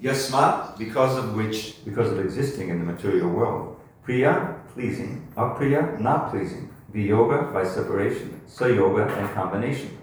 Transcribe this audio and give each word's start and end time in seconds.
Yasmat, 0.00 0.78
because 0.78 1.18
of 1.18 1.34
which, 1.34 1.84
because 1.84 2.10
of 2.10 2.18
existing 2.20 2.70
in 2.70 2.78
the 2.78 2.84
material 2.84 3.28
world. 3.28 3.76
Priya, 4.02 4.56
pleasing. 4.72 5.28
Apriya, 5.36 6.00
not 6.00 6.30
pleasing. 6.30 6.70
Viyoga, 6.94 7.52
by 7.52 7.64
separation. 7.64 8.40
Sayoga, 8.48 9.14
and 9.18 9.28
combination. 9.34 9.98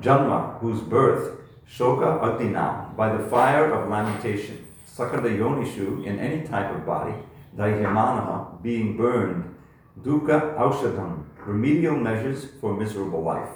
Janma, 0.00 0.58
whose 0.60 0.80
birth. 0.80 1.40
Shoka, 1.68 2.20
Agnina, 2.20 2.96
by 2.96 3.14
the 3.14 3.28
fire 3.28 3.70
of 3.70 3.90
lamentation. 3.90 4.66
Sakada 4.88 5.28
Yonishu, 5.28 6.04
in 6.06 6.18
any 6.18 6.46
type 6.46 6.74
of 6.74 6.86
body. 6.86 7.14
Daihyamana, 7.56 8.62
being 8.62 8.96
burned. 8.96 9.54
Dukkha 10.00 10.56
Aushadam, 10.56 11.24
remedial 11.44 11.96
measures 11.96 12.46
for 12.60 12.74
miserable 12.74 13.22
life. 13.22 13.50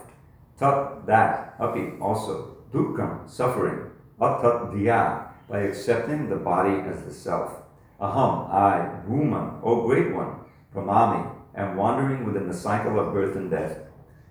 Tat, 0.58 1.06
that, 1.06 1.54
api, 1.58 1.94
also. 1.98 2.56
Dukkham, 2.72 3.28
suffering. 3.28 3.90
Atat, 4.20 4.72
diya, 4.74 5.27
by 5.48 5.60
accepting 5.60 6.28
the 6.28 6.36
body 6.36 6.80
as 6.88 7.04
the 7.04 7.12
self. 7.12 7.52
Aham, 8.00 8.48
I, 8.52 9.00
Bhuma, 9.08 9.60
O 9.62 9.86
great 9.86 10.14
one, 10.14 10.40
Pramami, 10.74 11.34
am 11.56 11.76
wandering 11.76 12.24
within 12.24 12.46
the 12.46 12.54
cycle 12.54 13.00
of 13.00 13.12
birth 13.12 13.34
and 13.34 13.50
death. 13.50 13.78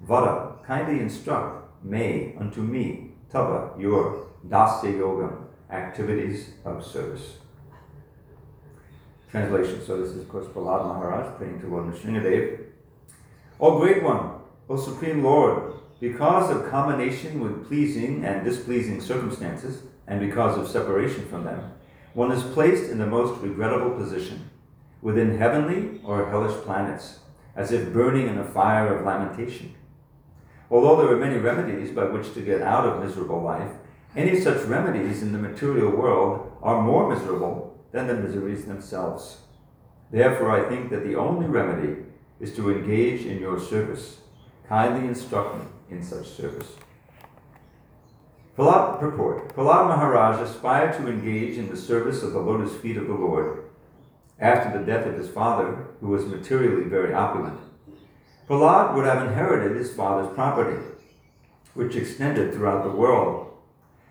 Vada, 0.02 0.54
kindly 0.66 1.00
instruct, 1.00 1.84
may, 1.84 2.36
unto 2.40 2.62
me, 2.62 3.12
Tava, 3.32 3.72
your, 3.78 4.28
Dasya 4.48 4.94
Yogam, 4.94 5.48
activities 5.70 6.52
of 6.64 6.86
service. 6.86 7.38
Translation. 9.30 9.86
So 9.86 10.02
this 10.02 10.12
is, 10.12 10.22
of 10.22 10.30
course, 10.30 10.46
Prahlad 10.48 10.88
Maharaj 10.88 11.36
praying 11.38 11.60
to 11.62 11.68
Lord 11.68 11.94
Nrsingadev. 11.94 12.64
O 13.60 13.80
great 13.80 14.02
one, 14.04 14.36
O 14.70 14.78
supreme 14.78 15.24
Lord, 15.24 15.74
because 16.00 16.50
of 16.50 16.70
combination 16.70 17.40
with 17.42 17.68
pleasing 17.68 18.24
and 18.24 18.46
displeasing 18.46 19.02
circumstances, 19.02 19.84
and 20.08 20.20
because 20.20 20.58
of 20.58 20.68
separation 20.68 21.26
from 21.28 21.44
them, 21.44 21.72
one 22.14 22.32
is 22.32 22.44
placed 22.54 22.90
in 22.90 22.98
the 22.98 23.06
most 23.06 23.40
regrettable 23.42 23.92
position, 23.92 24.50
within 25.02 25.38
heavenly 25.38 26.00
or 26.04 26.30
hellish 26.30 26.56
planets, 26.64 27.20
as 27.56 27.72
if 27.72 27.94
burning 27.94 28.28
in 28.28 28.38
a 28.38 28.44
fire 28.44 28.96
of 28.96 29.06
lamentation. 29.06 29.76
Although 30.70 30.98
there 30.98 31.14
are 31.14 31.20
many 31.20 31.38
remedies 31.38 31.92
by 31.92 32.06
which 32.06 32.34
to 32.34 32.42
get 32.42 32.62
out 32.62 32.86
of 32.86 33.04
miserable 33.04 33.42
life, 33.42 33.72
any 34.16 34.40
such 34.40 34.66
remedies 34.66 35.22
in 35.22 35.32
the 35.32 35.38
material 35.38 35.92
world 35.92 36.52
are 36.62 36.82
more 36.82 37.14
miserable 37.14 37.80
than 37.92 38.08
the 38.08 38.16
miseries 38.16 38.66
themselves. 38.66 39.38
Therefore, 40.12 40.52
I 40.52 40.68
think 40.68 40.90
that 40.90 41.04
the 41.04 41.16
only 41.16 41.48
remedy 41.48 42.04
is 42.40 42.56
to 42.56 42.72
engage 42.72 43.26
in 43.26 43.40
your 43.40 43.60
service. 43.60 44.18
Kindly 44.68 45.08
instruct 45.08 45.58
me 45.58 45.66
in 45.90 46.04
such 46.04 46.28
service. 46.28 46.76
Prahlad, 48.58 49.00
purport. 49.00 49.56
Prahlad 49.56 49.88
Maharaj 49.88 50.42
aspired 50.42 50.98
to 50.98 51.08
engage 51.08 51.60
in 51.60 51.70
the 51.70 51.78
service 51.78 52.24
of 52.24 52.34
the 52.34 52.40
lotus 52.40 52.76
feet 52.76 52.98
of 52.98 53.06
the 53.06 53.14
Lord 53.14 53.66
after 54.40 54.76
the 54.76 54.84
death 54.84 55.06
of 55.06 55.16
his 55.16 55.30
father, 55.30 55.86
who 56.02 56.08
was 56.08 56.26
materially 56.26 56.90
very 56.90 57.14
opulent. 57.14 57.60
Prahlad 58.50 58.96
would 58.96 59.06
have 59.06 59.28
inherited 59.28 59.78
his 59.78 59.94
father's 59.94 60.34
property, 60.34 60.84
which 61.76 61.96
extended 61.96 62.52
throughout 62.52 62.84
the 62.84 62.90
world. 62.90 63.54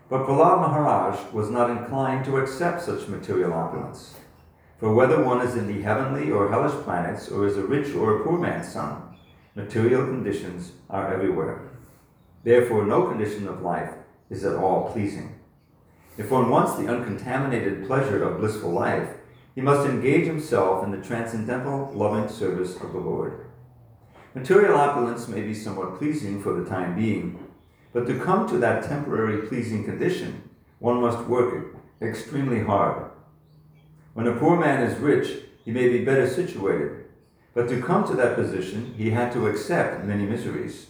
But 0.08 0.26
Prahlad 0.26 0.60
Maharaj 0.60 1.32
was 1.32 1.50
not 1.50 1.70
inclined 1.70 2.24
to 2.26 2.36
accept 2.36 2.82
such 2.82 3.08
material 3.08 3.52
opulence. 3.52 4.14
For 4.78 4.94
whether 4.94 5.24
one 5.24 5.40
is 5.40 5.56
in 5.56 5.66
the 5.66 5.82
heavenly 5.82 6.30
or 6.30 6.50
hellish 6.50 6.84
planets, 6.84 7.28
or 7.28 7.48
is 7.48 7.56
a 7.56 7.66
rich 7.66 7.96
or 7.96 8.20
a 8.20 8.24
poor 8.24 8.38
man's 8.38 8.72
son, 8.72 9.02
material 9.56 10.06
conditions 10.06 10.70
are 10.88 11.12
everywhere. 11.12 11.68
Therefore, 12.44 12.86
no 12.86 13.08
condition 13.08 13.48
of 13.48 13.62
life 13.62 13.92
is 14.30 14.44
at 14.44 14.56
all 14.56 14.90
pleasing. 14.92 15.38
If 16.18 16.30
one 16.30 16.48
wants 16.48 16.76
the 16.76 16.88
uncontaminated 16.88 17.86
pleasure 17.86 18.22
of 18.24 18.40
blissful 18.40 18.70
life, 18.70 19.10
he 19.54 19.60
must 19.60 19.88
engage 19.88 20.26
himself 20.26 20.84
in 20.84 20.90
the 20.90 21.06
transcendental 21.06 21.90
loving 21.94 22.28
service 22.28 22.76
of 22.76 22.92
the 22.92 22.98
Lord. 22.98 23.46
Material 24.34 24.76
opulence 24.76 25.28
may 25.28 25.40
be 25.40 25.54
somewhat 25.54 25.98
pleasing 25.98 26.42
for 26.42 26.52
the 26.52 26.68
time 26.68 26.94
being, 26.94 27.38
but 27.92 28.06
to 28.06 28.18
come 28.18 28.46
to 28.48 28.58
that 28.58 28.84
temporary 28.84 29.46
pleasing 29.46 29.84
condition, 29.84 30.48
one 30.78 31.00
must 31.00 31.26
work 31.26 31.74
extremely 32.02 32.62
hard. 32.62 33.10
When 34.12 34.26
a 34.26 34.36
poor 34.36 34.58
man 34.58 34.82
is 34.82 34.98
rich, 34.98 35.42
he 35.64 35.70
may 35.70 35.88
be 35.88 36.04
better 36.04 36.28
situated, 36.28 37.06
but 37.54 37.68
to 37.68 37.80
come 37.80 38.06
to 38.06 38.14
that 38.14 38.34
position, 38.34 38.94
he 38.96 39.10
had 39.10 39.32
to 39.32 39.46
accept 39.46 40.04
many 40.04 40.26
miseries. 40.26 40.86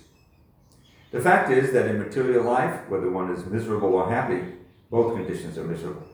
The 1.16 1.22
fact 1.22 1.50
is 1.50 1.72
that 1.72 1.86
in 1.86 1.98
material 1.98 2.44
life, 2.44 2.86
whether 2.90 3.10
one 3.10 3.32
is 3.32 3.46
miserable 3.46 3.94
or 3.94 4.10
happy, 4.10 4.52
both 4.90 5.16
conditions 5.16 5.56
are 5.56 5.64
miserable. 5.64 6.06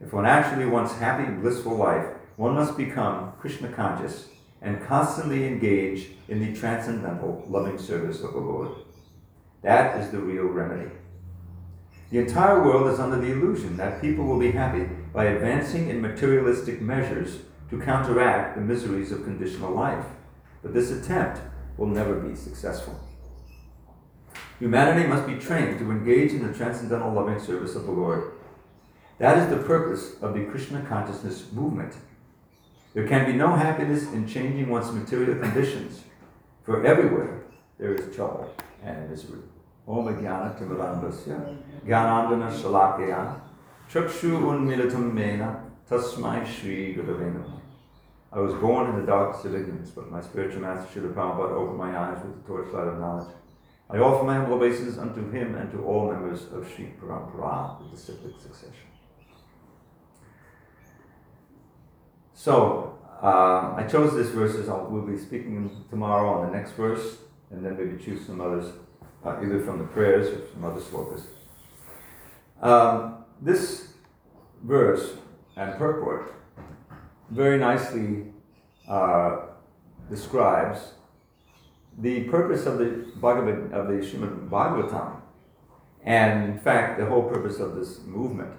If 0.00 0.12
one 0.12 0.26
actually 0.26 0.66
wants 0.66 0.92
happy, 0.94 1.30
blissful 1.34 1.76
life, 1.76 2.04
one 2.34 2.56
must 2.56 2.76
become 2.76 3.34
Krishna 3.38 3.68
conscious 3.68 4.26
and 4.60 4.84
constantly 4.84 5.46
engage 5.46 6.08
in 6.26 6.40
the 6.40 6.52
transcendental 6.52 7.44
loving 7.46 7.78
service 7.78 8.22
of 8.22 8.32
the 8.32 8.40
Lord. 8.40 8.70
That 9.62 10.00
is 10.00 10.10
the 10.10 10.18
real 10.18 10.46
remedy. 10.46 10.90
The 12.10 12.18
entire 12.18 12.60
world 12.60 12.92
is 12.92 12.98
under 12.98 13.20
the 13.20 13.30
illusion 13.30 13.76
that 13.76 14.00
people 14.00 14.24
will 14.24 14.40
be 14.40 14.50
happy 14.50 14.88
by 15.12 15.26
advancing 15.26 15.90
in 15.90 16.02
materialistic 16.02 16.80
measures 16.80 17.38
to 17.70 17.80
counteract 17.80 18.56
the 18.56 18.62
miseries 18.62 19.12
of 19.12 19.22
conditional 19.22 19.70
life. 19.70 20.06
But 20.60 20.74
this 20.74 20.90
attempt 20.90 21.40
will 21.76 21.86
never 21.86 22.16
be 22.16 22.34
successful. 22.34 22.98
Humanity 24.60 25.08
must 25.08 25.26
be 25.26 25.36
trained 25.36 25.78
to 25.80 25.90
engage 25.90 26.32
in 26.32 26.46
the 26.46 26.52
transcendental 26.54 27.12
loving 27.12 27.40
service 27.40 27.74
of 27.74 27.86
the 27.86 27.90
Lord. 27.90 28.32
That 29.18 29.38
is 29.38 29.48
the 29.48 29.62
purpose 29.62 30.14
of 30.22 30.34
the 30.34 30.44
Krishna 30.44 30.82
consciousness 30.82 31.50
movement. 31.52 31.94
There 32.94 33.06
can 33.08 33.26
be 33.26 33.32
no 33.32 33.56
happiness 33.56 34.04
in 34.12 34.28
changing 34.28 34.68
one's 34.68 34.92
material 34.92 35.38
conditions, 35.40 36.02
for 36.62 36.86
everywhere 36.86 37.42
there 37.78 37.94
is 37.94 38.14
trouble 38.14 38.54
and 38.82 39.10
misery. 39.10 39.40
Om 39.86 40.06
Jnana 40.06 40.58
Timarandasya 40.58 41.58
Jnanandana 41.84 42.50
Shalakya 42.52 43.40
Chakshu 43.90 44.40
Unmilitam 44.40 45.12
Mena 45.12 45.62
Tasmai 45.90 46.46
Shri 46.46 46.94
Gurave 46.94 47.60
I 48.32 48.38
was 48.38 48.54
born 48.54 48.90
in 48.90 49.00
the 49.00 49.06
darkest 49.06 49.44
of 49.44 49.54
ignorance, 49.54 49.90
but 49.90 50.10
my 50.10 50.20
spiritual 50.20 50.62
master 50.62 51.00
Srila 51.00 51.12
Prabhupada 51.12 51.52
opened 51.52 51.78
my 51.78 51.96
eyes 51.96 52.18
with 52.24 52.42
the 52.42 52.48
torchlight 52.48 52.88
of 52.88 52.98
knowledge. 52.98 53.28
I 53.90 53.98
offer 53.98 54.24
my 54.24 54.34
humble 54.34 54.54
obeisance 54.54 54.98
unto 54.98 55.30
him 55.30 55.54
and 55.54 55.70
to 55.72 55.84
all 55.84 56.10
members 56.10 56.46
of 56.52 56.70
Sri 56.74 56.92
Parampara, 57.00 57.78
the 57.78 57.96
disciplic 57.96 58.34
succession. 58.40 58.88
So, 62.32 62.98
uh, 63.22 63.74
I 63.76 63.86
chose 63.88 64.14
this 64.14 64.30
verses. 64.30 64.68
I'll, 64.68 64.86
we'll 64.90 65.02
be 65.02 65.18
speaking 65.18 65.84
tomorrow 65.90 66.40
on 66.40 66.50
the 66.50 66.56
next 66.56 66.72
verse, 66.72 67.18
and 67.50 67.64
then 67.64 67.76
maybe 67.76 68.02
choose 68.02 68.26
some 68.26 68.40
others, 68.40 68.72
uh, 69.24 69.38
either 69.42 69.60
from 69.60 69.78
the 69.78 69.84
prayers 69.84 70.28
or 70.28 70.42
some 70.52 70.64
other 70.64 70.80
slokas. 70.80 71.26
Um, 72.60 73.24
this 73.40 73.88
verse 74.62 75.14
and 75.56 75.76
purport 75.78 76.34
very 77.30 77.58
nicely 77.58 78.26
uh, 78.88 79.36
describes 80.10 80.94
the 81.98 82.24
purpose 82.24 82.66
of 82.66 82.78
the 82.78 83.06
Bhagavad, 83.16 83.72
of 83.72 83.88
the 83.88 83.94
Srimad 83.94 84.48
Bhagavatam, 84.48 85.20
and 86.02 86.50
in 86.50 86.58
fact, 86.58 86.98
the 86.98 87.06
whole 87.06 87.28
purpose 87.28 87.60
of 87.60 87.76
this 87.76 88.00
movement. 88.02 88.52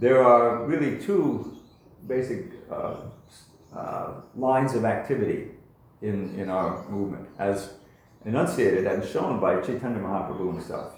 There 0.00 0.22
are 0.22 0.64
really 0.64 0.98
two 0.98 1.56
basic 2.06 2.52
uh, 2.70 2.96
uh, 3.74 4.20
lines 4.34 4.74
of 4.74 4.84
activity 4.84 5.50
in, 6.02 6.34
in 6.38 6.48
our 6.50 6.88
movement, 6.88 7.28
as 7.38 7.74
enunciated 8.24 8.86
and 8.86 9.04
shown 9.04 9.40
by 9.40 9.60
Chaitanya 9.60 10.00
Mahaprabhu 10.00 10.54
himself. 10.54 10.94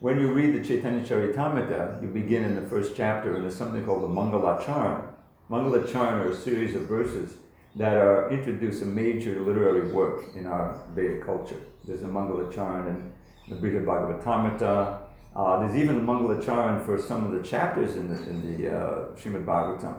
When 0.00 0.18
you 0.18 0.32
read 0.32 0.54
the 0.54 0.66
Chaitanya 0.66 1.04
Charitamrita, 1.04 2.02
you 2.02 2.08
begin 2.08 2.44
in 2.44 2.54
the 2.54 2.62
first 2.62 2.96
chapter, 2.96 3.34
and 3.34 3.44
there's 3.44 3.56
something 3.56 3.84
called 3.84 4.02
the 4.02 4.08
Mangalacharan. 4.08 5.04
Mangalacharan 5.50 6.24
are 6.24 6.30
a 6.30 6.36
series 6.36 6.74
of 6.74 6.82
verses 6.82 7.34
that 7.76 7.96
are 7.96 8.30
introduce 8.30 8.82
a 8.82 8.86
major 8.86 9.40
literary 9.40 9.90
work 9.92 10.24
in 10.34 10.46
our 10.46 10.78
Vedic 10.94 11.24
culture. 11.24 11.60
There's 11.84 12.02
a 12.02 12.06
Mangalacharan 12.06 12.88
and 12.88 13.12
the 13.48 13.56
Brihad 13.56 13.84
Bhagavatamrita. 13.84 14.98
Uh, 15.34 15.60
there's 15.60 15.76
even 15.76 15.96
a 15.96 16.00
Mangalacharan 16.00 16.84
for 16.84 17.00
some 17.00 17.24
of 17.24 17.32
the 17.32 17.48
chapters 17.48 17.96
in 17.96 18.08
the, 18.08 18.22
in 18.28 18.62
the 18.62 18.76
uh, 18.76 19.16
Srimad 19.16 19.46
Bhagavatam. 19.46 19.96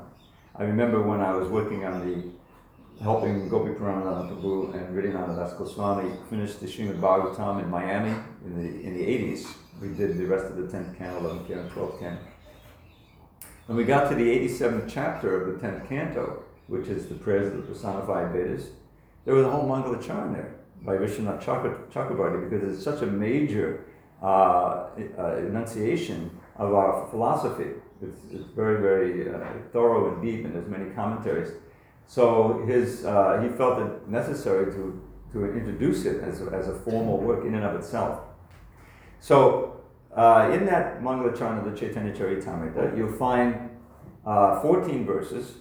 I 0.55 0.63
remember 0.63 1.01
when 1.01 1.19
I 1.19 1.33
was 1.33 1.49
working 1.49 1.83
on 1.83 2.07
the 2.07 3.03
helping 3.03 3.49
Gopi 3.49 3.71
Paranadhana 3.71 4.29
Prabhu 4.29 4.75
and 4.75 4.95
Hridayananda 4.95 5.35
Das 5.35 5.53
Goswami 5.53 6.11
finish 6.29 6.55
the 6.55 6.67
Srimad 6.67 6.99
Bhagavatam 6.99 7.63
in 7.63 7.69
Miami 7.71 8.15
in 8.45 8.55
the, 8.55 8.83
in 8.85 8.93
the 8.93 9.03
80s. 9.03 9.47
We 9.81 9.87
did 9.89 10.19
the 10.19 10.25
rest 10.27 10.45
of 10.45 10.57
the 10.57 10.77
10th 10.77 10.95
canto, 10.95 11.21
11th 11.21 11.47
canto, 11.47 11.69
12th 11.73 11.99
canto. 11.99 12.23
When 13.65 13.77
we 13.77 13.83
got 13.83 14.09
to 14.09 14.15
the 14.15 14.23
87th 14.23 14.87
chapter 14.87 15.41
of 15.41 15.59
the 15.59 15.67
10th 15.67 15.89
canto, 15.89 16.43
which 16.67 16.87
is 16.87 17.07
the 17.07 17.15
prayers 17.15 17.47
of 17.47 17.57
the 17.57 17.63
personified 17.63 18.31
Vedas, 18.31 18.69
there 19.25 19.33
was 19.33 19.45
a 19.45 19.49
whole 19.49 19.67
Mangalacharan 19.67 20.33
there 20.33 20.55
by 20.81 20.97
Vishwanath 20.97 21.43
Chakrabarti 21.43 22.49
because 22.49 22.75
it's 22.75 22.83
such 22.83 23.01
a 23.01 23.05
major 23.05 23.85
uh, 24.21 24.89
uh, 25.17 25.35
enunciation 25.37 26.29
of 26.57 26.73
our 26.73 27.07
philosophy. 27.09 27.71
it's, 28.01 28.17
it's 28.31 28.49
very, 28.55 28.81
very 28.81 29.33
uh, 29.33 29.39
thorough 29.71 30.13
and 30.13 30.21
deep, 30.21 30.45
and 30.45 30.55
there's 30.55 30.67
many 30.67 30.89
commentaries. 30.91 31.51
So 32.05 32.63
his, 32.67 33.05
uh, 33.05 33.41
he 33.41 33.49
felt 33.57 33.79
it 33.79 34.07
necessary 34.07 34.71
to, 34.73 35.01
to 35.31 35.45
introduce 35.53 36.05
it 36.05 36.21
as 36.21 36.41
a, 36.41 36.45
as 36.47 36.67
a 36.67 36.75
formal 36.79 37.17
work 37.17 37.45
in 37.45 37.55
and 37.55 37.63
of 37.63 37.75
itself. 37.75 38.21
So 39.19 39.81
uh, 40.15 40.51
in 40.53 40.65
that 40.65 41.01
Mangalacharna, 41.01 41.65
of 41.65 41.71
the 41.71 41.77
Chaitanya 41.77 42.13
Charitamrita, 42.13 42.95
you'll 42.97 43.13
find 43.13 43.69
uh, 44.25 44.61
14 44.61 45.05
verses. 45.05 45.55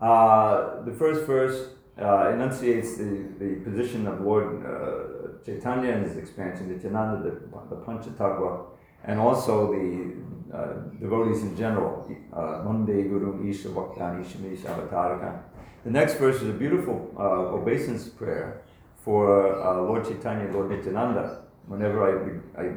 Uh, 0.00 0.82
the 0.82 0.92
first 0.92 1.24
verse 1.26 1.68
uh, 2.00 2.30
enunciates 2.30 2.96
the, 2.98 3.28
the 3.38 3.60
position 3.64 4.06
of 4.06 4.20
Lord 4.20 4.64
uh, 4.64 5.42
Chaitanya 5.44 5.92
and 5.92 6.06
his 6.06 6.16
expansion, 6.16 6.68
Nityananda, 6.70 7.22
the, 7.22 7.30
the 7.70 7.76
Panchatattva, 7.76 8.66
and 9.04 9.18
also 9.18 9.72
the 9.72 10.12
uh, 10.54 10.72
devotees 11.00 11.42
in 11.42 11.56
general. 11.56 12.06
Mande 12.32 13.08
Guru 13.08 13.48
Isha 13.48 13.68
Bhaktani 13.68 14.24
Shamisha 14.24 14.66
Avataraka. 14.66 15.40
The 15.84 15.90
next 15.90 16.14
verse 16.14 16.42
is 16.42 16.50
a 16.50 16.52
beautiful 16.52 17.10
uh, 17.16 17.54
obeisance 17.54 18.08
prayer 18.08 18.62
for 19.02 19.62
uh, 19.62 19.80
Lord 19.82 20.04
Chaitanya, 20.04 20.52
Lord 20.52 20.70
Nityananda. 20.70 21.42
Whenever 21.68 22.04
I, 22.04 22.62
I 22.62 22.68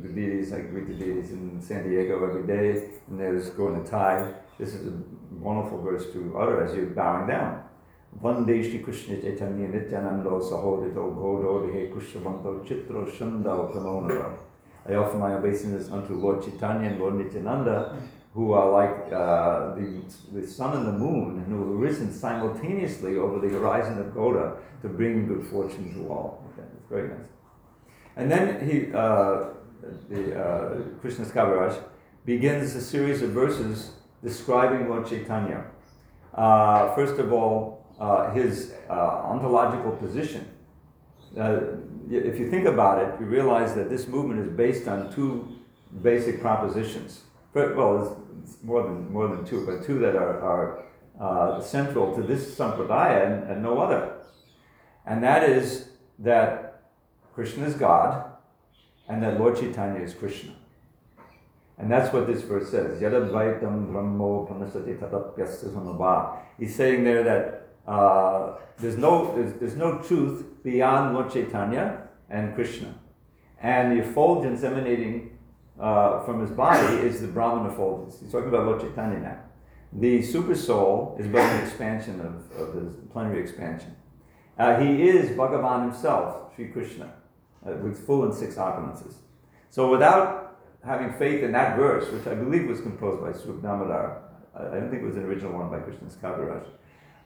the 0.00 0.08
deities, 0.08 0.52
I 0.52 0.60
greet 0.60 0.86
the 0.88 0.94
deities 0.94 1.30
in 1.30 1.60
San 1.60 1.88
Diego 1.88 2.24
every 2.24 2.46
day, 2.46 2.88
and 3.08 3.20
there's 3.20 3.50
going 3.50 3.82
to 3.82 3.88
tie. 3.88 4.32
This 4.58 4.74
is 4.74 4.88
a 4.88 4.92
wonderful 5.42 5.82
verse 5.82 6.06
to 6.12 6.36
utter 6.38 6.64
as 6.64 6.74
you're 6.74 6.86
bowing 6.86 7.26
down. 7.26 7.64
Vande 8.22 8.62
Shri 8.62 8.78
Krishna 8.78 9.16
Chaitanya 9.20 9.68
Nityanando 9.68 10.40
Sahodito 10.40 11.14
Godo 11.14 11.66
Dehe 11.66 11.92
Kushavanto 11.92 12.64
Chitro 12.66 13.10
Shundao 13.10 13.72
Kamonara. 13.74 14.36
I 14.88 14.94
offer 14.94 15.16
my 15.16 15.34
obeisance 15.34 15.90
unto 15.90 16.14
Lord 16.14 16.42
Chaitanya 16.42 16.90
and 16.90 17.00
Lord 17.00 17.14
Nityananda, 17.14 17.96
who 18.34 18.52
are 18.52 18.70
like 18.70 19.12
uh, 19.12 19.74
the, 19.74 20.02
the 20.32 20.46
sun 20.46 20.76
and 20.76 20.86
the 20.86 20.92
moon, 20.92 21.38
and 21.38 21.46
who 21.46 21.58
have 21.58 21.80
risen 21.80 22.12
simultaneously 22.12 23.16
over 23.16 23.38
the 23.38 23.52
horizon 23.54 23.98
of 23.98 24.12
Goda 24.14 24.56
to 24.82 24.88
bring 24.88 25.26
good 25.26 25.46
fortune 25.46 25.94
to 25.94 26.08
all. 26.08 26.44
Okay, 26.52 26.66
it's 26.76 26.88
very 26.88 27.08
nice. 27.08 27.28
And 28.16 28.30
then 28.30 28.68
he, 28.68 28.92
uh, 28.92 29.54
the 30.08 30.38
uh, 30.38 30.74
Kaviraj 31.02 31.82
begins 32.24 32.74
a 32.74 32.80
series 32.80 33.22
of 33.22 33.30
verses 33.30 33.92
describing 34.22 34.88
Lord 34.88 35.06
Chaitanya. 35.06 35.64
Uh, 36.34 36.94
first 36.94 37.18
of 37.18 37.32
all, 37.32 37.86
uh, 38.00 38.32
his 38.32 38.72
uh, 38.88 38.92
ontological 38.92 39.92
position. 39.92 40.48
Uh, 41.38 41.60
if 42.10 42.38
you 42.38 42.50
think 42.50 42.66
about 42.66 42.98
it, 43.02 43.20
you 43.20 43.26
realize 43.26 43.74
that 43.74 43.88
this 43.88 44.06
movement 44.06 44.40
is 44.40 44.48
based 44.48 44.88
on 44.88 45.12
two 45.12 45.48
basic 46.02 46.40
propositions. 46.40 47.22
Well, 47.54 48.18
it's 48.42 48.56
more 48.62 48.82
than 48.82 49.12
more 49.12 49.28
than 49.28 49.44
two, 49.44 49.66
but 49.66 49.84
two 49.84 49.98
that 50.00 50.16
are, 50.16 50.40
are 50.40 50.84
uh, 51.20 51.60
central 51.60 52.14
to 52.16 52.22
this 52.22 52.54
sampradaya 52.54 53.26
and, 53.26 53.50
and 53.50 53.62
no 53.62 53.78
other. 53.78 54.14
And 55.06 55.22
that 55.22 55.48
is 55.48 55.90
that 56.18 56.82
Krishna 57.34 57.66
is 57.66 57.74
God, 57.74 58.30
and 59.08 59.22
that 59.22 59.38
Lord 59.38 59.56
Chaitanya 59.56 60.00
is 60.00 60.14
Krishna. 60.14 60.52
And 61.82 61.90
that's 61.90 62.12
what 62.12 62.28
this 62.28 62.42
verse 62.42 62.70
says. 62.70 63.02
Yadadvaitam 63.02 63.90
brahmo 63.90 64.46
panasati 64.46 64.96
tatapyasya 64.96 66.38
He's 66.56 66.76
saying 66.76 67.02
there 67.02 67.24
that 67.24 67.90
uh, 67.90 68.54
there's, 68.78 68.96
no, 68.96 69.34
there's, 69.34 69.54
there's 69.54 69.74
no 69.74 69.98
truth 69.98 70.44
beyond 70.62 71.12
Lord 71.12 71.32
Chaitanya 71.32 72.08
and 72.30 72.54
Krishna. 72.54 72.94
And 73.60 73.98
the 73.98 74.04
effulgence 74.04 74.62
emanating 74.62 75.36
uh, 75.80 76.22
from 76.22 76.40
his 76.40 76.52
body 76.52 76.98
is 76.98 77.20
the 77.20 77.26
Brahman 77.26 77.72
effulgence. 77.72 78.20
He's 78.20 78.30
talking 78.30 78.48
about 78.48 78.64
Lord 78.66 78.80
Chaitanya 78.80 79.18
now. 79.18 79.38
The 79.92 80.22
super 80.22 80.54
soul 80.54 81.16
is 81.18 81.26
but 81.26 81.40
an 81.40 81.66
expansion 81.66 82.20
of, 82.20 82.60
of 82.60 82.74
his 82.80 82.94
plenary 83.12 83.40
expansion. 83.40 83.96
Uh, 84.56 84.78
he 84.78 85.02
is 85.02 85.36
Bhagavan 85.36 85.90
himself, 85.90 86.54
Sri 86.54 86.68
Krishna, 86.68 87.12
uh, 87.66 87.72
with 87.72 88.06
full 88.06 88.22
and 88.22 88.32
six 88.32 88.54
opulences. 88.54 89.14
So 89.70 89.90
without 89.90 90.51
having 90.84 91.12
faith 91.14 91.42
in 91.42 91.52
that 91.52 91.76
verse, 91.76 92.10
which 92.12 92.26
I 92.26 92.34
believe 92.34 92.68
was 92.68 92.80
composed 92.80 93.22
by 93.22 93.32
Swarup 93.32 93.62
Damodar, 93.62 94.22
I 94.54 94.62
don't 94.62 94.90
think 94.90 95.02
it 95.02 95.06
was 95.06 95.16
an 95.16 95.24
original 95.24 95.52
one 95.52 95.70
by 95.70 95.78
Krishnadas 95.78 96.16
Kaviraj, 96.16 96.64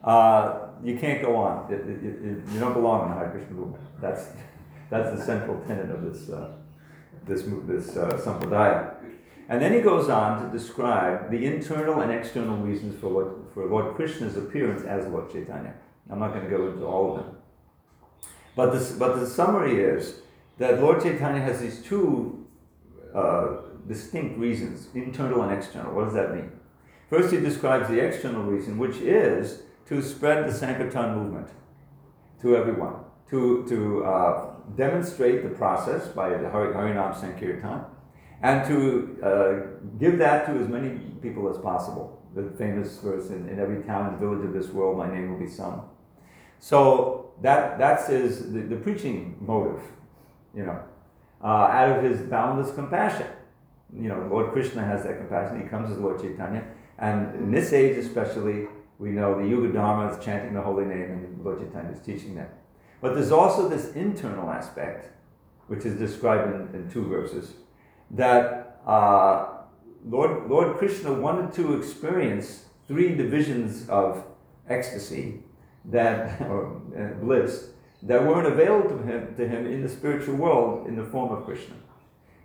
uh, 0.04 0.68
you 0.84 0.98
can't 0.98 1.22
go 1.22 1.36
on. 1.36 1.72
It, 1.72 1.80
it, 1.80 2.04
it, 2.04 2.52
you 2.52 2.60
don't 2.60 2.74
belong 2.74 3.04
in 3.04 3.08
the 3.10 3.16
Hare 3.16 3.30
Krishna 3.30 3.54
movement. 3.54 3.82
That's, 4.00 4.28
that's 4.90 5.18
the 5.18 5.24
central 5.24 5.60
tenet 5.66 5.90
of 5.90 6.02
this, 6.02 6.28
uh, 6.28 6.52
this, 7.24 7.42
this 7.42 7.96
uh, 7.96 8.10
sampradaya. 8.22 8.94
And 9.48 9.62
then 9.62 9.72
he 9.72 9.80
goes 9.80 10.08
on 10.08 10.44
to 10.44 10.56
describe 10.56 11.30
the 11.30 11.44
internal 11.44 12.00
and 12.00 12.12
external 12.12 12.56
reasons 12.56 13.00
for, 13.00 13.08
what, 13.08 13.54
for 13.54 13.66
Lord 13.66 13.94
Krishna's 13.94 14.36
appearance 14.36 14.82
as 14.84 15.06
Lord 15.06 15.30
Chaitanya. 15.32 15.74
I'm 16.10 16.18
not 16.18 16.32
going 16.32 16.44
to 16.44 16.50
go 16.50 16.68
into 16.68 16.84
all 16.84 17.16
of 17.16 17.24
them. 17.24 17.36
But, 18.54 18.72
this, 18.72 18.92
but 18.92 19.20
the 19.20 19.26
summary 19.26 19.80
is 19.80 20.20
that 20.58 20.80
Lord 20.80 21.02
Chaitanya 21.02 21.40
has 21.40 21.60
these 21.60 21.82
two 21.82 22.35
uh, 23.16 23.62
distinct 23.88 24.38
reasons, 24.38 24.88
internal 24.94 25.42
and 25.42 25.52
external. 25.52 25.94
What 25.94 26.04
does 26.04 26.14
that 26.14 26.34
mean? 26.34 26.50
First, 27.08 27.32
he 27.32 27.40
describes 27.40 27.88
the 27.88 28.00
external 28.00 28.42
reason, 28.42 28.78
which 28.78 28.96
is 28.96 29.62
to 29.86 30.02
spread 30.02 30.46
the 30.46 30.52
Sankirtan 30.52 31.16
movement 31.16 31.48
to 32.42 32.56
everyone, 32.56 32.96
to, 33.30 33.64
to 33.68 34.04
uh, 34.04 34.50
demonstrate 34.76 35.42
the 35.42 35.50
process 35.50 36.08
by 36.08 36.28
the 36.30 36.48
Harinam 36.48 37.18
Sankirtan, 37.18 37.84
and 38.42 38.66
to 38.66 39.18
uh, 39.22 39.52
give 39.98 40.18
that 40.18 40.46
to 40.46 40.52
as 40.60 40.68
many 40.68 40.90
people 41.22 41.48
as 41.48 41.58
possible. 41.58 42.22
The 42.34 42.50
famous 42.58 42.98
verse 42.98 43.30
in, 43.30 43.48
in 43.48 43.58
every 43.58 43.82
town 43.84 44.10
and 44.10 44.18
village 44.18 44.44
of 44.44 44.52
this 44.52 44.68
world, 44.68 44.98
my 44.98 45.08
name 45.10 45.30
will 45.30 45.38
be 45.38 45.48
sung. 45.48 45.88
So 46.58 47.32
that 47.42 47.78
that's 47.78 48.08
his 48.08 48.52
the, 48.52 48.60
the 48.60 48.76
preaching 48.76 49.36
motive, 49.40 49.80
you 50.54 50.64
know, 50.66 50.80
uh, 51.42 51.46
out 51.46 51.98
of 51.98 52.04
his 52.04 52.20
boundless 52.20 52.74
compassion. 52.74 53.26
You 53.94 54.08
know, 54.08 54.28
Lord 54.30 54.52
Krishna 54.52 54.84
has 54.84 55.04
that 55.04 55.18
compassion. 55.18 55.62
He 55.62 55.68
comes 55.68 55.90
as 55.90 55.98
Lord 55.98 56.20
Chaitanya, 56.20 56.64
and 56.98 57.34
in 57.36 57.50
this 57.50 57.72
age 57.72 57.96
especially, 57.98 58.66
we 58.98 59.10
know 59.10 59.40
the 59.40 59.48
Yuga 59.48 59.72
Dharma 59.72 60.12
is 60.12 60.24
chanting 60.24 60.54
the 60.54 60.62
holy 60.62 60.84
name, 60.84 61.10
and 61.10 61.44
Lord 61.44 61.60
Chaitanya 61.60 61.92
is 61.92 62.00
teaching 62.00 62.34
that. 62.36 62.58
But 63.00 63.14
there's 63.14 63.32
also 63.32 63.68
this 63.68 63.92
internal 63.92 64.50
aspect, 64.50 65.10
which 65.68 65.84
is 65.84 65.98
described 65.98 66.54
in, 66.54 66.74
in 66.74 66.90
two 66.90 67.06
verses, 67.06 67.54
that 68.10 68.80
uh, 68.86 69.46
Lord, 70.08 70.48
Lord 70.48 70.76
Krishna 70.78 71.12
wanted 71.12 71.52
to 71.54 71.76
experience 71.76 72.64
three 72.88 73.14
divisions 73.14 73.88
of 73.88 74.24
ecstasy 74.68 75.40
that 75.84 76.40
or 76.48 76.80
uh, 76.98 77.20
bliss 77.22 77.70
that 78.02 78.22
weren't 78.22 78.46
available 78.46 78.90
to 78.90 79.02
him, 79.02 79.34
to 79.36 79.48
him 79.48 79.66
in 79.66 79.82
the 79.82 79.88
spiritual 79.88 80.36
world 80.36 80.86
in 80.86 80.96
the 80.96 81.04
form 81.04 81.32
of 81.32 81.44
Krishna. 81.44 81.74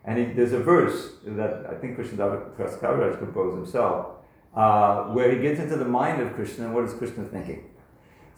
And 0.04 0.18
he, 0.18 0.26
there's 0.26 0.54
a 0.54 0.60
verse 0.60 1.12
that 1.26 1.66
I 1.70 1.76
think 1.76 1.96
Krishna 1.96 2.18
Kaviraj 2.18 3.20
composed 3.20 3.58
himself, 3.58 4.08
uh, 4.56 5.04
where 5.06 5.32
he 5.32 5.42
gets 5.42 5.60
into 5.60 5.78
the 5.78 5.86
mind 5.86 6.22
of 6.22 6.34
Krishna 6.34 6.66
and 6.66 6.74
what 6.74 6.86
is 6.86 6.94
Krishna 6.94 7.24
thinking. 7.26 7.66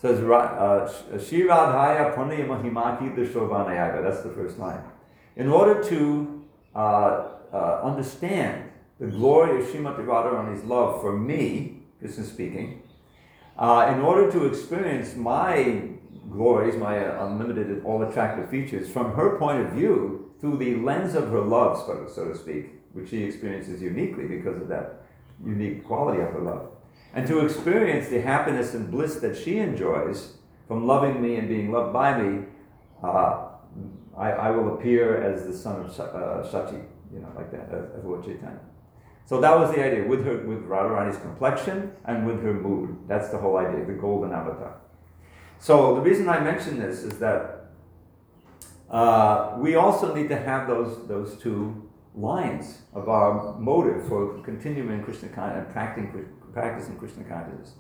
So 0.02 0.10
it's 0.10 0.20
uh, 0.20 1.18
Shiradhaya 1.18 2.14
Pranaya 2.14 2.46
Mahimaki 2.46 3.16
Dishobhanayaga. 3.16 4.04
That's 4.04 4.22
the 4.22 4.32
first 4.32 4.60
line. 4.60 4.84
In 5.38 5.48
order 5.48 5.82
to 5.86 6.44
uh, 6.76 6.80
uh, 7.54 7.82
understand 7.84 8.70
the 9.00 9.08
glory 9.08 9.62
of 9.62 9.68
Srimati 9.68 10.06
Radharani's 10.06 10.64
love 10.66 11.00
for 11.02 11.18
me, 11.18 11.84
Krishna 12.00 12.26
speaking, 12.26 12.84
uh, 13.58 13.94
in 13.96 14.02
order 14.02 14.30
to 14.32 14.46
experience 14.46 15.16
my 15.16 15.90
glories, 16.30 16.76
my 16.76 16.98
unlimited, 16.98 17.84
all 17.86 18.02
attractive 18.04 18.50
features, 18.50 18.90
from 18.90 19.14
her 19.14 19.38
point 19.38 19.66
of 19.66 19.74
view, 19.74 20.32
through 20.40 20.58
the 20.58 20.76
lens 20.76 21.16
of 21.16 21.30
her 21.30 21.42
love, 21.42 21.78
so 22.14 22.26
to 22.26 22.38
speak, 22.38 22.72
which 22.94 23.10
she 23.10 23.24
experiences 23.24 23.82
uniquely 23.82 24.26
because 24.26 24.62
of 24.62 24.68
that 24.68 25.04
unique 25.44 25.86
quality 25.86 26.22
of 26.22 26.30
her 26.34 26.42
love. 26.42 26.70
And 27.14 27.28
to 27.28 27.46
experience 27.46 28.10
the 28.10 28.22
happiness 28.22 28.74
and 28.74 28.90
bliss 28.90 29.16
that 29.18 29.38
she 29.38 29.60
enjoys 29.60 30.34
from 30.68 30.88
loving 30.88 31.22
me 31.22 31.36
and 31.36 31.48
being 31.48 31.72
loved 31.72 31.94
by 31.94 32.20
me, 32.20 32.46
uh, 33.04 33.50
I, 34.18 34.32
I, 34.32 34.52
will 34.52 34.76
appear 34.76 35.22
as 35.22 35.46
the 35.46 35.54
son 35.54 35.82
of 35.82 36.00
uh, 36.00 36.48
Shachi, 36.50 36.84
you 37.14 37.20
know, 37.20 37.32
like 37.36 37.52
that, 37.52 37.70
as, 37.72 37.86
as 37.98 38.04
Lord 38.04 38.24
Chaitanya. 38.24 38.60
So 39.26 39.40
that 39.42 39.58
was 39.58 39.74
the 39.74 39.84
idea 39.84 40.08
with 40.08 40.26
her, 40.26 40.38
with 40.46 40.68
Radharani's 40.68 41.18
complexion 41.18 41.92
and 42.06 42.26
with 42.26 42.42
her 42.44 42.54
mood. 42.54 42.98
That's 43.08 43.30
the 43.30 43.38
whole 43.38 43.58
idea, 43.58 43.86
the 43.86 43.94
golden 43.94 44.32
avatar. 44.32 44.76
So 45.64 45.96
the 45.96 46.02
reason 46.02 46.28
I 46.28 46.42
mention 46.42 46.78
this 46.78 47.04
is 47.04 47.20
that 47.20 47.68
uh, 48.90 49.56
we 49.58 49.76
also 49.76 50.14
need 50.14 50.28
to 50.28 50.36
have 50.36 50.68
those 50.68 51.08
those 51.08 51.38
two 51.38 51.90
lines 52.14 52.82
of 52.94 53.08
our 53.08 53.58
motive 53.58 54.06
for 54.10 54.40
continuing 54.40 55.02
Krishna 55.02 55.30
consciousness 55.30 55.66
and 55.66 55.74
practicing, 55.74 56.26
practicing 56.52 56.98
Krishna 56.98 57.24
consciousness. 57.24 57.76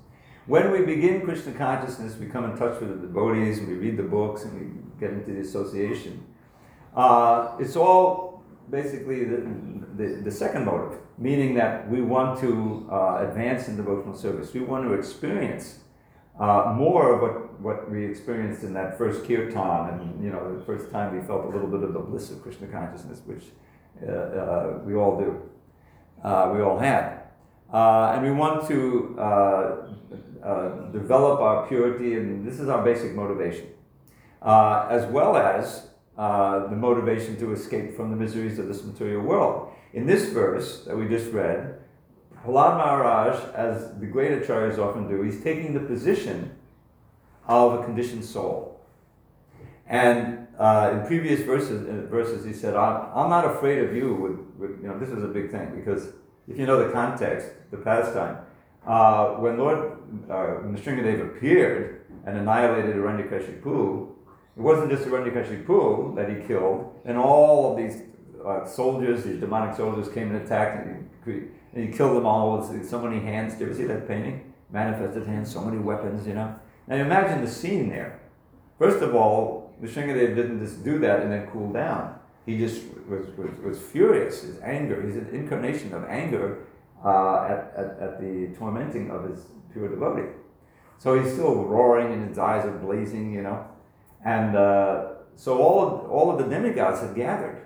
When 0.45 0.71
we 0.71 0.85
begin 0.85 1.25
Krishna 1.25 1.51
consciousness, 1.51 2.15
we 2.15 2.27
come 2.27 2.45
in 2.45 2.57
touch 2.57 2.79
with 2.79 2.89
the 2.89 3.05
devotees, 3.05 3.59
and 3.59 3.67
we 3.67 3.73
read 3.73 3.97
the 3.97 4.03
books, 4.03 4.45
and 4.45 4.53
we 4.57 4.65
get 4.97 5.11
into 5.11 5.33
the 5.33 5.41
association. 5.41 6.25
Uh, 6.95 7.57
it's 7.59 7.75
all 7.75 8.45
basically 8.69 9.25
the, 9.25 9.39
the, 9.97 10.21
the 10.23 10.31
second 10.31 10.63
motive, 10.63 10.99
meaning 11.17 11.53
that 11.55 11.89
we 11.89 12.01
want 12.01 12.39
to 12.39 12.87
uh, 12.89 13.27
advance 13.27 13.67
in 13.67 13.75
devotional 13.75 14.15
service. 14.15 14.53
We 14.53 14.61
want 14.61 14.85
to 14.85 14.93
experience 14.93 15.79
uh, 16.39 16.73
more 16.75 17.13
of 17.13 17.21
what, 17.21 17.42
what 17.63 17.89
we 17.89 18.05
experienced 18.05 18.63
in 18.63 18.73
that 18.73 18.97
first 18.97 19.25
kirtan, 19.25 19.89
and 19.89 20.23
you 20.23 20.29
know, 20.29 20.57
the 20.57 20.65
first 20.65 20.91
time 20.91 21.17
we 21.17 21.25
felt 21.25 21.45
a 21.45 21.47
little 21.47 21.67
bit 21.67 21.81
of 21.81 21.93
the 21.93 21.99
bliss 21.99 22.29
of 22.29 22.43
Krishna 22.43 22.67
consciousness, 22.67 23.21
which 23.25 23.45
uh, 24.05 24.11
uh 24.11 24.79
we 24.83 24.93
all 24.93 25.17
do, 25.17 25.41
uh, 26.23 26.51
we 26.53 26.61
all 26.61 26.77
had. 26.77 27.21
Uh, 27.73 28.13
and 28.13 28.23
we 28.23 28.31
want 28.31 28.67
to 28.67 29.15
develop 30.91 31.39
our 31.39 31.65
purity, 31.67 32.15
and 32.15 32.45
this 32.45 32.59
is 32.59 32.69
our 32.69 32.83
basic 32.83 33.15
motivation, 33.15 33.67
as 34.43 35.05
well 35.11 35.37
as 35.37 35.87
the 36.15 36.75
motivation 36.75 37.35
to 37.37 37.53
escape 37.53 37.95
from 37.95 38.11
the 38.11 38.17
miseries 38.17 38.59
of 38.59 38.67
this 38.67 38.83
material 38.83 39.21
world. 39.21 39.71
In 39.93 40.05
this 40.05 40.29
verse 40.29 40.83
that 40.85 40.95
we 40.97 41.07
just 41.07 41.31
read, 41.31 41.79
Prahlad 42.43 42.77
Maharaj, 42.77 43.35
as 43.55 43.97
the 43.99 44.05
great 44.05 44.31
acharyas 44.43 44.77
often 44.77 45.07
do, 45.07 45.21
he's 45.21 45.41
taking 45.41 45.73
the 45.73 45.79
position 45.79 46.51
of 47.47 47.79
a 47.79 47.83
conditioned 47.83 48.25
soul. 48.25 48.79
And 49.87 50.47
uh, 50.57 50.91
in 50.93 51.05
previous 51.05 51.41
verses, 51.41 51.87
in 51.87 52.07
verses, 52.07 52.45
he 52.45 52.53
said, 52.53 52.75
I'm, 52.75 53.07
I'm 53.13 53.29
not 53.29 53.45
afraid 53.45 53.79
of 53.79 53.95
you. 53.95 54.13
With, 54.13 54.39
with, 54.57 54.81
you 54.81 54.87
know, 54.87 54.97
this 54.97 55.09
is 55.09 55.23
a 55.23 55.27
big 55.27 55.51
thing 55.51 55.75
because 55.75 56.13
if 56.47 56.57
you 56.57 56.65
know 56.65 56.85
the 56.85 56.91
context, 56.91 57.49
the 57.71 57.77
pastime, 57.77 58.37
uh, 58.85 59.35
when 59.35 59.57
Lord 59.57 59.97
uh, 60.29 60.61
Nrsingadev 60.63 61.21
appeared 61.21 62.05
and 62.25 62.37
annihilated 62.37 62.95
Hiranyakashipu, 62.95 64.09
it 64.55 64.61
wasn't 64.61 64.91
just 64.91 65.05
Hiranyakashipu 65.05 66.15
that 66.15 66.29
he 66.29 66.45
killed, 66.47 66.99
and 67.05 67.17
all 67.17 67.71
of 67.71 67.77
these 67.77 68.03
uh, 68.45 68.65
soldiers, 68.65 69.23
these 69.23 69.39
demonic 69.39 69.75
soldiers, 69.75 70.13
came 70.13 70.35
and 70.35 70.45
attacked, 70.45 70.85
and 70.85 71.09
he, 71.25 71.31
and 71.73 71.89
he 71.89 71.97
killed 71.97 72.17
them 72.17 72.25
all 72.25 72.57
with 72.57 72.89
so 72.89 73.01
many 73.01 73.19
hands. 73.19 73.53
Did 73.53 73.61
you 73.61 73.65
ever 73.67 73.75
see 73.75 73.85
that 73.85 74.07
painting? 74.07 74.53
Manifested 74.69 75.25
hands, 75.25 75.51
so 75.51 75.61
many 75.61 75.77
weapons, 75.77 76.27
you 76.27 76.33
know. 76.33 76.53
Now 76.87 76.95
imagine 76.95 77.43
the 77.43 77.49
scene 77.49 77.89
there. 77.89 78.19
First 78.77 79.01
of 79.01 79.15
all, 79.15 79.73
the 79.81 79.87
Nrsingadev 79.87 80.35
didn't 80.35 80.59
just 80.59 80.83
do 80.83 80.99
that 80.99 81.21
and 81.21 81.31
then 81.31 81.47
cool 81.47 81.71
down. 81.71 82.19
He 82.45 82.57
just 82.57 82.81
was, 83.07 83.25
was, 83.37 83.51
was 83.63 83.79
furious, 83.79 84.41
his 84.41 84.59
anger, 84.59 85.01
he's 85.01 85.15
an 85.15 85.29
incarnation 85.31 85.93
of 85.93 86.03
anger 86.05 86.65
uh, 87.03 87.45
at, 87.45 87.73
at, 87.77 87.99
at 87.99 88.21
the 88.21 88.53
tormenting 88.57 89.11
of 89.11 89.29
his 89.29 89.45
pure 89.71 89.87
devotee. 89.87 90.29
So 90.97 91.19
he's 91.19 91.33
still 91.33 91.63
roaring 91.63 92.13
and 92.13 92.27
his 92.27 92.37
eyes 92.37 92.65
are 92.65 92.77
blazing, 92.77 93.33
you 93.33 93.41
know. 93.41 93.65
And 94.25 94.55
uh, 94.55 95.13
so 95.35 95.57
all 95.57 95.81
of, 95.81 96.11
all 96.11 96.31
of 96.31 96.37
the 96.37 96.53
demigods 96.53 97.01
had 97.01 97.15
gathered. 97.15 97.65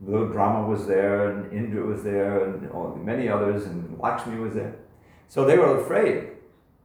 The 0.00 0.24
Brahma 0.24 0.68
was 0.68 0.86
there, 0.86 1.30
and 1.30 1.52
Indra 1.52 1.86
was 1.86 2.02
there, 2.02 2.44
and 2.44 3.04
many 3.04 3.28
others, 3.28 3.64
and 3.64 3.96
Lakshmi 3.98 4.38
was 4.38 4.54
there. 4.54 4.74
So 5.28 5.44
they 5.44 5.56
were 5.56 5.80
afraid 5.80 6.33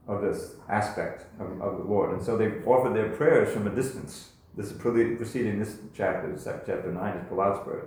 of 0.10 0.22
this 0.22 0.56
aspect 0.68 1.26
of, 1.40 1.62
of 1.62 1.78
the 1.78 1.84
Lord, 1.84 2.12
and 2.12 2.22
so 2.22 2.36
they 2.36 2.48
offered 2.66 2.96
their 2.96 3.10
prayers 3.10 3.54
from 3.54 3.68
a 3.68 3.70
distance. 3.70 4.32
This 4.58 4.72
is 4.72 4.74
preceding 4.74 5.60
this 5.60 5.78
chapter, 5.96 6.36
chapter 6.66 6.92
9 6.92 7.18
is 7.18 7.24
Prahlad's 7.30 7.64
prayer. 7.64 7.86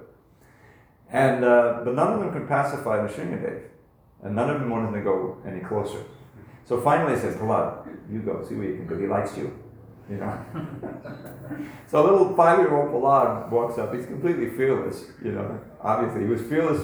And, 1.11 1.45
uh, 1.45 1.83
but 1.85 1.95
none 1.95 2.13
of 2.13 2.21
them 2.21 2.33
could 2.33 2.49
pacify 2.49 2.99
Nrsingadev, 2.99 3.63
and 4.23 4.37
none 4.37 4.49
of 4.49 4.61
them 4.61 4.71
wanted 4.71 4.97
to 4.97 5.03
go 5.03 5.39
any 5.47 5.61
closer. 5.61 6.05
So 6.65 6.81
finally, 6.81 7.17
he 7.17 7.21
said, 7.21 7.35
Prahlad, 7.35 7.89
you 8.11 8.21
go, 8.21 8.47
see 8.49 8.55
where 8.55 8.69
you 8.69 8.77
can 8.77 8.87
go. 8.87 8.99
He 8.99 9.09
likes 9.09 9.37
you. 9.37 9.59
You 10.09 10.19
know? 10.19 10.39
so 11.89 12.03
a 12.03 12.05
little 12.05 12.37
five-year-old 12.37 12.91
Prahlad 12.91 13.51
walks 13.51 13.79
up. 13.79 13.93
He's 13.93 14.07
completely 14.07 14.51
fearless. 14.51 15.07
You 15.25 15.33
know, 15.33 15.61
obviously 15.81 16.23
he 16.23 16.29
was 16.29 16.41
fearless 16.43 16.83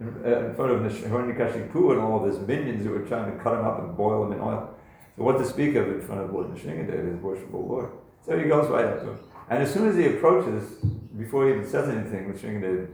in, 0.00 0.08
in 0.08 0.54
front 0.54 0.72
of 0.72 0.92
Hiranyakashipu 0.92 1.92
and 1.92 2.00
all 2.00 2.24
of 2.24 2.32
his 2.32 2.46
minions 2.46 2.84
who 2.84 2.90
were 2.90 3.06
trying 3.06 3.30
to 3.30 3.42
cut 3.42 3.54
him 3.58 3.64
up 3.64 3.78
and 3.80 3.96
boil 3.96 4.26
him 4.26 4.32
in 4.32 4.40
oil. 4.40 4.74
So 5.16 5.24
what 5.24 5.38
to 5.38 5.44
speak 5.44 5.74
of 5.76 5.88
in 5.88 6.00
front 6.00 6.22
of 6.22 6.32
Lord 6.32 6.48
Nrsingadev, 6.54 7.12
his 7.12 7.20
worshipful 7.20 7.66
Lord. 7.66 7.90
So 8.24 8.38
he 8.38 8.48
goes 8.48 8.68
right 8.70 8.86
up 8.86 9.00
to 9.00 9.10
him. 9.10 9.18
And 9.48 9.62
as 9.62 9.72
soon 9.72 9.88
as 9.88 9.96
he 9.96 10.06
approaches, 10.06 10.78
before 11.18 11.46
he 11.46 11.52
even 11.52 11.66
says 11.66 11.88
anything, 11.88 12.32
Nrsingadev 12.32 12.88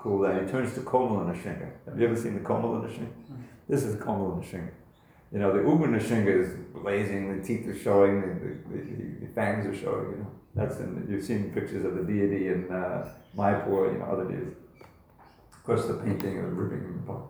cool 0.00 0.22
down. 0.22 0.44
He 0.44 0.50
turns 0.50 0.74
to 0.74 0.80
Komala 0.80 1.34
Nrsinga. 1.34 1.70
Have 1.86 2.00
you 2.00 2.06
ever 2.06 2.16
seen 2.16 2.34
the 2.34 2.40
Komala 2.40 2.86
Nrsinga? 2.86 3.12
This 3.68 3.84
is 3.84 3.96
Komala 3.96 4.42
Nrsinga. 4.42 4.70
You 5.32 5.38
know, 5.38 5.52
the 5.52 5.60
Ugra 5.60 5.88
Nrsinga 5.88 6.42
is 6.42 6.56
blazing, 6.74 7.40
the 7.40 7.46
teeth 7.46 7.68
are 7.68 7.78
showing, 7.78 8.20
the, 8.22 8.76
the, 8.76 9.26
the, 9.26 9.32
fangs 9.34 9.66
are 9.66 9.78
showing, 9.78 10.10
you 10.10 10.16
know. 10.18 10.30
That's 10.54 10.80
in, 10.80 11.06
you've 11.08 11.24
seen 11.24 11.52
pictures 11.52 11.84
of 11.84 11.94
the 11.94 12.02
deity 12.02 12.48
in 12.48 12.68
uh, 12.70 13.12
Mayapur, 13.36 13.92
you 13.92 13.98
know, 13.98 14.06
other 14.06 14.24
deities. 14.24 14.54
Of 15.60 15.64
course, 15.64 15.84
the 15.86 15.94
painting 15.94 16.38
of 16.38 16.58
apart. 17.02 17.22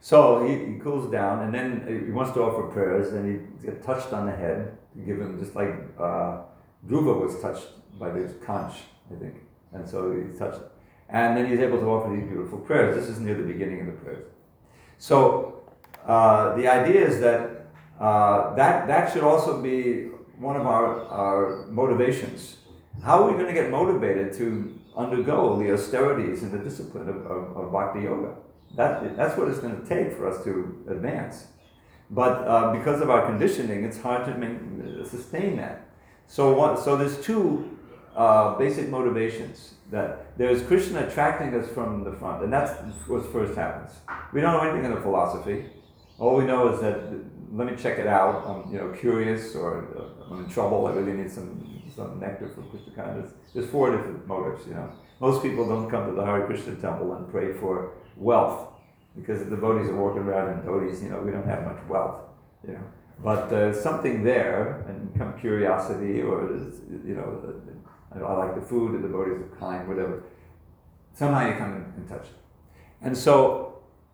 So 0.00 0.44
he, 0.44 0.72
he 0.72 0.78
cools 0.80 1.10
down, 1.12 1.44
and 1.44 1.54
then 1.54 2.04
he 2.06 2.10
wants 2.10 2.32
to 2.32 2.42
offer 2.42 2.64
prayers, 2.64 3.12
and 3.12 3.24
he 3.24 3.66
gets 3.66 3.86
touched 3.86 4.12
on 4.12 4.26
the 4.26 4.32
head 4.32 4.76
to 4.96 5.00
give 5.00 5.20
him, 5.20 5.38
just 5.38 5.54
like 5.54 5.74
uh, 5.98 6.38
Dhruva 6.88 7.20
was 7.24 7.40
touched 7.40 7.68
by 7.96 8.10
this 8.10 8.32
conch, 8.44 8.74
I 9.12 9.18
think. 9.20 9.36
And 9.72 9.88
so 9.88 10.12
he's 10.12 10.36
touched. 10.36 10.60
And 11.08 11.36
then 11.36 11.48
he's 11.48 11.60
able 11.60 11.78
to 11.78 11.86
offer 11.86 12.14
these 12.14 12.26
beautiful 12.26 12.58
prayers. 12.58 12.96
This 12.96 13.08
is 13.08 13.20
near 13.20 13.36
the 13.36 13.44
beginning 13.44 13.80
of 13.82 13.86
the 13.86 13.92
prayers. 13.92 14.26
So 14.98 15.62
uh, 16.04 16.56
the 16.56 16.66
idea 16.66 17.06
is 17.06 17.20
that 17.20 17.66
uh, 18.00 18.54
that 18.54 18.86
that 18.88 19.12
should 19.12 19.24
also 19.24 19.60
be 19.60 20.08
one 20.38 20.56
of 20.56 20.66
our, 20.66 21.04
our 21.06 21.66
motivations. 21.66 22.58
How 23.02 23.22
are 23.22 23.30
we 23.30 23.34
going 23.34 23.46
to 23.46 23.52
get 23.52 23.70
motivated 23.70 24.32
to 24.34 24.77
undergo 24.98 25.56
the 25.58 25.72
austerities 25.72 26.42
and 26.42 26.52
the 26.52 26.58
discipline 26.58 27.08
of, 27.08 27.24
of, 27.26 27.56
of 27.56 27.72
bhakti 27.72 28.00
yoga? 28.00 28.34
That, 28.76 29.16
that's 29.16 29.38
what 29.38 29.48
it's 29.48 29.60
going 29.60 29.80
to 29.80 29.88
take 29.88 30.12
for 30.12 30.28
us 30.28 30.44
to 30.44 30.84
advance. 30.90 31.46
But 32.10 32.46
uh, 32.46 32.72
because 32.72 33.00
of 33.00 33.08
our 33.08 33.24
conditioning, 33.26 33.84
it's 33.84 34.00
hard 34.00 34.26
to 34.26 34.36
make, 34.36 35.06
sustain 35.06 35.56
that. 35.56 35.88
So, 36.26 36.52
what, 36.54 36.78
so 36.78 36.96
there's 36.96 37.20
two 37.20 37.78
uh, 38.16 38.58
basic 38.58 38.88
motivations. 38.88 39.74
That 39.90 40.36
there's 40.36 40.62
Krishna 40.62 41.06
attracting 41.06 41.54
us 41.54 41.66
from 41.70 42.04
the 42.04 42.12
front, 42.12 42.44
and 42.44 42.52
that's 42.52 42.72
what 43.06 43.24
first 43.32 43.56
happens. 43.56 43.92
We 44.34 44.42
don't 44.42 44.52
know 44.52 44.60
anything 44.60 44.84
in 44.84 44.94
the 44.94 45.00
philosophy. 45.00 45.64
All 46.18 46.36
we 46.36 46.44
know 46.44 46.68
is 46.68 46.80
that 46.80 47.10
let 47.52 47.66
me 47.66 47.74
check 47.74 47.98
it 47.98 48.06
out. 48.06 48.44
I'm 48.46 48.70
you 48.70 48.78
know 48.78 48.90
curious 48.92 49.54
or 49.54 49.88
uh, 49.96 50.30
I'm 50.30 50.44
in 50.44 50.50
trouble. 50.50 50.86
I 50.86 50.92
really 50.92 51.12
need 51.12 51.30
some 51.30 51.77
some 51.98 52.18
nectar 52.20 52.48
from 52.48 52.70
Krishna 52.70 52.92
consciousness. 52.92 53.34
There's 53.54 53.70
four 53.70 53.90
different 53.94 54.26
motives. 54.26 54.66
You 54.66 54.74
know, 54.74 54.90
most 55.20 55.42
people 55.42 55.68
don't 55.68 55.90
come 55.90 56.06
to 56.06 56.12
the 56.12 56.24
Hare 56.24 56.46
Krishna 56.46 56.74
temple 56.76 57.12
and 57.14 57.30
pray 57.30 57.52
for 57.52 57.92
wealth 58.16 58.68
because 59.16 59.40
the 59.40 59.50
devotees 59.50 59.90
are 59.90 59.96
walking 59.96 60.22
around 60.22 60.46
in 60.52 60.58
dhotis. 60.64 61.02
You 61.02 61.10
know, 61.10 61.20
we 61.20 61.32
don't 61.32 61.46
have 61.46 61.64
much 61.64 61.82
wealth. 61.88 62.20
You 62.66 62.74
know, 62.74 62.84
but 63.22 63.50
there's 63.50 63.80
something 63.80 64.22
there, 64.22 64.84
and 64.88 65.14
come 65.18 65.38
curiosity 65.38 66.22
or 66.22 66.36
you 67.04 67.14
know, 67.14 67.28
I 68.14 68.32
like 68.32 68.54
the 68.54 68.62
food. 68.62 68.94
The 68.94 69.06
devotees 69.08 69.42
are 69.42 69.56
kind, 69.58 69.88
whatever. 69.88 70.22
Somehow 71.14 71.48
you 71.48 71.54
come 71.56 71.74
in, 71.74 72.02
in 72.02 72.08
touch, 72.08 72.28
and 73.02 73.16
so 73.16 73.68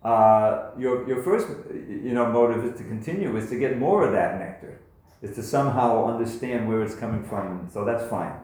uh, 0.05 0.71
your, 0.79 1.09
your 1.09 1.23
first 1.23 1.49
you 1.73 2.13
know, 2.13 2.31
motive 2.31 2.65
is 2.65 2.79
to 2.79 2.85
continue, 2.85 3.35
is 3.37 3.49
to 3.49 3.59
get 3.59 3.79
more 3.79 4.07
of 4.07 4.13
that 4.13 4.39
nectar, 4.39 4.81
is 5.25 5.35
to 5.37 5.43
somehow 5.43 6.07
understand 6.13 6.69
where 6.69 6.83
it's 6.83 6.95
coming 6.95 7.25
from. 7.25 7.69
So 7.73 7.85
that's 7.85 8.07
fine. 8.11 8.35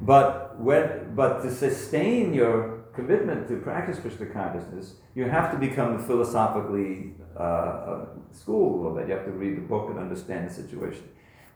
But, 0.00 0.58
when, 0.60 1.14
but 1.16 1.42
to 1.42 1.50
sustain 1.50 2.32
your 2.32 2.84
commitment 2.94 3.48
to 3.48 3.56
practice 3.56 3.98
Krishna 3.98 4.26
consciousness, 4.26 4.94
you 5.16 5.24
have 5.24 5.50
to 5.50 5.58
become 5.58 6.04
philosophically 6.06 7.14
uh, 7.36 7.42
uh, 7.42 8.06
schooled 8.32 8.74
a 8.74 8.76
little 8.76 8.96
bit. 8.96 9.08
You 9.08 9.14
have 9.14 9.24
to 9.24 9.32
read 9.32 9.56
the 9.56 9.66
book 9.72 9.90
and 9.90 9.98
understand 9.98 10.48
the 10.48 10.54
situation. 10.54 11.04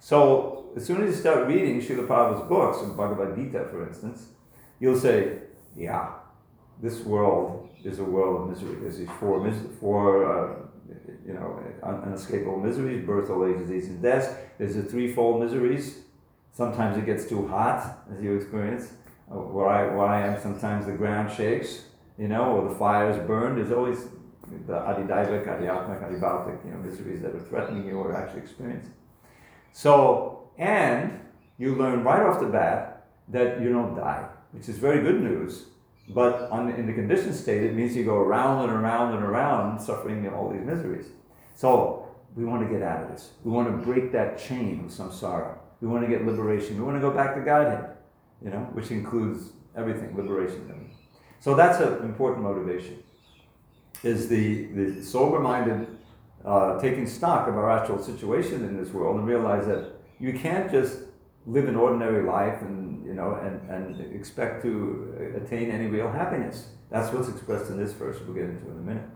So 0.01 0.73
as 0.77 0.85
soon 0.85 1.03
as 1.05 1.15
you 1.15 1.21
start 1.21 1.47
reading 1.47 1.81
Srila 1.81 2.09
Prabhupada's 2.09 2.49
books, 2.49 2.79
Bhagavad 2.97 3.37
Gita, 3.37 3.69
for 3.71 3.87
instance, 3.87 4.27
you'll 4.81 4.99
say, 4.99 5.39
yeah, 5.77 6.15
this 6.83 7.01
world 7.01 7.69
is 7.85 8.01
a 8.01 8.05
world 8.05 8.43
of 8.43 8.49
misery. 8.51 8.77
There's 8.81 8.99
these 8.99 9.09
four, 9.21 9.53
four 9.79 10.07
uh, 10.27 10.62
you 11.26 11.35
know, 11.35 11.62
unescapable 11.83 12.59
miseries, 12.59 13.05
birth, 13.05 13.31
old 13.31 13.50
age, 13.50 13.59
disease, 13.59 13.88
and 13.88 14.02
death. 14.02 14.38
There's 14.59 14.75
the 14.75 14.83
threefold 14.83 15.43
miseries. 15.43 15.99
Sometimes 16.52 16.99
it 16.99 17.07
gets 17.07 17.26
too 17.26 17.47
hot, 17.49 17.99
as 18.14 18.23
you 18.23 18.37
experience. 18.37 18.93
Uh, 19.31 19.37
where 19.37 19.69
I, 19.69 19.95
where 19.95 20.07
I 20.07 20.26
am, 20.26 20.41
sometimes 20.41 20.87
the 20.87 20.93
ground 20.93 21.33
shakes, 21.33 21.85
you 22.19 22.29
know, 22.29 22.57
or 22.57 22.69
the 22.69 22.75
fire 22.75 23.11
is 23.11 23.17
burned. 23.26 23.57
There's 23.57 23.73
always 23.73 24.05
the 24.67 24.75
adidaivik, 24.75 25.47
adiatmik, 25.47 26.02
adibhautik, 26.02 26.64
you 26.64 26.73
know, 26.73 26.79
miseries 26.79 27.23
that 27.23 27.35
are 27.35 27.41
threatening 27.41 27.87
you 27.87 27.99
or 27.99 28.14
actually 28.14 28.43
experiencing. 28.43 28.93
So, 29.73 30.50
and 30.59 31.19
you 31.57 31.75
learn 31.76 32.05
right 32.05 32.23
off 32.23 32.41
the 32.41 32.47
bat 32.47 33.07
that 33.29 33.61
you 33.62 33.73
don't 33.73 33.95
die, 33.95 34.26
which 34.50 34.69
is 34.69 34.79
very 34.79 35.02
good 35.02 35.23
news 35.23 35.67
but 36.14 36.50
on, 36.50 36.71
in 36.71 36.87
the 36.87 36.92
conditioned 36.92 37.35
state, 37.35 37.62
it 37.62 37.75
means 37.75 37.97
you 37.97 38.04
go 38.04 38.16
around 38.16 38.69
and 38.69 38.73
around 38.73 39.14
and 39.14 39.25
around, 39.25 39.81
suffering 39.81 40.28
all 40.28 40.50
these 40.50 40.64
miseries. 40.64 41.07
So 41.54 42.09
we 42.35 42.45
want 42.45 42.66
to 42.66 42.73
get 42.73 42.83
out 42.83 43.02
of 43.02 43.11
this. 43.11 43.31
We 43.45 43.50
want 43.50 43.69
to 43.69 43.85
break 43.85 44.12
that 44.12 44.38
chain 44.38 44.85
of 44.85 44.90
samsara. 44.90 45.59
We 45.81 45.88
want 45.88 46.04
to 46.04 46.09
get 46.09 46.25
liberation. 46.25 46.76
We 46.76 46.83
want 46.83 46.97
to 46.97 47.00
go 47.00 47.11
back 47.11 47.35
to 47.35 47.40
Godhead, 47.40 47.97
you 48.42 48.50
know, 48.50 48.61
which 48.73 48.90
includes 48.90 49.50
everything, 49.76 50.16
liberation. 50.16 50.90
So 51.40 51.54
that's 51.54 51.81
an 51.81 52.04
important 52.04 52.42
motivation. 52.45 53.02
is 54.04 54.28
the, 54.28 54.66
the 54.66 55.02
sober 55.02 55.40
minded 55.40 55.88
uh, 56.45 56.81
taking 56.81 57.07
stock 57.07 57.49
of 57.49 57.57
our 57.57 57.71
actual 57.71 58.02
situation 58.02 58.64
in 58.64 58.76
this 58.76 58.92
world 58.92 59.16
and 59.16 59.26
realize 59.26 59.66
that 59.66 59.92
you 60.19 60.33
can't 60.33 60.71
just 60.71 60.99
live 61.47 61.69
an 61.69 61.77
ordinary 61.77 62.25
life 62.25 62.63
and 62.63 63.05
you 63.05 63.15
know 63.15 63.35
and, 63.35 63.69
and 63.71 64.15
expect 64.15 64.63
to 64.63 65.33
attain 65.37 65.71
any 65.71 65.87
real 65.87 66.11
happiness. 66.11 66.69
That's 66.91 67.13
what's 67.13 67.29
expressed 67.29 67.71
in 67.71 67.79
this 67.79 67.93
verse 67.93 68.19
we'll 68.21 68.35
get 68.35 68.45
into 68.45 68.71
in 68.71 68.79
a 68.79 68.83
minute. 68.83 69.09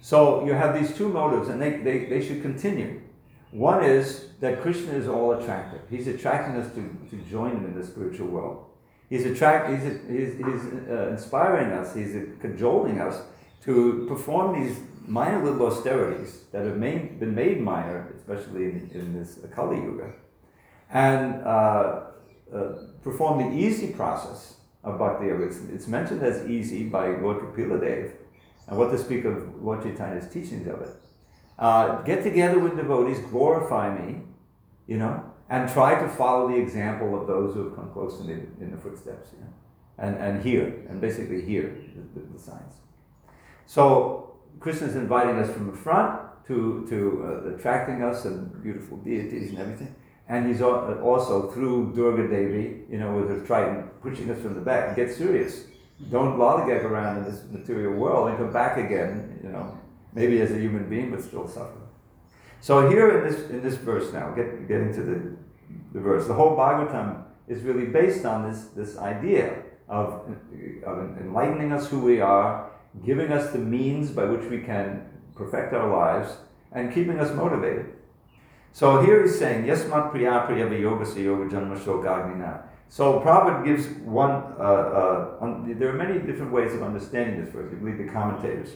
So 0.00 0.44
you 0.44 0.52
have 0.52 0.78
these 0.78 0.94
two 0.94 1.08
motives 1.08 1.48
and 1.48 1.60
they, 1.60 1.78
they, 1.78 2.04
they 2.04 2.22
should 2.22 2.42
continue. 2.42 3.00
One 3.52 3.82
is 3.82 4.26
that 4.40 4.60
Krishna 4.60 4.92
is 4.92 5.08
all 5.08 5.32
attractive. 5.32 5.80
He's 5.88 6.06
attracting 6.06 6.56
us 6.56 6.74
to, 6.74 7.08
to 7.10 7.16
join 7.30 7.52
him 7.52 7.64
in 7.64 7.78
the 7.78 7.86
spiritual 7.86 8.26
world. 8.28 8.66
He's, 9.08 9.24
attract, 9.24 9.70
he's, 9.70 9.82
he's, 9.82 10.36
he's 10.36 10.90
uh, 10.90 11.08
inspiring 11.10 11.72
us, 11.72 11.94
he's 11.94 12.14
cajoling 12.40 13.00
us 13.00 13.22
to 13.64 14.04
perform 14.08 14.62
these 14.62 14.78
minor 15.06 15.42
little 15.42 15.68
austerities 15.68 16.40
that 16.52 16.66
have 16.66 16.76
made, 16.76 17.20
been 17.20 17.34
made 17.34 17.60
minor, 17.60 18.12
especially 18.16 18.64
in, 18.64 18.90
in 18.92 19.18
this 19.18 19.38
Kali 19.54 19.76
Yuga, 19.76 20.12
and 20.90 21.42
uh, 21.44 22.02
uh, 22.54 22.72
perform 23.02 23.38
the 23.38 23.56
easy 23.56 23.88
process 23.88 24.54
of 24.82 24.98
Bhakti. 24.98 25.26
It's, 25.26 25.58
it's 25.72 25.88
mentioned 25.88 26.22
as 26.22 26.48
easy 26.48 26.84
by 26.84 27.14
Kapila 27.14 27.80
Dev, 27.80 28.12
and 28.68 28.78
what 28.78 28.90
to 28.90 28.98
speak 28.98 29.24
of 29.24 29.62
Lord 29.62 29.82
Chaitanya's 29.82 30.28
teachings 30.32 30.66
of 30.68 30.80
it. 30.82 30.96
Uh, 31.58 32.02
get 32.02 32.22
together 32.22 32.58
with 32.58 32.76
devotees, 32.76 33.18
glorify 33.30 33.96
me, 33.96 34.22
you 34.86 34.98
know, 34.98 35.24
and 35.48 35.70
try 35.70 36.00
to 36.00 36.08
follow 36.08 36.48
the 36.48 36.56
example 36.56 37.20
of 37.20 37.26
those 37.26 37.54
who 37.54 37.64
have 37.64 37.76
come 37.76 37.90
close 37.92 38.20
in 38.20 38.26
the, 38.26 38.64
in 38.64 38.70
the 38.70 38.76
footsteps, 38.76 39.28
you 39.32 39.40
know, 39.40 39.52
and, 39.98 40.16
and 40.16 40.42
hear, 40.42 40.66
and 40.88 41.00
basically 41.00 41.42
hear 41.42 41.76
the, 41.94 42.20
the, 42.20 42.26
the 42.32 42.38
signs. 42.38 42.74
So 43.66 44.36
Krishna 44.60 44.88
is 44.88 44.96
inviting 44.96 45.36
us 45.36 45.50
from 45.50 45.70
the 45.70 45.76
front 45.76 46.20
to, 46.46 46.86
to 46.88 47.24
uh, 47.24 47.54
attracting 47.54 48.02
us 48.02 48.24
and 48.24 48.62
beautiful 48.62 48.98
deities 48.98 49.50
and 49.50 49.58
everything. 49.58 49.94
And 50.28 50.46
he's 50.46 50.62
also 50.62 51.50
through 51.50 51.92
Durga 51.94 52.28
Devi, 52.28 52.84
you 52.90 52.98
know, 52.98 53.14
with 53.14 53.28
her 53.28 53.46
trident, 53.46 54.00
pushing 54.00 54.30
us 54.30 54.40
from 54.40 54.54
the 54.54 54.60
back. 54.60 54.96
Get 54.96 55.12
serious. 55.12 55.64
Don't 56.10 56.38
lollygag 56.38 56.84
around 56.84 57.18
in 57.18 57.24
this 57.24 57.42
material 57.50 57.92
world 57.92 58.28
and 58.28 58.38
come 58.38 58.52
back 58.52 58.78
again, 58.78 59.38
you 59.42 59.50
know, 59.50 59.78
maybe 60.14 60.40
as 60.40 60.50
a 60.50 60.58
human 60.58 60.88
being, 60.88 61.10
but 61.10 61.22
still 61.22 61.46
suffer. 61.46 61.78
So 62.60 62.88
here 62.88 63.18
in 63.18 63.30
this 63.30 63.50
in 63.50 63.62
this 63.62 63.76
verse 63.76 64.12
now, 64.12 64.30
get 64.30 64.66
getting 64.66 64.94
to 64.94 65.02
the 65.02 65.36
the 65.92 66.00
verse, 66.00 66.26
the 66.26 66.34
whole 66.34 66.56
Bhagavatam 66.56 67.24
is 67.46 67.62
really 67.62 67.86
based 67.86 68.24
on 68.24 68.50
this 68.50 68.68
this 68.68 68.96
idea 68.96 69.62
of, 69.88 70.34
of 70.86 71.18
enlightening 71.18 71.72
us 71.72 71.88
who 71.88 72.00
we 72.00 72.20
are, 72.20 72.70
giving 73.04 73.30
us 73.32 73.52
the 73.52 73.58
means 73.58 74.10
by 74.10 74.24
which 74.24 74.48
we 74.50 74.62
can 74.62 75.06
perfect 75.34 75.74
our 75.74 75.90
lives, 75.90 76.38
and 76.72 76.92
keeping 76.94 77.20
us 77.20 77.34
motivated. 77.34 77.92
So 78.74 79.02
here 79.02 79.22
he's 79.22 79.38
saying, 79.38 79.66
Yasmat 79.66 80.10
Priya 80.10 80.46
Priya 80.46 80.68
Yoga 80.68 81.04
Yoga 81.20 81.54
Janma 81.54 81.78
Shogagnina. 81.78 82.62
So 82.88 83.20
Prabhupada 83.20 83.64
gives 83.64 83.86
one, 84.00 84.30
uh, 84.58 85.38
uh, 85.40 85.64
there 85.78 85.90
are 85.90 85.96
many 85.96 86.18
different 86.18 86.50
ways 86.50 86.74
of 86.74 86.82
understanding 86.82 87.40
this 87.40 87.54
verse, 87.54 87.70
you 87.70 87.78
believe 87.78 87.98
the 87.98 88.12
commentators. 88.12 88.70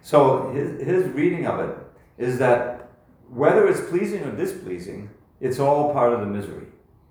So 0.00 0.52
his, 0.52 0.80
his 0.80 1.08
reading 1.08 1.48
of 1.48 1.58
it 1.58 1.76
is 2.18 2.38
that 2.38 2.92
whether 3.30 3.66
it's 3.66 3.80
pleasing 3.80 4.22
or 4.22 4.30
displeasing, 4.30 5.10
it's 5.40 5.58
all 5.58 5.92
part 5.92 6.12
of 6.12 6.20
the 6.20 6.26
misery. 6.26 6.68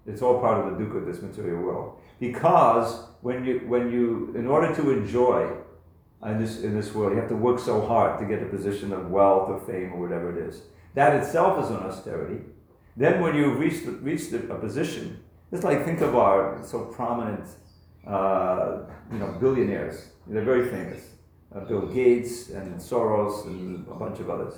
It's 0.08 0.22
all 0.22 0.40
part 0.40 0.66
of 0.66 0.72
the 0.72 0.82
dukkha 0.82 1.00
of 1.00 1.06
this 1.06 1.22
material 1.22 1.62
world. 1.62 2.00
Because 2.22 3.08
when 3.20 3.44
you, 3.44 3.60
when 3.68 3.92
you, 3.92 4.34
in 4.38 4.48
order 4.48 4.74
to 4.74 4.92
enjoy 4.92 5.52
in 6.26 6.40
this, 6.40 6.62
in 6.62 6.80
this 6.80 6.94
world, 6.94 7.12
you 7.12 7.20
have 7.20 7.28
to 7.28 7.36
work 7.36 7.60
so 7.60 7.86
hard 7.86 8.20
to 8.20 8.26
get 8.26 8.42
a 8.42 8.46
position 8.46 8.94
of 8.94 9.12
wealth 9.12 9.50
or 9.50 9.60
fame 9.60 9.92
or 9.92 10.00
whatever 10.00 10.32
it 10.32 10.48
is. 10.48 10.62
That 10.94 11.16
itself 11.16 11.64
is 11.64 11.70
an 11.70 11.78
austerity. 11.78 12.44
Then 12.98 13.22
when 13.22 13.36
you 13.36 13.54
reach 13.54 13.86
the, 13.86 13.92
reach 13.92 14.30
the, 14.30 14.52
a 14.52 14.58
position, 14.60 15.24
it's 15.52 15.64
like 15.64 15.86
think 15.86 16.02
of 16.02 16.16
our 16.16 16.62
so 16.64 16.86
prominent, 16.86 17.48
uh, 18.06 18.80
you 19.12 19.20
know, 19.20 19.38
billionaires. 19.40 20.10
They're 20.28 20.44
very 20.44 20.70
famous. 20.70 21.04
Uh, 21.54 21.62
Bill 21.62 21.88
Gates 21.88 22.50
and 22.50 22.80
Soros 22.80 23.46
and 23.46 23.88
a 23.88 23.94
bunch 23.94 24.20
of 24.20 24.30
others. 24.30 24.56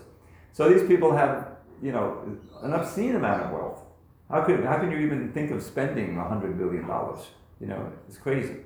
So 0.51 0.69
these 0.69 0.87
people 0.87 1.15
have, 1.15 1.57
you 1.81 1.91
know, 1.91 2.37
an 2.61 2.73
obscene 2.73 3.15
amount 3.15 3.43
of 3.43 3.51
wealth. 3.51 3.81
How 4.29 4.43
could 4.43 4.63
how 4.63 4.77
can 4.77 4.91
you 4.91 4.97
even 4.99 5.31
think 5.31 5.51
of 5.51 5.61
spending 5.61 6.15
hundred 6.15 6.57
billion 6.57 6.87
dollars? 6.87 7.25
You 7.59 7.67
know, 7.67 7.91
it's 8.07 8.17
crazy. 8.17 8.57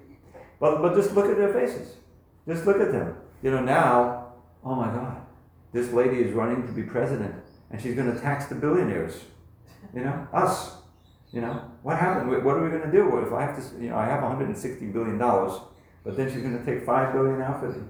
But 0.60 0.82
but 0.82 0.96
just 0.96 1.13
look 1.13 1.28
at 1.28 1.38
their 1.38 1.54
faces. 1.54 1.96
Just 2.48 2.65
look 2.65 2.80
at 2.80 2.92
them. 2.92 3.15
You 3.42 3.52
know, 3.52 3.62
now, 3.62 4.34
oh 4.63 4.76
my 4.76 4.88
God, 4.88 5.22
this 5.72 5.92
lady 5.92 6.22
is 6.22 6.34
running 6.34 6.65
to 6.68 6.74
be 6.74 6.84
president 6.84 7.36
and 7.72 7.82
she's 7.82 7.96
going 7.96 8.14
to 8.14 8.20
tax 8.20 8.46
the 8.48 8.56
billionaires. 8.56 9.22
You 9.94 10.04
know, 10.04 10.28
us. 10.34 10.76
You 11.32 11.42
know, 11.42 11.70
what 11.84 11.98
happened? 11.98 12.30
What 12.30 12.56
are 12.56 12.64
we 12.64 12.70
going 12.70 12.90
to 12.90 12.92
do? 12.92 13.10
What 13.10 13.24
if 13.24 13.34
I 13.34 13.42
have 13.42 13.58
to, 13.58 13.84
you 13.84 13.90
know, 13.90 13.98
I 13.98 14.06
have 14.06 14.24
160 14.24 14.86
billion 14.88 15.18
dollars, 15.18 15.60
but 16.04 16.16
then 16.16 16.32
she's 16.32 16.42
going 16.42 16.58
to 16.58 16.66
take 16.66 16.86
five 16.86 17.14
billion 17.14 17.42
out 17.42 17.60
for 17.60 17.70
me. 17.70 17.84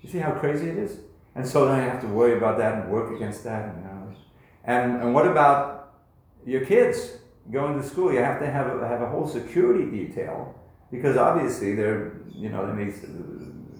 You 0.00 0.08
see 0.08 0.18
how 0.18 0.32
crazy 0.32 0.70
it 0.70 0.78
is? 0.78 0.98
And 1.34 1.46
so 1.46 1.66
then 1.66 1.78
I 1.78 1.82
have 1.82 2.00
to 2.00 2.06
worry 2.06 2.36
about 2.38 2.56
that 2.58 2.82
and 2.82 2.90
work 2.90 3.14
against 3.14 3.44
that. 3.44 3.68
And, 3.68 3.82
you 3.82 3.84
know, 3.84 3.96
and, 4.64 5.02
and 5.02 5.14
what 5.14 5.26
about 5.26 5.94
your 6.46 6.64
kids 6.64 7.18
going 7.52 7.80
to 7.80 7.86
school? 7.86 8.12
You 8.12 8.20
have 8.20 8.40
to 8.40 8.50
have 8.50 8.66
a, 8.68 8.88
have 8.88 9.02
a 9.02 9.08
whole 9.08 9.28
security 9.28 9.84
detail 9.90 10.58
because 10.90 11.16
obviously 11.16 11.74
they're, 11.74 12.20
you 12.34 12.48
know, 12.48 12.66
they 12.66 12.72
may 12.72 12.92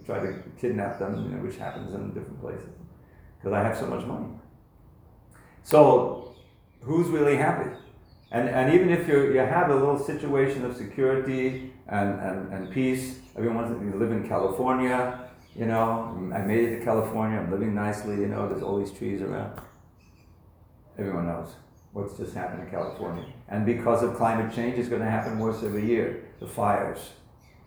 try 0.04 0.20
to 0.20 0.42
kidnap 0.60 0.98
them, 0.98 1.24
you 1.24 1.30
know, 1.30 1.42
which 1.42 1.56
happens 1.56 1.94
in 1.94 2.08
different 2.12 2.40
places 2.40 2.68
because 3.38 3.52
I 3.52 3.62
have 3.62 3.76
so 3.76 3.86
much 3.86 4.04
money. 4.06 4.28
So, 5.66 6.36
who's 6.80 7.08
really 7.08 7.36
happy? 7.36 7.68
And, 8.30 8.48
and 8.48 8.72
even 8.72 8.88
if 8.88 9.08
you 9.08 9.32
you 9.32 9.40
have 9.40 9.68
a 9.68 9.74
little 9.74 9.98
situation 9.98 10.64
of 10.64 10.76
security 10.76 11.72
and, 11.88 12.20
and, 12.20 12.52
and 12.52 12.70
peace, 12.70 13.18
everyone 13.36 13.56
wants 13.56 13.70
to 13.72 13.98
live 13.98 14.12
in 14.12 14.28
California, 14.28 15.28
you 15.56 15.66
know, 15.66 16.30
I 16.32 16.42
made 16.42 16.62
it 16.62 16.78
to 16.78 16.84
California, 16.84 17.40
I'm 17.40 17.50
living 17.50 17.74
nicely, 17.74 18.14
you 18.14 18.28
know, 18.28 18.48
there's 18.48 18.62
all 18.62 18.78
these 18.78 18.92
trees 18.92 19.22
around. 19.22 19.60
Everyone 20.98 21.26
knows 21.26 21.56
what's 21.92 22.16
just 22.16 22.32
happened 22.32 22.62
in 22.62 22.70
California. 22.70 23.24
And 23.48 23.66
because 23.66 24.04
of 24.04 24.14
climate 24.14 24.54
change, 24.54 24.78
it's 24.78 24.88
going 24.88 25.02
to 25.02 25.10
happen 25.10 25.36
worse 25.40 25.64
every 25.64 25.84
year. 25.84 26.28
The 26.38 26.46
fires. 26.46 27.10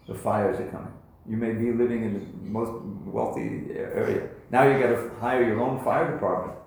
The 0.07 0.15
fires 0.15 0.57
are 0.61 0.69
coming. 0.69 0.93
You 1.27 1.35
may 1.35 1.51
be 1.51 1.73
living 1.73 2.05
in 2.05 2.13
the 2.13 2.49
most 2.49 2.71
wealthy 3.03 3.71
area. 3.75 4.29
Now 4.51 4.63
you 4.63 4.79
got 4.79 4.91
to 4.95 5.11
hire 5.19 5.43
your 5.43 5.59
own 5.59 5.83
fire 5.83 6.09
department 6.13 6.59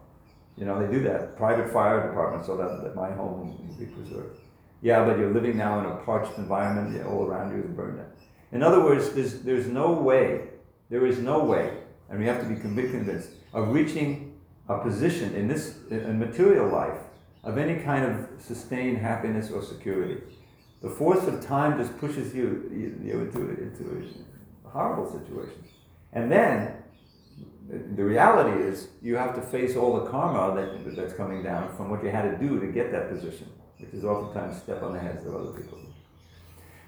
you 0.57 0.65
know, 0.65 0.85
they 0.85 0.93
do 0.93 1.03
that, 1.05 1.37
private 1.37 1.73
fire 1.73 2.07
department, 2.07 2.45
so 2.45 2.57
that, 2.57 2.83
that 2.83 2.95
my 2.95 3.11
home 3.13 3.57
will 3.67 3.75
be 3.75 3.87
preserved. 3.87 4.39
Yeah, 4.83 5.05
but 5.05 5.19
you're 5.19 5.33
living 5.33 5.57
now 5.57 5.79
in 5.81 5.87
a 5.87 5.97
parched 5.97 6.37
environment, 6.39 6.97
yeah, 6.97 7.05
all 7.05 7.25
around 7.25 7.57
you 7.57 7.63
is 7.63 7.71
burned 7.71 8.01
out. 8.01 8.07
In 8.51 8.63
other 8.63 8.83
words, 8.83 9.11
there's, 9.11 9.41
there's 9.41 9.67
no 9.67 9.93
way, 9.93 10.49
there 10.91 11.07
is 11.07 11.19
no 11.19 11.45
way, 11.45 11.79
and 12.11 12.19
we 12.19 12.27
have 12.27 12.41
to 12.41 12.47
be 12.47 12.57
convinced, 12.57 13.31
of 13.55 13.69
reaching 13.69 14.39
a 14.69 14.79
position 14.79 15.35
in 15.35 15.49
this 15.49 15.77
in 15.91 16.19
material 16.19 16.69
life 16.69 16.99
of 17.45 17.59
any 17.59 17.83
kind 17.83 18.05
of 18.05 18.29
sustained 18.41 18.99
happiness 18.99 19.51
or 19.51 19.63
security. 19.63 20.23
The 20.81 20.91
force 20.91 21.27
of 21.27 21.45
time 21.45 21.79
just 21.79 21.97
pushes 21.99 22.35
you, 22.35 22.69
you, 22.71 23.01
you 23.05 23.21
into, 23.21 23.41
into 23.41 24.11
a 24.65 24.69
horrible 24.69 25.11
situation. 25.11 25.65
And 26.13 26.31
then 26.31 26.82
the 27.69 28.05
reality 28.05 28.63
is 28.63 28.89
you 29.01 29.17
have 29.17 29.35
to 29.35 29.41
face 29.43 29.77
all 29.77 30.01
the 30.01 30.11
karma 30.11 30.55
that, 30.55 30.97
that's 30.97 31.15
coming 31.15 31.43
down 31.43 31.75
from 31.77 31.91
what 31.91 32.03
you 32.03 32.11
had 32.11 32.31
to 32.31 32.37
do 32.37 32.61
to 32.61 32.67
get 32.67 32.93
that 32.93 33.09
position, 33.09 33.49
which 33.79 33.93
is 33.93 34.05
oftentimes 34.05 34.59
step 34.63 34.83
on 34.83 34.93
the 34.93 34.99
heads 34.99 35.25
of 35.25 35.35
other 35.35 35.53
people. 35.53 35.79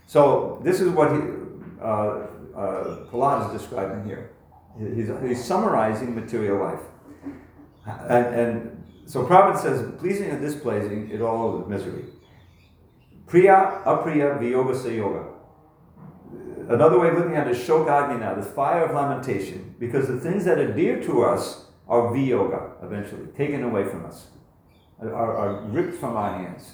So 0.06 0.60
this 0.62 0.80
is 0.80 0.90
what 0.90 1.12
he, 1.12 1.18
uh, 1.80 2.26
uh, 2.56 3.46
is 3.46 3.60
describing 3.60 4.04
here. 4.04 4.30
He's, 4.78 5.08
he's 5.26 5.44
summarizing 5.44 6.14
material 6.14 6.58
life. 6.58 6.80
And, 7.86 8.26
and 8.34 8.84
so 9.06 9.24
Prabhupada 9.24 9.60
says, 9.60 9.92
pleasing 9.98 10.30
and 10.30 10.40
displeasing, 10.40 11.10
it 11.10 11.20
all 11.20 11.62
is 11.62 11.68
misery. 11.68 12.04
Priya, 13.26 13.82
apriya, 13.86 14.38
viyoga, 14.38 14.96
yoga 14.96 15.33
another 16.68 16.98
way 16.98 17.08
of 17.08 17.14
looking 17.18 17.36
at 17.36 17.46
it 17.46 17.56
is 17.56 17.66
shogagina, 17.66 18.36
the 18.36 18.42
fire 18.42 18.84
of 18.84 18.94
lamentation, 18.94 19.74
because 19.78 20.08
the 20.08 20.18
things 20.18 20.44
that 20.44 20.58
are 20.58 20.72
dear 20.72 21.02
to 21.04 21.22
us 21.22 21.66
are 21.88 22.12
viyoga, 22.12 22.70
eventually, 22.82 23.26
taken 23.36 23.62
away 23.62 23.84
from 23.84 24.04
us, 24.06 24.26
are, 25.00 25.36
are 25.36 25.62
ripped 25.64 25.98
from 25.98 26.16
our 26.16 26.38
hands. 26.38 26.72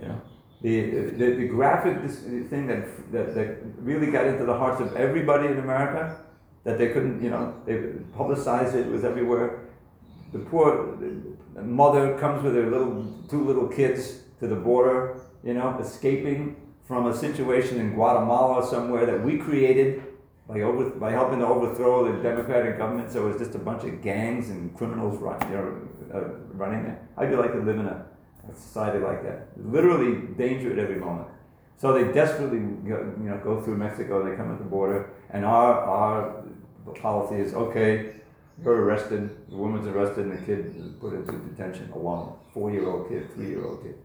You 0.00 0.08
know? 0.08 0.20
The, 0.62 0.90
the, 1.10 1.36
the 1.36 1.48
graphic 1.48 1.98
thing 2.10 2.66
that, 2.66 3.12
that, 3.12 3.34
that 3.34 3.58
really 3.78 4.10
got 4.10 4.26
into 4.26 4.44
the 4.44 4.56
hearts 4.56 4.80
of 4.80 4.96
everybody 4.96 5.46
in 5.46 5.58
America, 5.58 6.18
that 6.64 6.78
they 6.78 6.88
couldn't, 6.88 7.22
you 7.22 7.30
know, 7.30 7.54
they 7.66 7.76
publicized 8.16 8.74
it, 8.74 8.86
it 8.86 8.90
was 8.90 9.04
everywhere. 9.04 9.60
The 10.32 10.40
poor 10.40 10.98
mother 11.54 12.18
comes 12.18 12.42
with 12.42 12.54
her 12.54 12.68
little 12.70 13.22
two 13.28 13.44
little 13.44 13.68
kids 13.68 14.22
to 14.40 14.48
the 14.48 14.56
border, 14.56 15.20
you 15.44 15.54
know, 15.54 15.78
escaping 15.78 16.56
from 16.86 17.06
a 17.06 17.16
situation 17.16 17.80
in 17.80 17.94
Guatemala 17.94 18.66
somewhere 18.66 19.06
that 19.06 19.22
we 19.22 19.38
created, 19.38 20.02
by 20.48 20.60
over, 20.60 20.90
by 20.90 21.10
helping 21.10 21.40
to 21.40 21.46
overthrow 21.46 22.10
the 22.10 22.22
democratic 22.22 22.78
government, 22.78 23.10
so 23.10 23.26
it 23.26 23.32
was 23.32 23.38
just 23.38 23.54
a 23.56 23.58
bunch 23.58 23.82
of 23.84 24.00
gangs 24.00 24.50
and 24.50 24.74
criminals 24.76 25.20
run, 25.20 25.40
you 25.50 25.56
know, 25.56 25.88
uh, 26.14 26.20
running 26.54 26.84
there. 26.84 27.00
How'd 27.16 27.30
you 27.30 27.36
like 27.36 27.52
to 27.52 27.58
live 27.58 27.78
in 27.78 27.86
a, 27.86 28.06
a 28.48 28.54
society 28.54 29.00
like 29.00 29.24
that? 29.24 29.48
Literally 29.56 30.28
danger 30.36 30.72
at 30.72 30.78
every 30.78 30.96
moment. 30.96 31.28
So 31.78 31.92
they 31.92 32.10
desperately, 32.12 32.58
you 32.58 33.14
know, 33.18 33.40
go 33.42 33.60
through 33.60 33.76
Mexico. 33.76 34.24
They 34.24 34.36
come 34.36 34.50
at 34.52 34.58
the 34.58 34.64
border, 34.64 35.10
and 35.30 35.44
our 35.44 35.72
our 35.80 36.44
policy 36.94 37.36
is 37.36 37.52
okay. 37.52 38.14
You're 38.62 38.80
arrested. 38.84 39.36
The 39.50 39.56
woman's 39.56 39.86
arrested, 39.86 40.26
and 40.26 40.38
the 40.38 40.46
kid 40.46 40.74
is 40.74 40.92
put 41.00 41.12
into 41.12 41.32
detention 41.32 41.90
alone. 41.92 42.38
Four-year-old 42.54 43.10
kid, 43.10 43.30
three-year-old 43.34 43.82
kid. 43.82 43.96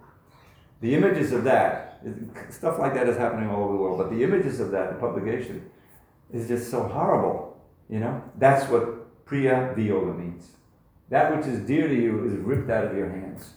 The 0.81 0.95
images 0.95 1.31
of 1.31 1.43
that, 1.43 2.01
stuff 2.49 2.79
like 2.79 2.93
that 2.95 3.07
is 3.07 3.17
happening 3.17 3.49
all 3.49 3.63
over 3.63 3.73
the 3.73 3.79
world. 3.79 3.97
But 3.99 4.09
the 4.09 4.23
images 4.23 4.59
of 4.59 4.71
that, 4.71 4.93
the 4.93 4.99
publication, 4.99 5.69
is 6.33 6.47
just 6.47 6.69
so 6.71 6.83
horrible. 6.83 7.61
You 7.89 7.99
know, 7.99 8.23
that's 8.37 8.69
what 8.69 9.25
Priya 9.25 9.73
Viyoga 9.77 10.17
means. 10.17 10.51
That 11.09 11.35
which 11.35 11.45
is 11.45 11.59
dear 11.59 11.87
to 11.87 11.95
you 11.95 12.25
is 12.25 12.33
ripped 12.33 12.69
out 12.69 12.85
of 12.85 12.95
your 12.95 13.09
hands. 13.09 13.51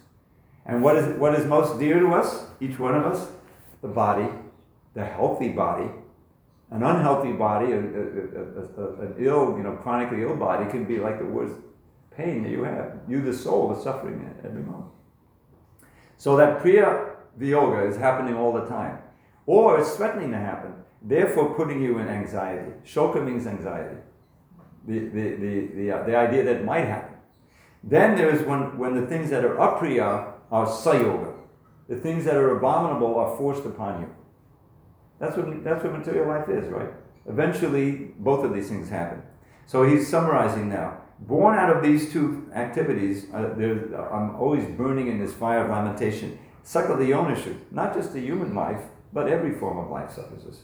And 0.65 0.83
what 0.83 0.97
is 0.97 1.17
what 1.17 1.35
is 1.35 1.45
most 1.45 1.79
dear 1.79 1.99
to 1.99 2.13
us, 2.13 2.45
each 2.59 2.77
one 2.79 2.95
of 2.95 3.05
us? 3.05 3.27
The 3.81 3.87
body, 3.87 4.27
the 4.93 5.05
healthy 5.05 5.49
body. 5.49 5.89
An 6.71 6.83
unhealthy 6.83 7.31
body, 7.31 7.71
a, 7.71 7.77
a, 7.77 7.81
a, 7.81 9.01
an 9.01 9.15
ill, 9.19 9.55
you 9.55 9.63
know, 9.63 9.77
chronically 9.83 10.23
ill 10.23 10.35
body 10.35 10.69
can 10.69 10.83
be 10.83 10.97
like 10.97 11.19
the 11.19 11.25
worst 11.25 11.55
pain 12.17 12.43
that 12.43 12.49
you 12.49 12.63
have. 12.63 12.99
You, 13.07 13.21
the 13.21 13.33
soul, 13.33 13.75
is 13.77 13.83
suffering 13.83 14.25
at 14.25 14.45
every 14.45 14.63
moment. 14.63 14.91
So 16.17 16.35
that 16.37 16.59
Priya 16.61 17.14
Vyoga 17.39 17.89
is 17.89 17.97
happening 17.97 18.35
all 18.35 18.53
the 18.53 18.65
time. 18.65 18.99
Or 19.45 19.79
it's 19.79 19.95
threatening 19.95 20.31
to 20.31 20.37
happen 20.37 20.73
therefore 21.05 21.53
putting 21.55 21.81
you 21.81 21.99
in 21.99 22.07
anxiety. 22.07 22.71
Shoka 22.85 23.23
means 23.23 23.45
anxiety. 23.47 23.97
The, 24.87 24.99
the, 24.99 25.35
the, 25.35 25.67
the, 25.75 25.91
uh, 25.91 26.03
the 26.03 26.15
idea 26.15 26.43
that 26.43 26.65
might 26.65 26.85
happen. 26.85 27.15
Then 27.83 28.15
there 28.15 28.29
is 28.29 28.41
when, 28.41 28.77
when 28.77 28.99
the 28.99 29.07
things 29.07 29.29
that 29.29 29.45
are 29.45 29.55
apriya 29.55 30.33
are 30.51 30.65
sayoga. 30.65 31.33
The 31.87 31.95
things 31.95 32.25
that 32.25 32.35
are 32.35 32.57
abominable 32.57 33.15
are 33.15 33.37
forced 33.37 33.65
upon 33.65 34.01
you. 34.01 34.15
That's 35.19 35.37
what, 35.37 35.63
that's 35.63 35.83
what 35.83 35.93
material 35.93 36.27
life 36.27 36.49
is, 36.49 36.67
right? 36.69 36.89
Eventually, 37.27 38.11
both 38.17 38.43
of 38.43 38.53
these 38.53 38.69
things 38.69 38.89
happen. 38.89 39.21
So 39.67 39.83
he's 39.83 40.07
summarizing 40.07 40.69
now. 40.69 41.01
Born 41.19 41.57
out 41.57 41.75
of 41.75 41.81
these 41.81 42.11
two 42.11 42.49
activities, 42.53 43.27
uh, 43.33 44.09
I'm 44.11 44.35
always 44.35 44.65
burning 44.65 45.07
in 45.07 45.19
this 45.19 45.33
fire 45.33 45.63
of 45.63 45.69
lamentation. 45.69 46.37
Sakala 46.65 47.05
yonishu, 47.07 47.55
not 47.71 47.93
just 47.93 48.13
the 48.13 48.19
human 48.19 48.55
life, 48.55 48.81
but 49.13 49.27
every 49.29 49.53
form 49.53 49.77
of 49.77 49.91
life 49.91 50.11
suffers. 50.11 50.63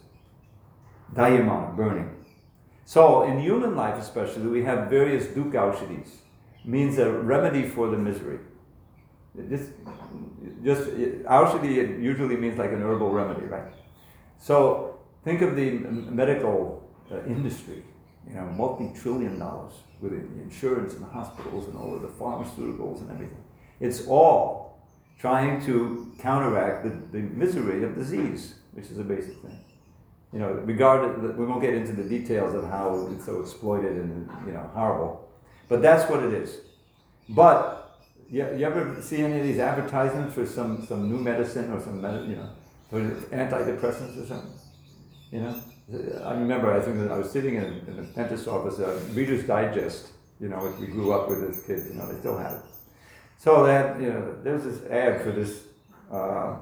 Dayamana, 1.13 1.75
burning. 1.75 2.09
So, 2.85 3.23
in 3.23 3.39
human 3.39 3.75
life 3.75 3.97
especially, 4.01 4.47
we 4.47 4.63
have 4.63 4.89
various 4.89 5.27
dukaushadis, 5.27 6.09
means 6.65 6.97
a 6.97 7.11
remedy 7.11 7.67
for 7.69 7.89
the 7.89 7.97
misery. 7.97 8.39
This, 9.35 9.69
just 10.63 10.89
aushadi 10.89 12.01
usually 12.01 12.35
means 12.35 12.57
like 12.57 12.71
an 12.71 12.81
herbal 12.81 13.11
remedy, 13.11 13.45
right? 13.45 13.71
So, 14.39 14.99
think 15.23 15.41
of 15.41 15.55
the 15.55 15.71
medical 15.71 16.89
uh, 17.11 17.23
industry, 17.25 17.83
you 18.27 18.35
know, 18.35 18.45
multi-trillion 18.45 19.37
dollars 19.37 19.73
with 20.01 20.11
the 20.11 20.41
insurance 20.41 20.93
and 20.93 21.03
the 21.03 21.09
hospitals 21.09 21.67
and 21.67 21.77
all 21.77 21.95
of 21.95 22.01
the 22.01 22.07
pharmaceuticals 22.07 23.01
and 23.01 23.11
everything. 23.11 23.43
It's 23.79 24.07
all 24.07 24.60
trying 25.19 25.63
to 25.65 26.11
counteract 26.19 26.83
the, 26.83 27.17
the 27.17 27.21
misery 27.21 27.83
of 27.83 27.95
disease, 27.95 28.55
which 28.71 28.85
is 28.85 28.97
a 28.97 29.03
basic 29.03 29.37
thing 29.41 29.59
you 30.33 30.39
know, 30.39 30.51
regarded, 30.51 31.37
we 31.37 31.45
won't 31.45 31.61
get 31.61 31.73
into 31.73 31.91
the 31.91 32.03
details 32.03 32.55
of 32.55 32.63
how 32.69 33.09
it's 33.13 33.25
so 33.25 33.41
exploited 33.41 33.91
and, 33.91 34.29
you 34.45 34.53
know, 34.53 34.69
horrible. 34.73 35.29
But 35.67 35.81
that's 35.81 36.09
what 36.09 36.23
it 36.23 36.33
is. 36.33 36.57
But 37.27 37.99
you, 38.29 38.47
you 38.57 38.65
ever 38.65 39.01
see 39.01 39.21
any 39.21 39.39
of 39.39 39.43
these 39.43 39.59
advertisements 39.59 40.33
for 40.33 40.45
some, 40.45 40.85
some 40.85 41.09
new 41.09 41.17
medicine 41.17 41.71
or 41.73 41.81
some, 41.81 42.01
med, 42.01 42.29
you 42.29 42.37
know, 42.37 42.49
for 42.89 43.01
antidepressants 43.01 44.23
or 44.23 44.25
something? 44.25 44.53
You 45.31 45.41
know? 45.41 45.55
I 46.23 46.33
remember, 46.33 46.71
I 46.73 46.79
think 46.79 47.11
I 47.11 47.17
was 47.17 47.29
sitting 47.29 47.55
in, 47.55 47.81
in 47.87 47.99
a 47.99 48.03
dentist's 48.03 48.47
office, 48.47 48.79
uh, 48.79 48.97
Reader's 49.11 49.45
Digest, 49.45 50.11
you 50.39 50.47
know, 50.47 50.57
which 50.57 50.79
we 50.79 50.87
grew 50.87 51.11
up 51.11 51.27
with 51.27 51.43
as 51.43 51.61
kids, 51.65 51.87
you 51.89 51.95
know, 51.95 52.09
they 52.09 52.17
still 52.19 52.37
have 52.37 52.53
it. 52.53 52.61
So 53.41 53.65
that, 53.65 53.99
you 53.99 54.13
know, 54.13 54.35
there's 54.43 54.65
this 54.65 54.85
ad 54.91 55.23
for 55.23 55.31
this 55.31 55.63
uh, 56.11 56.57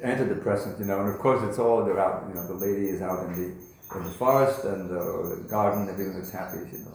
antidepressant, 0.00 0.78
you 0.78 0.84
know, 0.84 1.00
and 1.00 1.08
of 1.12 1.18
course 1.18 1.42
it's 1.42 1.58
all 1.58 1.84
they're 1.84 1.98
out, 1.98 2.28
you 2.28 2.34
know, 2.36 2.46
the 2.46 2.54
lady 2.54 2.90
is 2.90 3.02
out 3.02 3.26
in 3.26 3.32
the 3.34 3.96
in 3.96 4.04
the 4.04 4.10
forest 4.10 4.64
and 4.64 4.88
the 4.88 5.44
garden, 5.50 5.88
everything 5.88 6.14
is 6.14 6.30
happy, 6.30 6.58
you 6.70 6.78
know. 6.78 6.94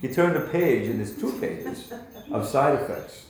You 0.00 0.14
turn 0.14 0.32
the 0.32 0.48
page 0.48 0.88
and 0.88 1.00
there's 1.00 1.18
two 1.18 1.38
pages 1.38 1.92
of 2.32 2.48
side 2.48 2.80
effects. 2.80 3.26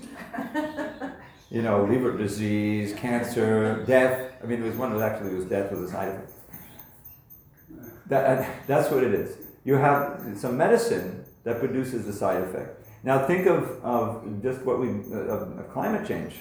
You 1.51 1.63
know, 1.63 1.85
liver 1.85 2.17
disease, 2.17 2.95
cancer, 2.95 3.85
death. 3.85 4.33
I 4.43 4.47
mean, 4.47 4.61
there 4.61 4.71
was 4.71 4.79
one 4.79 4.97
that 4.97 5.03
actually 5.03 5.35
was 5.35 5.47
death 5.47 5.73
with 5.73 5.85
a 5.85 5.89
side 5.89 6.09
effect. 6.09 6.33
That, 8.07 8.67
that's 8.69 8.93
what 8.93 9.03
it 9.03 9.13
is. 9.13 9.37
You 9.65 9.75
have 9.75 10.21
some 10.37 10.57
medicine 10.57 11.25
that 11.43 11.59
produces 11.59 12.07
the 12.07 12.13
side 12.13 12.43
effect. 12.45 12.86
Now 13.03 13.27
think 13.27 13.47
of, 13.47 13.85
of 13.85 14.43
just 14.43 14.63
what 14.63 14.81
we, 14.81 14.89
uh, 14.89 15.19
of 15.19 15.73
climate 15.73 16.07
change. 16.07 16.35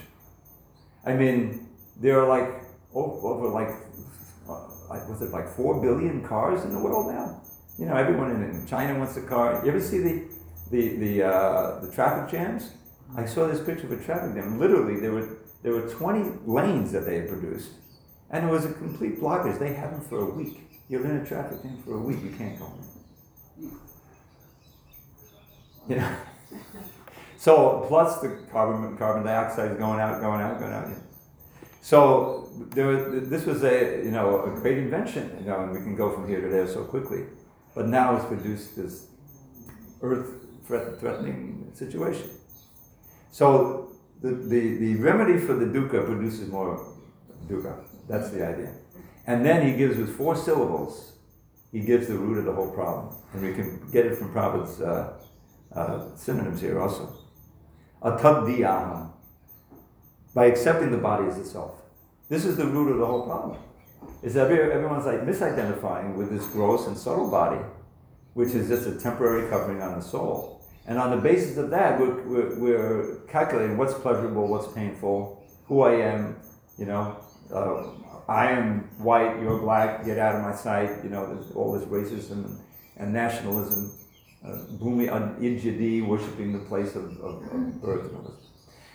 I 1.06 1.14
mean, 1.14 1.68
there 1.98 2.20
are 2.20 2.28
like 2.28 2.64
over 2.94 3.48
like 3.50 3.70
like 4.90 5.08
was 5.10 5.22
it 5.22 5.32
like 5.32 5.48
four 5.50 5.82
billion 5.82 6.24
cars 6.24 6.64
in 6.64 6.74
the 6.74 6.80
world 6.80 7.14
now? 7.14 7.42
You 7.78 7.86
know, 7.86 7.96
everyone 7.96 8.32
in 8.32 8.66
China 8.66 8.98
wants 8.98 9.18
a 9.18 9.22
car. 9.22 9.62
You 9.64 9.72
ever 9.72 9.82
see 9.82 10.00
the 10.00 10.24
the 10.72 10.96
the 10.98 11.24
uh, 11.24 11.80
the 11.82 11.92
traffic 11.92 12.32
jams? 12.32 12.72
I 13.18 13.26
saw 13.26 13.48
this 13.48 13.62
picture 13.62 13.86
of 13.86 13.92
a 13.92 14.04
traffic 14.04 14.36
jam. 14.36 14.60
Literally, 14.60 15.00
there 15.00 15.12
were 15.12 15.38
there 15.64 15.74
were 15.74 15.90
20 15.90 16.40
lanes 16.46 16.92
that 16.92 17.06
they 17.06 17.16
had 17.18 17.30
produced, 17.30 17.72
and 18.30 18.48
it 18.48 18.52
was 18.52 18.66
a 18.66 18.74
complete 18.74 19.20
blockage. 19.20 19.60
They 19.60 19.74
had 19.74 19.92
them 19.92 20.02
for 20.02 20.20
a 20.20 20.30
week. 20.30 20.62
You're 20.88 21.06
in 21.06 21.18
a 21.18 21.26
traffic 21.26 21.62
jam 21.64 21.78
for 21.84 21.96
a 21.96 22.00
week. 22.00 22.24
You 22.24 22.32
can't 22.32 22.58
go. 22.60 22.72
You 25.88 25.98
know. 25.98 26.16
So 27.38 27.86
plus 27.88 28.20
the 28.20 28.30
carbon 28.52 28.98
carbon 28.98 29.24
dioxide 29.24 29.72
is 29.72 29.78
going 29.78 30.00
out, 30.00 30.22
going 30.22 30.42
out, 30.42 30.60
going 30.60 30.74
out. 30.74 30.88
So 31.82 32.50
there, 32.72 33.20
this 33.20 33.46
was 33.46 33.64
a 33.64 34.04
you 34.04 34.12
know 34.12 34.46
a 34.46 34.60
great 34.60 34.78
invention, 34.78 35.36
you 35.40 35.46
know, 35.48 35.62
and 35.62 35.72
we 35.72 35.80
can 35.80 35.96
go 35.96 36.12
from 36.12 36.28
here 36.28 36.42
to 36.42 36.50
there 36.50 36.68
so 36.68 36.84
quickly. 36.84 37.26
But 37.76 37.88
now 37.88 38.16
it's 38.16 38.26
produced 38.26 38.76
this 38.78 39.08
earth-threatening 40.02 41.72
situation. 41.74 42.30
So 43.32 43.92
the, 44.22 44.32
the, 44.32 44.78
the 44.78 44.96
remedy 44.96 45.38
for 45.38 45.54
the 45.54 45.66
dukkha 45.66 46.06
produces 46.06 46.50
more 46.50 46.94
dukkha. 47.48 47.84
That's 48.08 48.30
the 48.30 48.48
idea. 48.48 48.74
And 49.28 49.46
then 49.46 49.68
he 49.68 49.76
gives 49.76 49.98
with 49.98 50.16
four 50.16 50.36
syllables, 50.36 51.14
he 51.72 51.82
gives 51.82 52.08
the 52.08 52.18
root 52.18 52.38
of 52.38 52.46
the 52.46 52.54
whole 52.54 52.72
problem. 52.72 53.16
And 53.34 53.42
we 53.42 53.54
can 53.54 53.92
get 53.92 54.06
it 54.06 54.18
from 54.18 54.34
Prabhupada's 54.34 54.82
uh, 54.82 55.14
uh, 55.76 56.16
synonyms 56.16 56.62
here 56.62 56.80
also. 56.80 57.14
Atadiyaham 58.02 59.12
by 60.34 60.46
accepting 60.46 60.92
the 60.92 60.98
body 60.98 61.28
as 61.28 61.38
itself. 61.38 61.82
This 62.30 62.46
is 62.46 62.58
the 62.58 62.66
root 62.66 62.92
of 62.92 63.00
the 63.00 63.06
whole 63.06 63.24
problem. 63.24 63.58
Is 64.22 64.34
that 64.34 64.52
everyone's 64.52 65.06
like 65.06 65.22
misidentifying 65.22 66.16
with 66.16 66.30
this 66.30 66.46
gross 66.48 66.88
and 66.88 66.98
subtle 66.98 67.30
body, 67.30 67.64
which 68.34 68.50
is 68.50 68.68
just 68.68 68.88
a 68.88 69.00
temporary 69.00 69.50
covering 69.50 69.82
on 69.82 69.96
the 69.96 70.02
soul. 70.02 70.64
And 70.88 71.00
on 71.00 71.12
the 71.12 71.18
basis 71.18 71.58
of 71.58 71.70
that, 71.72 72.00
we're, 72.00 72.22
we're, 72.24 72.60
we're 72.60 73.16
calculating 73.28 73.78
what's 73.78 73.94
pleasurable, 73.94 74.48
what's 74.48 74.72
painful, 74.74 75.44
who 75.66 75.82
I 75.82 75.94
am, 75.94 76.36
you 76.78 76.86
know, 76.86 77.18
uh, 77.52 77.84
I 78.28 78.52
am 78.52 78.90
white, 78.98 79.40
you're 79.42 79.60
black, 79.60 80.06
get 80.06 80.18
out 80.18 80.36
of 80.36 80.42
my 80.42 80.54
sight, 80.54 81.04
you 81.04 81.10
know, 81.10 81.34
there's 81.34 81.52
all 81.52 81.72
this 81.72 81.88
racism 81.88 82.46
and, 82.46 82.60
and 82.98 83.14
nationalism, 83.14 83.92
Bhumi 84.80 85.10
Ijyadi, 85.40 86.06
worshipping 86.06 86.54
the 86.54 86.60
place 86.60 86.96
of, 86.96 87.20
of, 87.20 87.44
of 87.54 87.82
birth. 87.82 88.12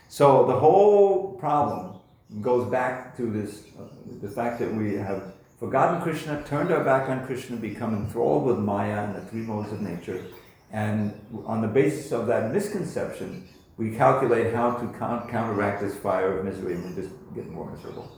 So 0.09 0.47
the 0.47 0.59
whole 0.59 1.35
problem 1.35 2.01
goes 2.41 2.71
back 2.71 3.17
to 3.17 3.31
this, 3.31 3.65
uh, 3.79 3.85
the 4.21 4.29
fact 4.29 4.59
that 4.61 4.73
we 4.73 4.95
have 4.95 5.35
forgotten 5.59 6.01
Krishna, 6.01 6.43
turned 6.47 6.71
our 6.73 6.85
back 6.85 7.09
on 7.09 7.27
Krishna, 7.27 7.57
become 7.57 7.95
enthralled 7.95 8.45
with 8.45 8.59
Maya 8.59 9.05
and 9.05 9.15
the 9.15 9.21
three 9.21 9.43
modes 9.43 9.73
of 9.73 9.81
nature, 9.81 10.25
and 10.73 11.13
on 11.45 11.61
the 11.61 11.69
basis 11.69 12.13
of 12.13 12.27
that 12.29 12.53
misconception, 12.53 13.49
we 13.77 13.97
calculate 13.97 14.55
how 14.55 14.73
to 14.73 14.87
counteract 14.99 15.81
this 15.81 15.97
fire 15.97 16.39
of 16.39 16.45
misery, 16.45 16.75
and 16.75 16.85
we 16.85 17.03
just 17.03 17.15
get 17.35 17.49
more 17.49 17.71
miserable. 17.71 18.11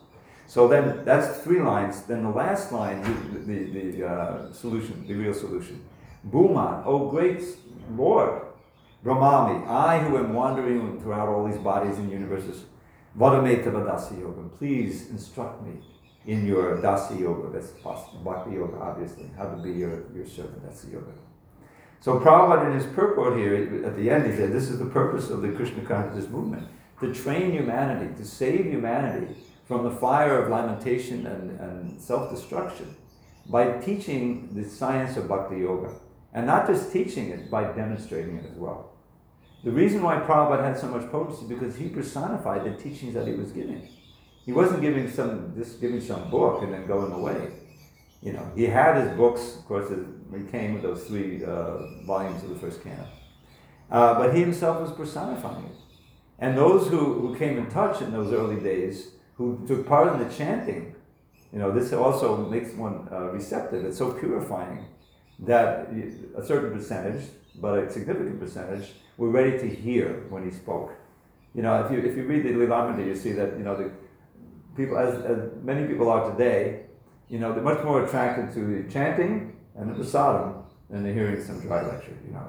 So 0.47 0.69
then, 0.69 1.05
that's 1.05 1.39
three 1.43 1.61
lines. 1.61 2.03
Then 2.03 2.25
the 2.25 2.31
last 2.31 2.73
line, 2.73 3.01
the, 3.03 3.39
the, 3.39 3.91
the 3.93 4.07
uh, 4.07 4.53
solution, 4.53 5.07
the 5.07 5.15
real 5.15 5.33
solution. 5.33 5.83
Bhuman, 6.31 6.83
oh 6.87 7.11
great 7.11 7.43
Lord, 7.91 8.43
Brahmami, 9.05 9.67
I 9.69 9.99
who 9.99 10.17
am 10.17 10.35
wandering 10.35 11.01
throughout 11.01 11.29
all 11.29 11.45
these 11.47 11.59
bodies 11.59 11.99
and 11.99 12.11
universes, 12.11 12.65
Vadameta 13.19 13.65
Vadasi 13.65 14.21
Yogam, 14.21 14.57
please 14.57 15.11
instruct 15.11 15.63
me 15.63 15.81
in 16.27 16.47
your 16.47 16.79
dasi 16.79 17.21
yoga. 17.21 17.49
That's 17.49 17.73
possible. 17.73 18.21
Bhakti 18.21 18.53
yoga, 18.53 18.77
obviously. 18.79 19.31
How 19.37 19.47
to 19.47 19.57
be 19.57 19.73
your, 19.73 20.05
your 20.15 20.27
servant. 20.27 20.63
That's 20.63 20.83
the 20.83 20.93
yoga. 20.93 21.13
So 22.01 22.19
Prabhupada 22.19 22.67
in 22.67 22.73
his 22.73 22.87
purport 22.87 23.37
here, 23.37 23.83
at 23.85 23.97
the 23.97 24.11
end, 24.11 24.31
he 24.31 24.37
said, 24.37 24.53
this 24.53 24.71
is 24.71 24.79
the 24.79 24.87
purpose 24.87 25.31
of 25.31 25.43
the 25.43 25.51
Krishna 25.51 25.85
consciousness 25.85 26.29
movement. 26.29 26.69
To 27.01 27.13
train 27.13 27.53
humanity, 27.53 28.15
to 28.17 28.25
save 28.25 28.67
humanity 28.67 29.35
from 29.67 29.83
the 29.85 29.91
fire 29.91 30.41
of 30.41 30.51
lamentation 30.51 31.27
and, 31.27 31.59
and 31.61 32.01
self-destruction 32.01 32.95
by 33.47 33.79
teaching 33.79 34.49
the 34.55 34.69
science 34.69 35.17
of 35.17 35.27
Bhakti 35.27 35.59
Yoga. 35.59 35.93
And 36.33 36.47
not 36.47 36.67
just 36.67 36.93
teaching 36.93 37.31
it, 37.31 37.51
by 37.51 37.65
demonstrating 37.73 38.37
it 38.39 38.47
as 38.51 38.57
well. 38.57 38.93
The 39.65 39.71
reason 39.71 40.03
why 40.03 40.17
Prabhupada 40.17 40.65
had 40.65 40.79
so 40.79 40.89
much 40.89 41.11
potency 41.11 41.47
because 41.47 41.77
he 41.77 41.89
personified 41.89 42.65
the 42.65 42.75
teachings 42.83 43.15
that 43.15 43.27
he 43.29 43.35
was 43.35 43.53
giving. 43.53 43.89
He 44.45 44.53
wasn't 44.53 44.81
giving 44.81 45.09
some 45.09 45.55
just 45.57 45.81
giving 45.81 46.01
some 46.01 46.31
book 46.31 46.63
and 46.63 46.73
then 46.73 46.87
going 46.87 47.13
away. 47.13 47.53
You 48.23 48.33
know, 48.33 48.51
he 48.57 48.65
had 48.65 48.97
his 48.97 49.17
books. 49.17 49.57
Of 49.57 49.67
course, 49.67 49.89
he 49.91 50.43
came 50.51 50.75
with 50.75 50.83
those 50.83 51.05
three 51.05 51.45
uh, 51.45 51.79
volumes 52.07 52.43
of 52.43 52.51
the 52.51 52.57
first 52.57 52.83
canon. 52.83 53.07
Uh, 53.91 54.15
but 54.15 54.35
he 54.35 54.41
himself 54.41 54.81
was 54.81 54.93
personifying 54.93 55.67
it. 55.67 55.77
And 56.39 56.57
those 56.59 56.89
who, 56.89 57.21
who 57.21 57.37
came 57.37 57.59
in 57.59 57.71
touch 57.71 58.01
in 58.01 58.11
those 58.11 58.33
early 58.33 58.61
days, 58.61 59.13
who 59.35 59.65
took 59.67 59.87
part 59.87 60.13
in 60.13 60.19
the 60.19 60.35
chanting, 60.35 60.95
you 61.53 61.59
know, 61.59 61.71
this 61.71 61.93
also 61.93 62.49
makes 62.49 62.73
one 62.73 63.07
uh, 63.13 63.31
receptive. 63.31 63.85
It's 63.85 63.99
so 63.99 64.13
purifying 64.13 64.87
that 65.41 65.91
a 66.37 66.45
certain 66.45 66.73
percentage, 66.73 67.25
but 67.57 67.79
a 67.79 67.91
significant 67.91 68.41
percentage, 68.41 68.93
were 69.17 69.31
ready 69.31 69.59
to 69.59 69.69
hear 69.69 70.25
when 70.31 70.45
he 70.45 70.51
spoke. 70.51 70.93
You 71.55 71.63
know, 71.63 71.85
if 71.85 71.93
you 71.93 71.99
if 71.99 72.17
you 72.17 72.25
read 72.25 72.45
the 72.45 72.51
Lilamrita, 72.51 73.07
you 73.07 73.17
see 73.17 73.33
that 73.33 73.59
you 73.59 73.65
know 73.65 73.77
the 73.77 73.91
people, 74.77 74.99
as, 74.99 75.23
as 75.25 75.51
many 75.63 75.87
people 75.87 76.09
are 76.09 76.31
today, 76.31 76.87
you 77.29 77.39
know, 77.39 77.53
they're 77.53 77.63
much 77.63 77.85
more 77.85 78.05
attracted 78.05 78.53
to 78.55 78.83
the 78.83 78.91
chanting 78.91 79.57
and 79.77 79.91
the 79.91 80.03
prasadam 80.03 80.65
than 80.91 81.05
to 81.05 81.13
hearing 81.13 81.43
some 81.43 81.61
dry 81.61 81.83
lecture. 81.87 82.17
You 82.27 82.33
know. 82.33 82.47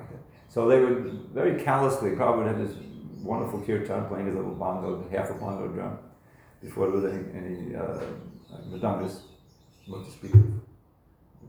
So 0.50 0.68
they 0.68 0.80
would 0.80 1.30
very 1.34 1.64
callously 1.64 2.16
probably 2.16 2.46
have 2.46 2.60
this 2.60 2.76
wonderful 3.24 3.62
kirtan 3.62 4.06
playing 4.08 4.28
his 4.28 4.36
little 4.36 4.52
bongo, 4.52 5.08
half 5.10 5.30
a 5.32 5.34
bongo 5.34 5.68
drum, 5.68 5.98
before 6.62 6.88
there 6.88 7.02
was 7.02 7.06
any, 7.06 7.24
any 7.36 7.76
uh, 7.76 8.00
mridangas, 8.70 9.22
what 9.88 10.06
to 10.06 10.12
speak 10.12 10.34
of, 10.34 10.42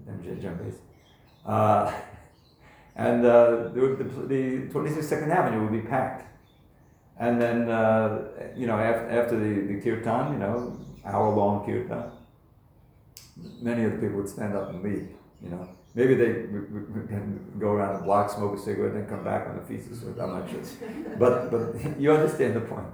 MJ 0.08 0.40
djembes. 0.40 0.76
Uh, 1.44 1.92
and 2.96 3.24
uh, 3.24 3.68
the, 3.74 3.96
the 4.28 4.68
22nd 4.72 5.28
Avenue 5.28 5.62
would 5.62 5.72
be 5.72 5.88
packed. 5.88 6.24
And 7.18 7.40
then, 7.40 7.68
uh, 7.68 8.28
you 8.56 8.66
know, 8.66 8.78
after, 8.78 9.10
after 9.10 9.38
the, 9.38 9.72
the 9.72 9.80
kirtan, 9.80 10.32
you 10.32 10.38
know, 10.38 10.78
hour 11.04 11.34
long 11.34 11.64
kirtan, 11.64 12.10
many 13.60 13.84
of 13.84 13.92
the 13.92 13.98
people 13.98 14.16
would 14.16 14.28
stand 14.28 14.54
up 14.56 14.70
and 14.70 14.82
leave, 14.82 15.08
you 15.42 15.50
know. 15.50 15.68
Maybe 15.96 16.14
they 16.16 16.32
would 16.50 17.60
go 17.60 17.70
around 17.70 18.00
the 18.00 18.04
block, 18.04 18.28
smoke 18.30 18.58
a 18.58 18.60
cigarette, 18.60 18.94
and 18.94 19.08
come 19.08 19.22
back 19.22 19.46
on 19.48 19.56
the 19.56 19.62
feces. 19.62 20.02
I'm 20.02 20.16
not. 20.16 20.48
But, 21.20 21.52
but 21.52 21.76
you 22.00 22.10
understand 22.12 22.56
the 22.56 22.62
point. 22.62 22.88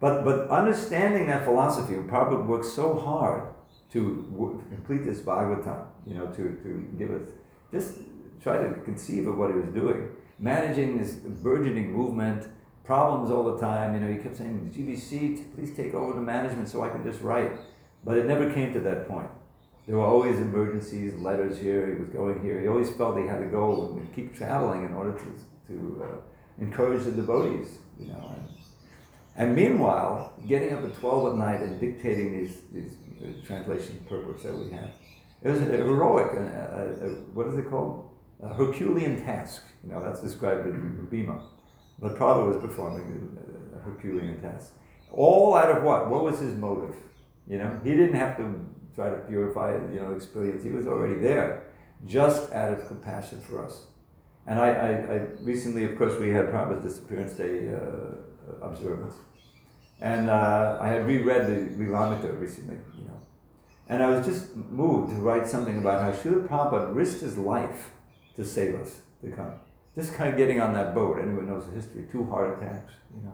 But, 0.00 0.24
but 0.24 0.48
understanding 0.48 1.28
that 1.28 1.44
philosophy, 1.44 1.94
Prabhupada 1.94 2.44
worked 2.44 2.64
so 2.64 2.98
hard 2.98 3.44
to 3.92 4.60
complete 4.70 5.04
this 5.04 5.20
Bhagavatam, 5.20 5.86
you 6.04 6.14
know, 6.14 6.26
to, 6.26 6.42
to 6.64 6.88
give 6.98 7.12
us, 7.12 7.22
just 7.72 7.94
try 8.42 8.58
to 8.58 8.74
conceive 8.80 9.26
of 9.26 9.36
what 9.36 9.50
he 9.50 9.56
was 9.56 9.68
doing. 9.68 10.10
Managing 10.38 10.98
this 10.98 11.12
burgeoning 11.12 11.92
movement, 11.92 12.48
problems 12.84 13.30
all 13.30 13.44
the 13.44 13.60
time. 13.60 13.94
You 13.94 14.00
know, 14.00 14.12
he 14.12 14.18
kept 14.18 14.36
saying, 14.36 14.72
GBC, 14.76 15.54
please 15.54 15.74
take 15.74 15.94
over 15.94 16.12
the 16.12 16.20
management 16.20 16.68
so 16.68 16.82
I 16.82 16.88
can 16.88 17.02
just 17.04 17.22
write. 17.22 17.52
But 18.04 18.18
it 18.18 18.26
never 18.26 18.52
came 18.52 18.72
to 18.74 18.80
that 18.80 19.08
point. 19.08 19.30
There 19.86 19.96
were 19.96 20.04
always 20.04 20.38
emergencies, 20.38 21.14
letters 21.14 21.58
here, 21.58 21.86
he 21.92 22.00
was 22.00 22.08
going 22.10 22.40
here. 22.40 22.60
He 22.60 22.68
always 22.68 22.90
felt 22.90 23.18
he 23.18 23.26
had 23.26 23.40
to 23.40 23.46
go 23.46 23.96
and 23.96 24.14
keep 24.14 24.36
traveling 24.36 24.84
in 24.84 24.94
order 24.94 25.12
to, 25.12 25.72
to 25.72 26.04
uh, 26.04 26.62
encourage 26.62 27.04
the 27.04 27.10
devotees, 27.10 27.78
you 27.98 28.06
know. 28.06 28.34
And, 28.36 28.48
and, 29.34 29.56
meanwhile, 29.56 30.34
getting 30.46 30.72
up 30.72 30.84
at 30.84 30.94
12 31.00 31.32
at 31.32 31.38
night 31.38 31.60
and 31.62 31.80
dictating 31.80 32.32
these, 32.32 32.58
these 32.72 32.92
uh, 33.24 33.44
translation 33.44 34.04
purports 34.08 34.44
that 34.44 34.56
we 34.56 34.70
have. 34.70 34.90
It 35.44 35.50
was 35.50 35.60
a 35.60 35.64
heroic, 35.64 36.32
a, 36.34 36.42
a, 36.42 37.06
a, 37.06 37.10
what 37.34 37.46
is 37.48 37.58
it 37.58 37.68
called? 37.68 38.10
A 38.42 38.54
Herculean 38.54 39.24
task. 39.24 39.62
You 39.84 39.92
know, 39.92 40.02
that's 40.02 40.20
described 40.20 40.66
in 40.66 41.06
Bhima. 41.10 41.42
But 41.98 42.16
Prabhupada 42.16 42.46
was 42.46 42.56
performing 42.56 43.36
a 43.76 43.78
Herculean 43.80 44.40
task. 44.40 44.72
All 45.10 45.54
out 45.54 45.70
of 45.70 45.82
what? 45.82 46.08
What 46.10 46.24
was 46.24 46.38
his 46.40 46.54
motive? 46.56 46.96
You 47.46 47.58
know, 47.58 47.80
he 47.84 47.90
didn't 47.90 48.14
have 48.14 48.36
to 48.38 48.64
try 48.94 49.10
to 49.10 49.16
purify, 49.16 49.74
you 49.92 50.00
know, 50.00 50.12
experience. 50.12 50.62
He 50.62 50.70
was 50.70 50.86
already 50.86 51.20
there, 51.20 51.64
just 52.06 52.52
out 52.52 52.72
of 52.72 52.86
compassion 52.86 53.40
for 53.40 53.64
us. 53.64 53.86
And 54.46 54.58
I, 54.58 54.68
I, 54.68 54.88
I 55.14 55.26
recently, 55.42 55.84
of 55.84 55.96
course, 55.96 56.18
we 56.18 56.30
had 56.30 56.46
Prabhupada's 56.46 56.82
Disappearance 56.84 57.34
Day 57.34 57.72
uh, 57.72 58.66
observance. 58.66 59.14
And 60.00 60.28
uh, 60.30 60.78
I 60.80 60.88
had 60.88 61.06
reread 61.06 61.46
the 61.46 61.84
Lilamrita 61.84 62.40
recently, 62.40 62.76
you 62.98 63.04
know. 63.04 63.21
And 63.88 64.02
I 64.02 64.08
was 64.10 64.26
just 64.26 64.54
moved 64.56 65.14
to 65.14 65.20
write 65.20 65.46
something 65.46 65.78
about 65.78 66.02
how 66.02 66.12
Srila 66.12 66.48
Prabhupada 66.48 66.94
risked 66.94 67.20
his 67.20 67.36
life 67.36 67.90
to 68.36 68.44
save 68.44 68.74
us, 68.76 69.00
to 69.22 69.30
come. 69.30 69.52
Just 69.94 70.14
kind 70.14 70.30
of 70.30 70.36
getting 70.36 70.60
on 70.60 70.72
that 70.74 70.94
boat. 70.94 71.18
Anyone 71.20 71.46
knows 71.46 71.66
the 71.66 71.72
history, 71.72 72.06
two 72.10 72.24
heart 72.24 72.58
attacks, 72.58 72.92
you 73.14 73.22
know. 73.22 73.32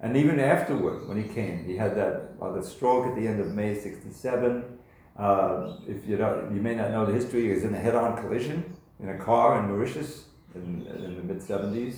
And 0.00 0.16
even 0.16 0.38
afterward, 0.38 1.08
when 1.08 1.20
he 1.20 1.28
came, 1.28 1.64
he 1.64 1.76
had 1.76 1.96
that, 1.96 2.36
well, 2.38 2.52
the 2.52 2.62
stroke 2.62 3.08
at 3.08 3.16
the 3.16 3.26
end 3.26 3.40
of 3.40 3.48
May 3.48 3.74
67. 3.74 4.78
Uh, 5.16 5.76
if 5.88 6.06
you 6.06 6.16
don't, 6.16 6.54
you 6.54 6.60
may 6.60 6.76
not 6.76 6.92
know 6.92 7.04
the 7.04 7.12
history, 7.12 7.42
he 7.42 7.50
was 7.50 7.64
in 7.64 7.74
a 7.74 7.78
head-on 7.78 8.16
collision 8.22 8.76
in 9.00 9.08
a 9.08 9.18
car 9.18 9.58
in 9.58 9.66
Mauritius 9.66 10.24
in, 10.54 10.86
in 10.86 11.16
the 11.16 11.22
mid 11.22 11.38
70s. 11.38 11.96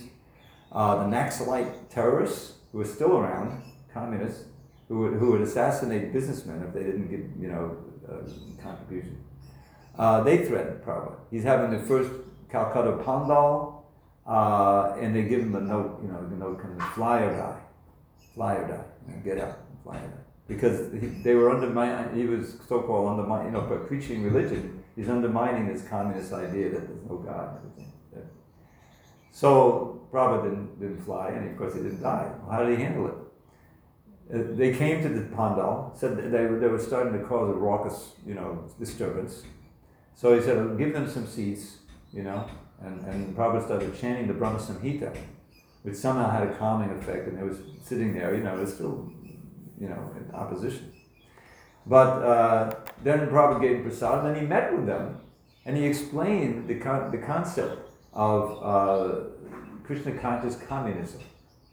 Uh, 0.73 0.97
the 0.97 1.17
Naxalite 1.17 1.89
terrorists 1.91 2.55
who 2.71 2.79
were 2.79 2.85
still 2.85 3.19
around, 3.19 3.63
communists, 3.93 4.45
who 4.91 4.99
would, 4.99 5.13
who 5.15 5.31
would 5.31 5.41
assassinate 5.41 6.13
businessmen 6.13 6.63
if 6.67 6.75
they 6.75 6.83
didn't 6.83 7.09
give, 7.09 7.21
you 7.41 7.49
know, 7.49 7.77
contribution. 8.61 9.17
Uh, 9.97 10.23
they 10.23 10.45
threatened 10.45 10.83
Prabhupada. 10.83 11.15
He's 11.31 11.45
having 11.45 11.71
the 11.71 11.83
first 11.87 12.11
Calcutta 12.51 13.03
Pandal, 13.05 13.87
uh, 14.27 14.97
and 15.01 15.15
they 15.15 15.23
give 15.23 15.41
him 15.41 15.55
a 15.55 15.61
note, 15.61 16.01
you 16.03 16.09
know, 16.09 16.29
the 16.29 16.37
note 16.37 16.61
comes, 16.61 16.83
fly 16.95 17.21
or 17.21 17.31
die, 17.31 17.61
fly 18.35 18.55
or 18.57 18.67
die, 18.67 18.85
you 19.07 19.15
know, 19.15 19.23
get 19.23 19.39
out, 19.39 19.59
fly 19.85 19.97
or 19.97 20.09
die 20.09 20.25
because 20.51 20.93
he, 20.93 21.07
they 21.23 21.35
were 21.37 21.49
undermining, 21.49 22.13
he 22.17 22.27
was 22.27 22.57
so-called 22.69 23.09
undermining, 23.09 23.47
you 23.47 23.53
know, 23.53 23.61
by 23.61 23.77
preaching 23.77 24.25
religion, 24.25 24.83
he's 24.97 25.09
undermining 25.09 25.73
this 25.73 25.87
communist 25.89 26.33
idea 26.33 26.71
that 26.71 26.89
there's 26.89 27.05
no 27.09 27.19
God 27.19 27.61
and 27.63 27.71
everything. 27.71 27.93
So 29.31 30.09
Prabhupada 30.13 30.43
didn't, 30.43 30.81
didn't 30.81 31.05
fly, 31.05 31.29
and 31.29 31.49
of 31.49 31.57
course 31.57 31.75
he 31.75 31.81
didn't 31.81 32.03
die. 32.03 32.33
How 32.51 32.65
did 32.65 32.77
he 32.77 32.85
handle 32.85 33.07
it? 33.07 33.15
Uh, 34.33 34.39
they 34.53 34.73
came 34.73 35.03
to 35.03 35.09
the 35.09 35.23
Pandal, 35.37 35.93
said 35.97 36.17
they 36.17 36.47
were, 36.47 36.59
they 36.59 36.69
were 36.69 36.79
starting 36.79 37.13
to 37.19 37.25
cause 37.25 37.51
a 37.51 37.59
raucous, 37.59 38.13
you 38.27 38.35
know, 38.35 38.65
disturbance. 38.79 39.43
So 40.15 40.35
he 40.35 40.41
said, 40.41 40.79
give 40.79 40.93
them 40.93 41.09
some 41.09 41.27
seats, 41.27 41.79
you 42.13 42.23
know, 42.23 42.49
and, 42.81 43.05
and 43.07 43.37
Prabhupada 43.37 43.65
started 43.65 43.99
chanting 44.01 44.29
the 44.29 44.35
Brahma 44.35 44.59
Samhita, 44.59 45.17
which 45.83 45.97
somehow 45.97 46.31
had 46.31 46.47
a 46.47 46.55
calming 46.55 46.91
effect, 46.91 47.27
and 47.27 47.39
they 47.39 47.43
was 47.43 47.59
sitting 47.83 48.15
there, 48.15 48.35
you 48.35 48.43
know, 48.43 48.57
it 48.57 48.61
was 48.61 48.75
still 48.75 49.11
you 49.81 49.89
know, 49.89 50.15
in 50.17 50.33
opposition. 50.35 50.93
But 51.87 52.23
uh, 52.23 52.75
then 53.03 53.29
Prabhupada 53.29 53.61
gave 53.61 53.83
prasad, 53.83 54.19
and 54.19 54.29
then 54.29 54.43
he 54.43 54.47
met 54.47 54.73
with 54.77 54.87
them, 54.87 55.21
and 55.65 55.77
he 55.77 55.87
explained 55.87 56.69
the, 56.69 56.79
con- 56.79 57.11
the 57.11 57.19
concept 57.19 57.91
of 58.13 58.63
uh, 58.63 59.21
Krishna 59.85 60.13
conscious 60.19 60.57
communism. 60.57 61.21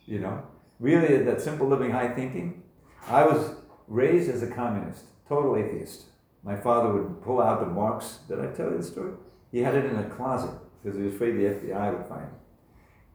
You 0.06 0.20
know, 0.20 0.44
really 0.80 1.24
that 1.24 1.42
simple 1.42 1.68
living, 1.68 1.92
high 1.92 2.10
thinking. 2.10 2.64
I 3.08 3.26
was 3.26 3.56
raised 3.88 4.30
as 4.30 4.44
a 4.44 4.48
communist, 4.48 5.06
total 5.28 5.56
atheist. 5.56 6.06
My 6.44 6.56
father 6.56 6.92
would 6.92 7.22
pull 7.24 7.42
out 7.42 7.60
the 7.60 7.66
Marx. 7.66 8.20
Did 8.28 8.40
I 8.40 8.48
tell 8.48 8.72
you 8.72 8.78
the 8.78 8.84
story? 8.84 9.14
He 9.52 9.60
had 9.60 9.76
it 9.76 9.86
in 9.86 9.98
a 9.98 10.10
closet 10.10 10.52
because 10.82 10.98
he 10.98 11.04
was 11.04 11.14
afraid 11.14 11.32
the 11.32 11.44
FBI 11.44 11.98
would 11.98 12.08
find 12.08 12.24
him, 12.24 12.36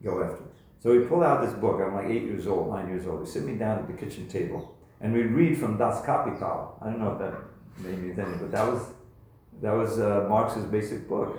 go 0.03 0.23
after 0.23 0.37
him. 0.37 0.49
So 0.79 0.93
he 0.93 1.05
pulled 1.05 1.23
out 1.23 1.41
this 1.41 1.53
book. 1.53 1.81
I'm 1.81 1.95
like 1.95 2.07
eight 2.07 2.23
years 2.23 2.47
old, 2.47 2.69
nine 2.69 2.89
years 2.89 3.07
old. 3.07 3.25
He 3.25 3.31
sit 3.31 3.43
me 3.43 3.55
down 3.55 3.79
at 3.79 3.87
the 3.87 3.93
kitchen 3.93 4.27
table 4.27 4.75
and 5.03 5.13
we 5.13 5.23
read 5.23 5.57
from 5.57 5.77
Das 5.77 6.03
Kapital. 6.05 6.77
I 6.81 6.85
don't 6.85 6.99
know 6.99 7.11
if 7.11 7.19
that 7.19 7.33
name 7.85 8.07
means 8.07 8.17
anything, 8.17 8.39
but 8.39 8.51
that 8.51 8.65
was 8.65 8.81
that 9.61 9.71
was 9.71 9.99
uh, 9.99 10.25
Marx's 10.29 10.65
basic 10.65 11.07
book. 11.07 11.37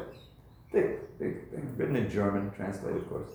Written 0.72 1.96
in 1.96 2.10
German, 2.10 2.50
translated, 2.52 3.02
of 3.02 3.08
course. 3.08 3.30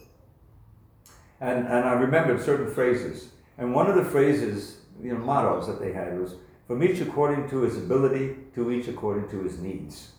And 1.42 1.68
and 1.68 1.86
I 1.86 1.94
remembered 1.94 2.42
certain 2.42 2.74
phrases. 2.74 3.30
And 3.58 3.74
one 3.74 3.88
of 3.88 3.96
the 3.96 4.06
phrases, 4.06 4.78
you 5.02 5.14
know, 5.14 5.20
mottos 5.20 5.68
that 5.68 5.80
they 5.80 5.94
had 5.94 6.20
was 6.20 6.36
from 6.68 6.84
each 6.84 7.02
according 7.02 7.50
to 7.50 7.62
his 7.62 7.78
ability, 7.78 8.36
to 8.56 8.72
each 8.72 8.88
according 8.88 9.30
to 9.30 9.44
his 9.44 9.60
needs. 9.60 10.14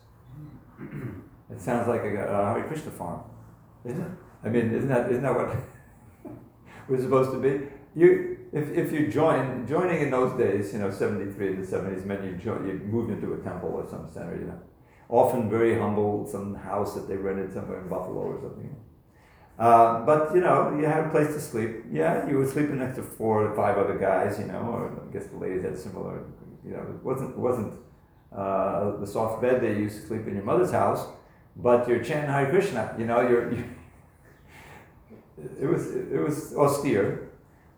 It 1.50 1.61
sounds 1.61 1.88
like 1.88 2.02
a, 2.02 2.26
a 2.26 2.54
Hare 2.54 2.64
Krishna 2.64 2.90
farm, 2.90 3.22
isn't 3.85 4.00
it? 4.00 4.11
I 4.44 4.48
mean, 4.48 4.72
isn't 4.74 4.88
that 4.88 5.11
isn't 5.11 5.22
that 5.22 5.35
what 5.35 5.56
we're 6.88 7.00
supposed 7.00 7.33
to 7.33 7.38
be? 7.38 7.66
you 7.94 8.38
if, 8.52 8.68
if 8.70 8.92
you 8.92 9.11
join 9.11 9.66
joining 9.66 10.02
in 10.02 10.11
those 10.11 10.37
days, 10.38 10.72
you 10.72 10.78
know, 10.78 10.90
seventy 10.90 11.33
three 11.33 11.48
in 11.48 11.61
the 11.61 11.66
seventies 11.66 12.04
meant 12.04 12.24
you 12.24 12.33
joined, 12.33 12.66
you 12.66 12.74
moved 12.85 13.11
into 13.11 13.33
a 13.35 13.38
temple 13.38 13.70
or 13.70 13.88
some 13.88 14.09
center, 14.12 14.37
you 14.37 14.46
know, 14.46 14.61
often 15.09 15.50
very 15.50 15.78
humble, 15.78 16.26
some 16.26 16.54
house 16.54 16.94
that 16.94 17.09
they 17.09 17.16
rented 17.16 17.52
somewhere 17.52 17.80
in 17.80 17.88
Buffalo 17.88 18.20
or 18.20 18.40
something. 18.40 18.76
Uh, 19.61 20.01
but 20.07 20.35
you 20.35 20.40
know, 20.40 20.75
you 20.75 20.87
had 20.87 21.05
a 21.05 21.11
place 21.11 21.35
to 21.35 21.40
sleep. 21.40 21.85
Yeah, 21.92 22.27
you 22.27 22.38
were 22.38 22.46
sleeping 22.46 22.79
next 22.79 22.96
to 22.96 23.03
four 23.03 23.46
or 23.46 23.55
five 23.55 23.77
other 23.77 23.99
guys, 23.99 24.38
you 24.38 24.46
know, 24.46 24.61
or 24.61 24.90
I 24.90 25.12
guess 25.12 25.27
the 25.27 25.37
ladies 25.37 25.62
had 25.62 25.79
similar. 25.79 26.25
You 26.64 26.73
know, 26.73 26.81
it 26.81 27.05
wasn't 27.05 27.37
wasn't 27.37 27.75
uh, 28.35 28.96
the 28.96 29.07
soft 29.07 29.42
bed 29.42 29.61
they 29.61 29.75
used 29.75 30.01
to 30.01 30.07
sleep 30.07 30.27
in 30.27 30.35
your 30.35 30.44
mother's 30.44 30.70
house, 30.70 31.07
but 31.57 31.87
you're 31.87 32.03
chanting 32.03 32.31
Hare 32.31 32.49
Krishna. 32.49 32.94
You 32.99 33.05
know, 33.05 33.20
you're. 33.20 33.53
You, 33.53 33.64
it 35.61 35.66
was 35.66 35.94
it 35.94 36.23
was 36.23 36.55
austere, 36.55 37.29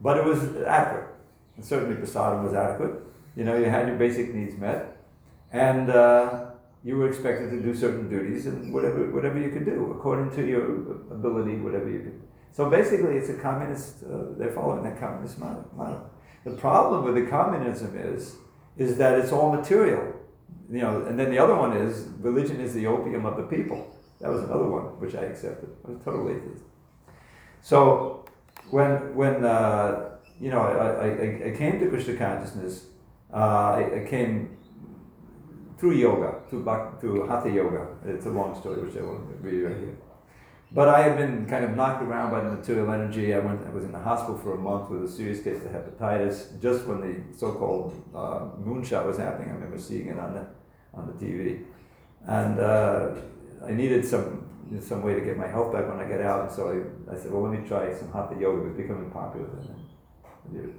but 0.00 0.16
it 0.18 0.24
was 0.24 0.38
adequate. 0.64 1.08
And 1.56 1.64
certainly, 1.64 1.96
prasadam 1.96 2.44
was 2.44 2.54
adequate. 2.54 2.94
You 3.34 3.42
know, 3.42 3.56
you 3.56 3.64
had 3.64 3.88
your 3.88 3.96
basic 3.96 4.32
needs 4.32 4.56
met, 4.56 4.98
and. 5.52 5.90
Uh, 5.90 6.51
you 6.84 6.96
were 6.96 7.08
expected 7.08 7.50
to 7.50 7.60
do 7.60 7.74
certain 7.74 8.08
duties 8.08 8.46
and 8.46 8.72
whatever 8.72 9.10
whatever 9.10 9.38
you 9.38 9.50
could 9.50 9.64
do 9.64 9.92
according 9.96 10.34
to 10.36 10.46
your 10.46 10.64
ability, 11.12 11.56
whatever 11.56 11.88
you 11.88 12.00
could. 12.00 12.22
So 12.52 12.68
basically, 12.68 13.16
it's 13.16 13.30
a 13.30 13.34
communist. 13.34 14.02
Uh, 14.02 14.36
they're 14.36 14.52
following 14.52 14.82
that 14.84 14.98
communist 14.98 15.38
model. 15.38 16.10
The 16.44 16.52
problem 16.52 17.04
with 17.04 17.14
the 17.14 17.30
communism 17.30 17.96
is 17.96 18.36
is 18.76 18.96
that 18.98 19.18
it's 19.18 19.32
all 19.32 19.52
material, 19.52 20.12
you 20.70 20.80
know. 20.80 21.02
And 21.02 21.18
then 21.18 21.30
the 21.30 21.38
other 21.38 21.54
one 21.54 21.76
is 21.76 22.08
religion 22.18 22.60
is 22.60 22.74
the 22.74 22.86
opium 22.86 23.26
of 23.26 23.36
the 23.36 23.44
people. 23.44 23.96
That 24.20 24.30
was 24.30 24.42
another 24.42 24.68
one 24.68 24.84
which 25.00 25.14
I 25.14 25.22
accepted. 25.22 25.70
I 25.86 25.90
was 25.90 26.00
totally 26.04 26.34
atheist. 26.34 26.64
So 27.60 28.24
when 28.70 29.14
when 29.14 29.44
uh, 29.44 30.18
you 30.40 30.50
know 30.50 30.60
I, 30.60 31.06
I, 31.06 31.52
I, 31.52 31.56
came 31.56 31.78
to 31.78 31.88
Krishna 31.88 32.16
consciousness, 32.16 32.86
uh, 33.32 33.36
I, 33.78 34.02
I 34.02 34.06
came 34.08 34.56
through 35.82 35.96
yoga, 35.96 36.36
through, 36.48 36.62
through 37.00 37.26
hatha 37.26 37.50
yoga. 37.50 37.88
It's 38.06 38.26
a 38.26 38.30
long 38.30 38.56
story, 38.60 38.80
which 38.82 38.96
I 38.96 39.02
won't 39.02 39.24
read 39.40 39.64
right 39.64 39.76
here. 39.76 39.96
But 40.70 40.88
I 40.88 41.00
had 41.02 41.16
been 41.18 41.44
kind 41.46 41.64
of 41.64 41.74
knocked 41.74 42.04
around 42.04 42.30
by 42.30 42.40
the 42.40 42.50
material 42.50 42.92
energy. 42.92 43.34
I 43.34 43.40
went. 43.40 43.66
I 43.66 43.70
was 43.70 43.84
in 43.84 43.90
the 43.90 43.98
hospital 43.98 44.38
for 44.38 44.54
a 44.54 44.58
month 44.58 44.90
with 44.90 45.02
a 45.02 45.08
serious 45.08 45.42
case 45.42 45.60
of 45.64 45.72
hepatitis. 45.72 46.62
Just 46.62 46.86
when 46.86 47.00
the 47.00 47.36
so-called 47.36 48.00
uh, 48.14 48.42
moonshot 48.64 49.04
was 49.04 49.18
happening, 49.18 49.48
I 49.48 49.54
remember 49.54 49.76
seeing 49.76 50.06
it 50.06 50.20
on 50.20 50.34
the 50.34 50.46
on 50.94 51.08
the 51.08 51.14
TV, 51.14 51.64
and 52.28 52.60
uh, 52.60 53.16
I 53.66 53.72
needed 53.72 54.04
some 54.04 54.26
some 54.80 55.02
way 55.02 55.14
to 55.14 55.20
get 55.20 55.36
my 55.36 55.48
health 55.48 55.72
back 55.72 55.88
when 55.88 55.98
I 55.98 56.06
get 56.06 56.20
out. 56.20 56.42
And 56.42 56.52
so 56.52 56.62
I, 56.72 57.12
I 57.12 57.18
said, 57.18 57.32
well, 57.32 57.42
let 57.42 57.60
me 57.60 57.66
try 57.66 57.92
some 57.92 58.12
hatha 58.12 58.36
yoga. 58.40 58.62
It 58.62 58.68
was 58.68 58.76
becoming 58.76 59.10
popular. 59.10 59.48
Then. 60.52 60.78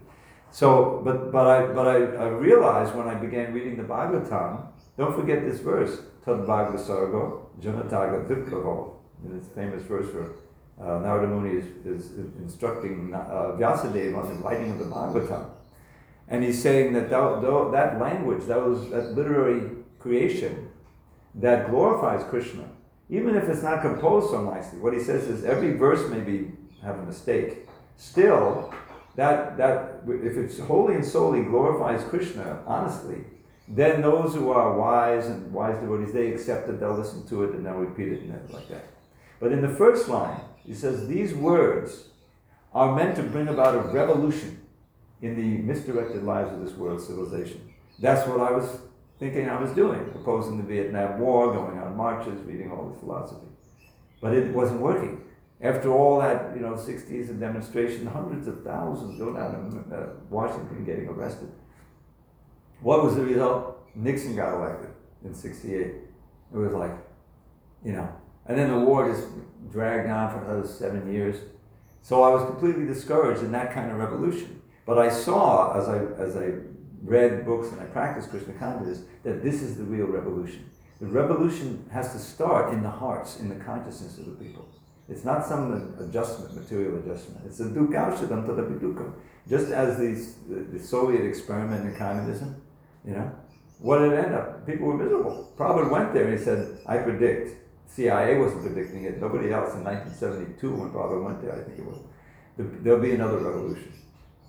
So, 0.50 1.02
but 1.04 1.30
but 1.34 1.46
I 1.46 1.66
but 1.74 1.88
I, 1.88 1.98
I 2.26 2.28
realized 2.30 2.96
when 2.96 3.10
I 3.10 3.16
began 3.16 3.54
reading 3.54 3.76
the 3.76 3.84
Bhagavatam 3.84 4.70
don't 4.97 5.15
forget 5.15 5.43
this 5.43 5.60
verse, 5.60 6.01
Tad 6.23 6.45
Bhagavad 6.45 6.79
Sargo, 6.79 7.47
Janataga 7.60 8.27
Dipkavo. 8.27 8.95
This 9.25 9.47
famous 9.56 9.84
verse 9.84 10.13
where 10.13 10.32
uh, 10.82 10.99
Narada 10.99 11.27
Muni 11.27 11.56
is, 11.56 11.65
is 11.86 12.12
instructing 12.39 13.13
uh, 13.13 13.56
Vyasadeva 13.58 14.17
on 14.17 14.27
the 14.27 14.43
writing 14.43 14.71
of 14.71 14.79
the 14.79 14.86
Bhagavatam. 14.86 15.49
And 16.27 16.43
he's 16.43 16.62
saying 16.62 16.93
that 16.93 17.10
that, 17.10 17.41
that 17.71 17.99
language, 17.99 18.45
that, 18.45 18.62
was, 18.62 18.89
that 18.89 19.13
literary 19.13 19.69
creation 19.99 20.69
that 21.36 21.69
glorifies 21.69 22.23
Krishna, 22.29 22.65
even 23.10 23.36
if 23.36 23.47
it's 23.49 23.63
not 23.63 23.82
composed 23.82 24.29
so 24.29 24.43
nicely, 24.43 24.79
what 24.79 24.93
he 24.93 24.99
says 24.99 25.27
is 25.27 25.43
every 25.45 25.73
verse 25.73 26.10
may 26.10 26.19
be 26.19 26.51
have 26.84 26.99
a 26.99 27.03
mistake. 27.03 27.67
Still, 27.97 28.73
that, 29.15 29.58
that 29.58 30.01
if 30.08 30.38
it's 30.38 30.60
wholly 30.60 30.95
and 30.95 31.06
solely 31.06 31.43
glorifies 31.43 32.03
Krishna, 32.10 32.62
honestly, 32.65 33.23
then 33.67 34.02
those 34.02 34.36
who 34.36 34.52
are 34.52 34.78
wise 34.78 35.28
and 35.28 35.52
wise 35.54 35.80
devotees, 35.80 36.13
they 36.13 36.32
accept 36.32 36.69
it, 36.69 36.80
they'll 36.80 36.97
listen 36.97 37.26
to 37.28 37.43
it, 37.43 37.52
and 37.52 37.65
they'll 37.65 37.73
repeat 37.76 38.10
it 38.10 38.21
and 38.21 38.49
like 38.52 38.67
that. 38.69 38.86
But 39.39 39.52
in 39.52 39.62
the 39.62 39.69
first 39.69 40.10
line, 40.10 40.39
he 40.65 40.73
says 40.73 41.08
these 41.08 41.34
words 41.34 42.06
are 42.73 42.95
meant 42.95 43.15
to 43.15 43.23
bring 43.23 43.47
about 43.47 43.76
a 43.76 43.80
revolution 43.80 44.60
in 45.21 45.36
the 45.36 45.62
misdirected 45.63 46.23
lives 46.23 46.52
of 46.52 46.62
this 46.63 46.73
world 46.73 47.02
civilization. 47.02 47.73
That's 47.99 48.28
what 48.28 48.41
I 48.41 48.52
was 48.52 48.80
thinking 49.19 49.49
I 49.49 49.62
was 49.62 49.71
doing, 49.71 49.99
opposing 50.15 50.58
the 50.58 50.63
Vietnam 50.63 51.19
War, 51.19 51.54
going 51.54 51.80
on 51.80 51.95
marches, 51.95 52.41
reading 52.41 52.71
all 52.71 52.89
the 52.89 52.99
philosophy. 52.99 53.47
But 54.21 54.34
it 54.34 54.54
wasn't 54.54 54.82
working. 54.82 55.21
After 55.62 55.93
all 55.93 56.19
that, 56.19 56.54
you 56.56 56.62
know, 56.62 56.73
60s 56.73 57.30
of 57.30 57.39
demonstration, 57.39 58.06
hundreds 58.06 58.47
of 58.47 58.63
thousands 58.63 59.17
go 59.17 59.34
down 59.34 59.86
to 59.89 59.95
uh, 59.95 60.10
Washington 60.30 60.84
getting 60.84 61.08
arrested. 61.08 61.49
What 62.84 63.02
was 63.04 63.15
the 63.15 63.24
result? 63.24 63.82
Nixon 63.96 64.36
got 64.36 64.54
elected 64.56 64.89
in 65.24 65.34
68. 65.34 65.74
It 65.86 66.04
was 66.52 66.74
like, 66.74 66.91
you 67.84 67.93
know, 67.93 68.10
and 68.46 68.58
then 68.58 68.69
the 68.69 68.80
war 68.80 69.10
just 69.10 69.26
dragged 69.72 70.10
on 70.10 70.32
for 70.32 70.43
another 70.43 70.67
seven 70.67 71.12
years. 71.12 71.38
So 72.02 72.24
I 72.24 72.30
was 72.30 72.43
completely 72.46 72.86
discouraged 72.86 73.41
in 73.41 73.54
that 73.54 73.74
kind 73.74 73.89
of 73.89 73.98
revolution. 73.98 74.62
But 74.86 75.00
I 75.00 75.10
saw 75.10 75.80
as 75.80 75.88
I, 75.88 76.00
as 76.22 76.36
I 76.36 76.52
read 77.02 77.46
books 77.46 77.72
and 77.72 77.80
I 77.80 77.86
practiced 77.86 78.30
Krishna 78.30 78.54
consciousness 78.54 79.04
that 79.24 79.41
this 79.41 79.62
is 79.62 79.78
the 79.78 79.84
real 79.84 80.08
revolution. 80.08 80.69
The 81.00 81.08
revolution 81.08 81.89
has 81.91 82.12
to 82.12 82.19
start 82.19 82.74
in 82.74 82.84
the 82.84 82.89
hearts, 82.89 83.39
in 83.39 83.48
the 83.48 83.63
consciousness 83.63 84.17
of 84.17 84.26
the 84.26 84.32
people. 84.32 84.67
It's 85.08 85.24
not 85.24 85.46
some 85.46 85.96
adjustment, 86.00 86.54
material 86.56 86.98
adjustment. 87.00 87.46
It's 87.46 87.62
a 87.62 87.65
dukaushadam 87.65 88.46
tadapi 88.46 88.80
dukam. 88.80 89.13
Just 89.50 89.72
as 89.72 89.98
the, 89.98 90.56
the 90.72 90.80
Soviet 90.80 91.26
experiment 91.26 91.86
in 91.86 91.96
communism, 91.96 92.62
you 93.06 93.13
know, 93.13 93.32
what 93.80 94.00
did 94.00 94.13
it 94.13 94.26
end 94.26 94.34
up? 94.34 94.66
People 94.66 94.88
were 94.88 94.98
miserable. 94.98 95.52
Prabhupada 95.58 95.89
went 95.89 96.13
there 96.13 96.26
and 96.26 96.38
he 96.38 96.44
said, 96.44 96.80
I 96.88 96.98
predict. 96.98 97.60
CIA 97.88 98.38
wasn't 98.39 98.63
predicting 98.63 99.04
it. 99.04 99.22
Nobody 99.22 99.52
else 99.52 99.74
in 99.76 99.84
1972 99.84 100.74
when 100.74 100.89
Prabhupada 100.89 101.24
went 101.24 101.42
there, 101.42 101.54
I 101.54 101.63
think 101.63 101.80
it 101.80 101.86
was. 101.86 102.00
There'll 102.58 103.02
be 103.02 103.12
another 103.12 103.38
revolution. 103.39 103.92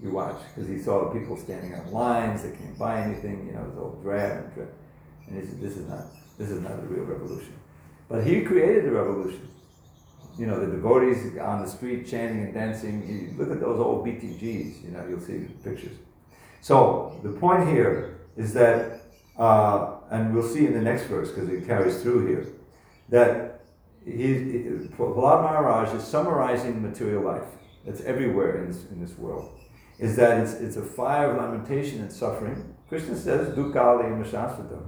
You 0.01 0.11
watch, 0.11 0.37
because 0.55 0.69
he 0.69 0.79
saw 0.79 1.05
the 1.05 1.19
people 1.19 1.37
standing 1.37 1.75
on 1.75 1.91
lines, 1.91 2.43
they 2.43 2.51
can't 2.51 2.79
buy 2.79 3.01
anything, 3.01 3.47
you 3.47 3.53
know, 3.53 3.65
it's 3.69 3.79
all 3.79 3.99
drab 4.03 4.45
and 4.45 4.55
drab. 4.55 4.69
And 5.27 5.41
he 5.41 5.49
said, 5.49 5.61
this 5.61 5.77
is 5.77 5.89
not, 5.89 6.05
this 6.37 6.51
is 6.51 6.61
not 6.61 6.77
the 6.81 6.87
real 6.87 7.05
revolution. 7.05 7.55
But 8.09 8.25
he 8.25 8.43
created 8.43 8.85
the 8.85 8.91
revolution. 8.91 9.49
You 10.39 10.47
know, 10.47 10.61
the 10.61 10.67
devotees 10.67 11.39
on 11.39 11.63
the 11.63 11.69
street 11.69 12.09
chanting 12.09 12.45
and 12.45 12.53
dancing. 12.53 13.07
You 13.07 13.39
look 13.39 13.55
at 13.55 13.61
those 13.61 13.81
old 13.81 14.05
BTGs, 14.07 14.85
you 14.85 14.91
know, 14.91 15.07
you'll 15.09 15.21
see 15.21 15.47
pictures. 15.63 15.97
So 16.61 17.19
the 17.23 17.31
point 17.31 17.69
here 17.69 18.14
is 18.37 18.53
that, 18.55 19.03
uh, 19.39 19.97
and 20.11 20.35
we'll 20.35 20.47
see 20.47 20.67
in 20.67 20.73
the 20.73 20.81
next 20.81 21.05
verse 21.05 21.31
because 21.31 21.49
it 21.49 21.67
carries 21.67 22.03
through 22.03 22.27
here, 22.27 22.47
that 23.09 23.61
he, 24.05 24.35
Prahlad 24.97 25.43
Maharaj 25.43 25.95
is 25.95 26.05
summarizing 26.05 26.83
material 26.83 27.23
life 27.23 27.47
that's 27.85 28.01
everywhere 28.03 28.63
in 28.63 28.71
this, 28.71 28.85
in 28.91 29.01
this 29.01 29.17
world. 29.19 29.61
Is 29.99 30.17
that 30.17 30.41
it's, 30.41 30.55
it's 30.55 30.77
a 30.77 30.83
fire 30.83 31.31
of 31.31 31.37
lamentation 31.37 32.01
and 32.01 32.13
suffering. 32.13 32.75
Krishna 32.89 33.17
says, 33.17 33.57
Dukkali 33.57 34.11
Mashasvata. 34.11 34.87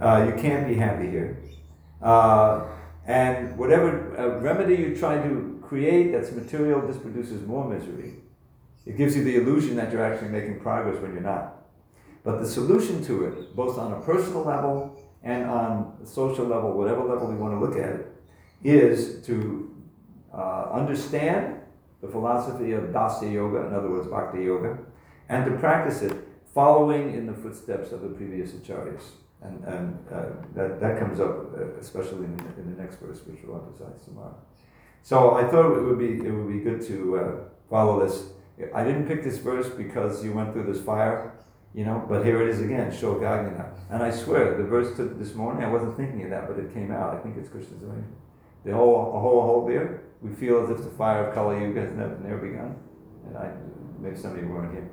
Uh, 0.00 0.26
you 0.26 0.40
can't 0.40 0.66
be 0.68 0.74
happy 0.74 1.10
here. 1.10 1.42
Uh, 2.00 2.64
and 3.06 3.56
whatever 3.58 4.16
uh, 4.18 4.38
remedy 4.40 4.76
you 4.76 4.96
try 4.96 5.16
to 5.16 5.62
create 5.62 6.12
that's 6.12 6.32
material, 6.32 6.80
this 6.86 6.96
produces 6.96 7.46
more 7.46 7.68
misery. 7.68 8.14
It 8.86 8.96
gives 8.96 9.16
you 9.16 9.24
the 9.24 9.36
illusion 9.36 9.76
that 9.76 9.92
you're 9.92 10.04
actually 10.04 10.30
making 10.30 10.60
progress 10.60 11.00
when 11.02 11.12
you're 11.12 11.22
not. 11.22 11.59
But 12.22 12.40
the 12.40 12.48
solution 12.48 13.02
to 13.04 13.24
it, 13.26 13.56
both 13.56 13.78
on 13.78 13.92
a 13.92 14.00
personal 14.00 14.44
level 14.44 15.00
and 15.22 15.44
on 15.44 15.96
a 16.02 16.06
social 16.06 16.44
level, 16.44 16.72
whatever 16.72 17.04
level 17.04 17.28
we 17.28 17.36
want 17.36 17.54
to 17.54 17.60
look 17.60 17.78
at 17.78 18.00
it, 18.00 18.06
is 18.62 19.24
to 19.26 19.74
uh, 20.34 20.68
understand 20.72 21.60
the 22.02 22.08
philosophy 22.08 22.72
of 22.72 22.84
Dasya 22.84 23.32
Yoga, 23.32 23.66
in 23.66 23.74
other 23.74 23.90
words, 23.90 24.08
Bhakti 24.08 24.44
Yoga, 24.44 24.78
and 25.28 25.44
to 25.46 25.58
practice 25.58 26.02
it 26.02 26.16
following 26.54 27.14
in 27.14 27.26
the 27.26 27.32
footsteps 27.32 27.92
of 27.92 28.02
the 28.02 28.08
previous 28.08 28.52
acharyas. 28.52 29.02
And, 29.42 29.64
and 29.64 29.98
uh, 30.12 30.26
that, 30.54 30.80
that 30.80 30.98
comes 30.98 31.18
up 31.20 31.54
uh, 31.54 31.78
especially 31.80 32.24
in 32.24 32.36
the, 32.36 32.44
in 32.60 32.76
the 32.76 32.82
next 32.82 32.96
verse, 33.00 33.20
which 33.26 33.40
we'll 33.44 33.56
emphasize 33.56 34.04
tomorrow. 34.04 34.36
So 35.02 35.34
I 35.34 35.44
thought 35.48 35.78
it 35.78 35.82
would 35.82 35.98
be, 35.98 36.26
it 36.26 36.30
would 36.30 36.52
be 36.52 36.60
good 36.60 36.82
to 36.88 37.18
uh, 37.18 37.32
follow 37.70 38.06
this. 38.06 38.24
I 38.74 38.84
didn't 38.84 39.06
pick 39.06 39.24
this 39.24 39.38
verse 39.38 39.68
because 39.70 40.22
you 40.22 40.32
went 40.32 40.52
through 40.52 40.70
this 40.70 40.82
fire 40.82 41.32
you 41.74 41.84
know, 41.84 42.04
but 42.08 42.24
here 42.24 42.42
it 42.42 42.48
is 42.48 42.60
again, 42.60 42.90
Shogagna. 42.90 43.70
And 43.90 44.02
I 44.02 44.10
swear, 44.10 44.56
the 44.56 44.64
verse 44.64 44.96
to 44.96 45.04
this 45.04 45.34
morning, 45.34 45.64
I 45.64 45.70
wasn't 45.70 45.96
thinking 45.96 46.24
of 46.24 46.30
that, 46.30 46.48
but 46.48 46.58
it 46.58 46.74
came 46.74 46.90
out. 46.90 47.14
I 47.14 47.18
think 47.18 47.36
it's 47.36 47.48
Krishna's 47.48 47.80
way. 47.82 48.02
The 48.64 48.74
whole, 48.74 49.16
a 49.16 49.20
whole, 49.20 49.42
whole 49.42 49.66
beer, 49.66 50.02
we 50.20 50.34
feel 50.34 50.62
as 50.62 50.70
if 50.70 50.78
the 50.78 50.90
fire 50.90 51.28
of 51.28 51.34
Kali 51.34 51.60
Yuga 51.60 51.80
has 51.82 51.92
never, 51.92 52.18
never 52.18 52.38
begun. 52.38 52.76
And 53.26 53.38
I, 53.38 53.52
maybe 54.00 54.16
some 54.16 54.32
of 54.32 54.38
you 54.38 54.48
weren't 54.48 54.72
here. 54.72 54.90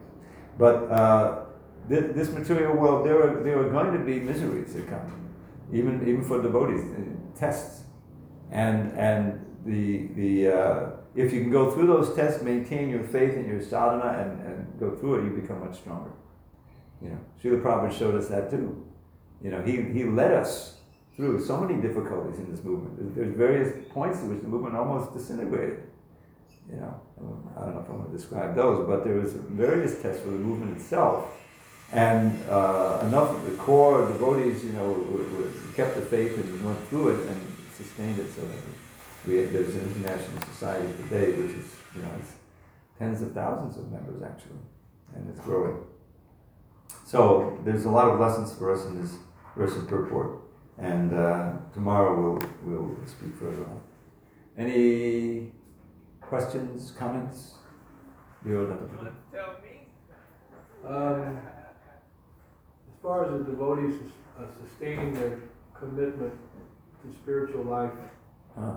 But 0.58 0.92
uh, 0.92 1.46
th- 1.90 2.14
this 2.14 2.30
material 2.30 2.76
world, 2.76 3.06
there 3.06 3.22
are, 3.22 3.44
there 3.44 3.60
are 3.60 3.70
going 3.70 3.94
to 3.98 4.06
be 4.06 4.20
miseries 4.20 4.74
that 4.74 4.88
come, 4.88 5.32
even, 5.74 6.08
even 6.08 6.24
for 6.24 6.42
devotees, 6.42 6.84
uh, 6.84 7.38
tests. 7.38 7.84
And, 8.52 8.98
and 8.98 9.46
the, 9.66 10.08
the, 10.16 10.56
uh, 10.56 10.90
if 11.16 11.34
you 11.34 11.42
can 11.42 11.52
go 11.52 11.72
through 11.72 11.88
those 11.88 12.16
tests, 12.16 12.42
maintain 12.44 12.90
your 12.90 13.04
faith 13.04 13.34
and 13.36 13.48
your 13.48 13.62
sadhana, 13.62 14.20
and, 14.22 14.48
and 14.48 14.80
go 14.80 14.96
through 14.96 15.16
it, 15.20 15.24
you 15.26 15.42
become 15.42 15.60
much 15.60 15.80
stronger. 15.80 16.12
You 17.02 17.10
know, 17.10 17.20
Srila 17.42 17.62
Prabhupada 17.62 17.98
showed 17.98 18.16
us 18.16 18.28
that 18.30 18.50
too. 18.50 18.86
You 19.42 19.52
know, 19.52 19.62
he, 19.62 19.82
he 19.82 20.04
led 20.04 20.32
us 20.32 20.76
through 21.16 21.44
so 21.44 21.58
many 21.58 21.82
difficulties 21.82 22.40
in 22.40 22.52
this 22.52 22.64
movement. 22.64 23.16
There's 23.16 23.36
various 23.36 23.88
points 23.90 24.20
at 24.20 24.26
which 24.26 24.42
the 24.42 24.48
movement 24.48 24.76
almost 24.76 25.14
disintegrated. 25.14 25.84
You 26.70 26.78
know, 26.78 27.02
I 27.56 27.66
don't 27.66 27.76
know 27.76 27.82
if 27.82 27.90
I'm 27.90 27.98
going 27.98 28.12
to 28.12 28.18
describe 28.18 28.56
those, 28.56 28.86
but 28.88 29.04
there 29.04 29.16
was 29.16 29.34
various 29.34 30.02
tests 30.02 30.22
for 30.22 30.32
the 30.32 30.38
movement 30.38 30.78
itself. 30.78 31.30
And 31.94 32.38
uh, 32.50 33.00
enough 33.04 33.32
of 33.32 33.50
the 33.50 33.56
core 33.58 34.06
devotees, 34.08 34.64
you 34.64 34.74
know, 34.74 34.94
kept 35.76 35.96
the 35.96 36.02
faith 36.02 36.38
and 36.38 36.66
went 36.66 36.88
through 36.90 37.10
it 37.10 37.30
and 37.30 37.42
sustained 37.76 38.20
it 38.20 38.34
so 38.34 38.42
we, 39.28 39.42
there's 39.46 39.76
an 39.76 39.82
international 39.82 40.42
society 40.54 40.88
today 41.04 41.32
which 41.32 41.56
is, 41.56 41.66
you 41.96 42.02
know, 42.02 42.10
it's 42.20 42.32
tens 42.98 43.22
of 43.22 43.34
thousands 43.34 43.78
of 43.78 43.92
members 43.92 44.22
actually, 44.24 44.60
and 45.16 45.30
it's 45.30 45.40
growing. 45.42 45.78
So 47.08 47.58
there's 47.64 47.86
a 47.86 47.90
lot 47.90 48.10
of 48.10 48.20
lessons 48.20 48.54
for 48.54 48.70
us 48.76 48.86
in 48.86 49.02
this 49.02 49.16
verse 49.56 49.74
of 49.78 49.88
purport, 49.88 50.42
and 50.78 51.14
uh, 51.14 51.54
tomorrow 51.74 52.14
we'll 52.22 52.50
we'll 52.66 52.98
speak 53.06 53.34
further 53.40 53.64
on. 53.64 53.80
Any 54.58 55.54
questions, 56.20 56.92
comments? 57.00 57.54
You 58.46 58.78
tell 59.32 59.56
me? 59.64 59.88
Um, 60.86 61.38
as 62.90 63.02
far 63.02 63.24
as 63.24 63.32
the 63.32 63.52
devotees 63.52 63.96
uh, 64.38 64.44
sustaining 64.62 65.14
their 65.14 65.40
commitment 65.80 66.34
to 67.04 67.14
spiritual 67.24 67.64
life, 67.64 67.94
uh, 68.58 68.76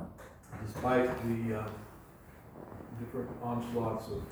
despite 0.65 1.09
the 1.25 1.59
uh, 1.59 1.69
different 3.01 3.29
onslaughts 3.43 4.07
of 4.07 4.23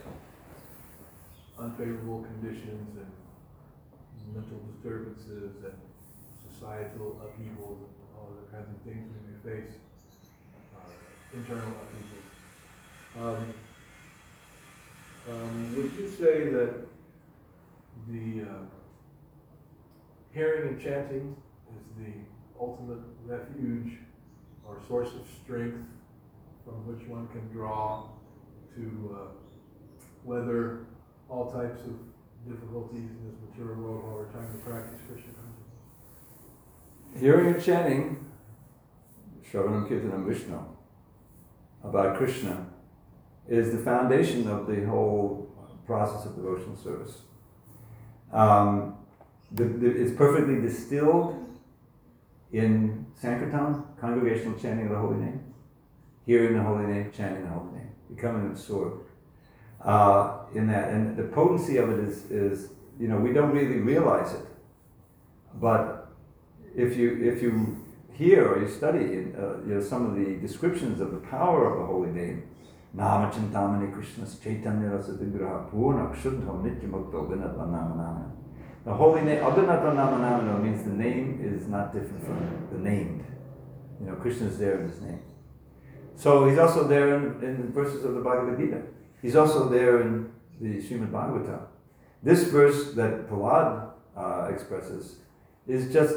unfavorable 1.58 2.22
conditions 2.22 2.96
and 2.96 3.17
mental 4.34 4.60
disturbances 4.72 5.64
and 5.64 5.74
societal 6.50 7.20
upheavals 7.22 7.78
and 7.80 7.90
all 8.16 8.32
other 8.32 8.46
kinds 8.52 8.68
of 8.74 8.80
things 8.82 9.06
we 9.08 9.20
may 9.30 9.56
face, 9.56 9.74
uh, 10.76 11.34
internal 11.34 11.72
upheavals. 11.82 12.28
Um, 13.16 13.54
um, 15.30 15.76
would 15.76 15.92
you 15.92 16.08
say 16.08 16.48
that 16.50 16.86
the 18.08 18.42
uh, 18.42 18.64
hearing 20.32 20.68
and 20.68 20.80
chanting 20.80 21.36
is 21.76 22.04
the 22.04 22.12
ultimate 22.60 23.02
refuge 23.26 23.98
or 24.66 24.78
source 24.88 25.08
of 25.08 25.26
strength 25.42 25.84
from 26.64 26.74
which 26.86 27.06
one 27.08 27.28
can 27.28 27.46
draw 27.48 28.08
to 28.74 29.16
uh, 29.16 29.28
weather 30.24 30.86
all 31.28 31.50
types 31.50 31.80
of 31.82 31.94
difficulties 32.46 33.10
in 33.10 33.30
this 33.30 33.36
material 33.48 33.76
world 33.82 34.04
while 34.04 34.14
we're 34.14 34.32
trying 34.32 34.52
to 34.52 34.58
practice 34.58 35.00
Krishna 35.06 35.32
consciousness. 35.32 37.20
Hearing 37.20 37.54
and 37.54 37.64
chanting, 37.64 38.26
Shravanam 39.50 39.88
Kirtanam 39.88 40.26
Vishnu, 40.26 40.58
about 41.82 42.16
Krishna, 42.16 42.66
is 43.48 43.72
the 43.72 43.78
foundation 43.78 44.48
of 44.48 44.66
the 44.66 44.84
whole 44.86 45.50
process 45.86 46.26
of 46.26 46.36
devotional 46.36 46.76
service. 46.76 47.22
Um, 48.32 48.96
the, 49.50 49.64
the, 49.64 49.86
it's 49.86 50.12
perfectly 50.12 50.60
distilled 50.60 51.46
in 52.52 53.06
Sankirtan, 53.14 53.84
congregational 53.98 54.58
chanting 54.58 54.86
of 54.86 54.92
the 54.92 54.98
holy 54.98 55.16
name, 55.16 55.54
hearing 56.26 56.56
the 56.56 56.62
holy 56.62 56.86
name, 56.86 57.10
chanting 57.10 57.44
the 57.44 57.50
holy 57.50 57.72
name, 57.72 57.90
becoming 58.14 58.46
absorbed 58.50 59.07
uh, 59.84 60.38
in 60.54 60.66
that. 60.68 60.90
And 60.90 61.16
the 61.16 61.24
potency 61.24 61.76
of 61.76 61.90
it 61.90 62.00
is, 62.00 62.30
is, 62.30 62.70
you 62.98 63.08
know, 63.08 63.16
we 63.16 63.32
don't 63.32 63.52
really 63.52 63.80
realize 63.80 64.34
it. 64.34 64.46
But 65.54 66.10
if 66.76 66.96
you, 66.96 67.22
if 67.22 67.42
you 67.42 67.84
hear 68.12 68.48
or 68.48 68.60
you 68.60 68.68
study 68.68 68.98
uh, 68.98 69.58
you 69.66 69.74
know, 69.74 69.80
some 69.80 70.06
of 70.06 70.16
the 70.16 70.36
descriptions 70.36 71.00
of 71.00 71.12
the 71.12 71.18
power 71.18 71.72
of 71.72 71.78
the 71.78 71.86
holy 71.86 72.10
name, 72.10 72.42
Namachintamani 72.96 73.92
Krishna's 73.92 74.38
Chaitanya 74.42 74.88
Rasa 74.88 75.12
Vigraha 75.12 75.70
Purna 75.70 76.06
Kshuddha 76.14 76.62
Nityamukta 76.62 77.28
Vinatva 77.28 77.70
Nama 77.70 77.94
Nama. 77.96 78.32
The 78.84 78.94
holy 78.94 79.20
name, 79.20 79.42
Abhinatva 79.42 80.62
means 80.62 80.82
the 80.84 80.90
name 80.90 81.40
is 81.42 81.68
not 81.68 81.92
different 81.92 82.24
from 82.24 82.66
the 82.72 82.78
named. 82.78 83.24
You 84.00 84.06
know, 84.06 84.14
Krishna 84.14 84.46
is 84.46 84.58
there 84.58 84.80
in 84.80 84.88
his 84.88 85.00
name. 85.00 85.20
So 86.16 86.48
he's 86.48 86.58
also 86.58 86.88
there 86.88 87.14
in, 87.16 87.44
in 87.44 87.72
verses 87.72 88.04
of 88.04 88.14
the 88.14 88.20
Bhagavad 88.20 88.58
Gita. 88.58 88.82
He's 89.22 89.36
also 89.36 89.68
there 89.68 90.00
in 90.02 90.30
the 90.60 90.80
Srimad 90.82 91.10
Bhagavatam. 91.10 91.62
This 92.22 92.44
verse 92.44 92.92
that 92.94 93.28
Prahlad 93.28 93.90
uh, 94.16 94.48
expresses 94.52 95.16
is 95.66 95.92
just 95.92 96.16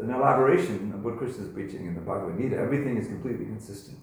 an 0.00 0.10
elaboration 0.10 0.92
of 0.94 1.04
what 1.04 1.18
Krishna 1.18 1.44
is 1.44 1.50
preaching 1.52 1.86
in 1.86 1.94
the 1.94 2.00
Bhagavad 2.00 2.38
Gita. 2.38 2.56
Everything 2.56 2.96
is 2.96 3.06
completely 3.06 3.44
consistent. 3.46 3.98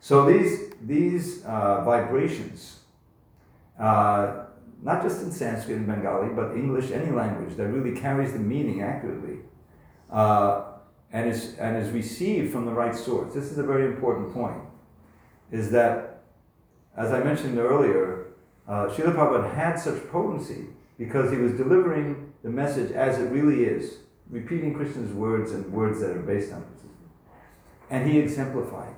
So 0.00 0.26
these, 0.26 0.72
these 0.82 1.44
uh, 1.44 1.84
vibrations, 1.84 2.80
uh, 3.78 4.46
not 4.82 5.02
just 5.02 5.22
in 5.22 5.30
Sanskrit 5.30 5.76
and 5.76 5.86
Bengali, 5.86 6.34
but 6.34 6.56
English, 6.56 6.90
any 6.90 7.12
language 7.12 7.56
that 7.56 7.68
really 7.68 7.98
carries 7.98 8.32
the 8.32 8.40
meaning 8.40 8.82
accurately, 8.82 9.38
uh, 10.10 10.64
and, 11.12 11.30
is, 11.30 11.56
and 11.58 11.76
is 11.76 11.90
received 11.90 12.52
from 12.52 12.66
the 12.66 12.72
right 12.72 12.96
source. 12.96 13.32
This 13.32 13.44
is 13.44 13.58
a 13.58 13.62
very 13.62 13.86
important 13.86 14.34
point, 14.34 14.60
is 15.52 15.70
that, 15.70 16.11
as 16.96 17.12
I 17.12 17.22
mentioned 17.22 17.58
earlier, 17.58 18.26
uh, 18.68 18.86
Prabhupada 18.86 19.54
had 19.54 19.76
such 19.76 20.06
potency 20.10 20.66
because 20.98 21.30
he 21.30 21.38
was 21.38 21.52
delivering 21.52 22.32
the 22.42 22.50
message 22.50 22.92
as 22.92 23.18
it 23.18 23.26
really 23.26 23.64
is, 23.64 23.98
repeating 24.30 24.74
Krishna's 24.74 25.12
words 25.12 25.52
and 25.52 25.72
words 25.72 26.00
that 26.00 26.10
are 26.10 26.20
based 26.20 26.52
on 26.52 26.62
Krishna's 26.62 26.92
And 27.90 28.10
he 28.10 28.18
exemplified 28.18 28.94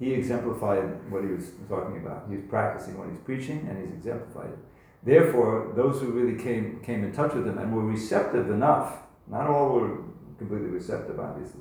he 0.00 0.14
exemplified 0.14 1.10
what 1.10 1.22
he 1.22 1.28
was 1.28 1.50
talking 1.68 1.98
about. 1.98 2.24
He 2.28 2.36
was 2.36 2.44
practicing 2.48 2.98
what 2.98 3.10
he's 3.10 3.18
preaching, 3.18 3.66
and 3.68 3.78
he's 3.78 3.94
exemplified 3.94 4.48
it. 4.48 4.58
Therefore, 5.02 5.72
those 5.76 6.00
who 6.00 6.10
really 6.10 6.42
came 6.42 6.80
came 6.82 7.04
in 7.04 7.12
touch 7.12 7.34
with 7.34 7.46
him 7.46 7.58
and 7.58 7.74
were 7.74 7.84
receptive 7.84 8.50
enough, 8.50 8.96
not 9.28 9.46
all 9.46 9.68
were 9.74 9.98
completely 10.38 10.68
receptive, 10.68 11.20
obviously, 11.20 11.60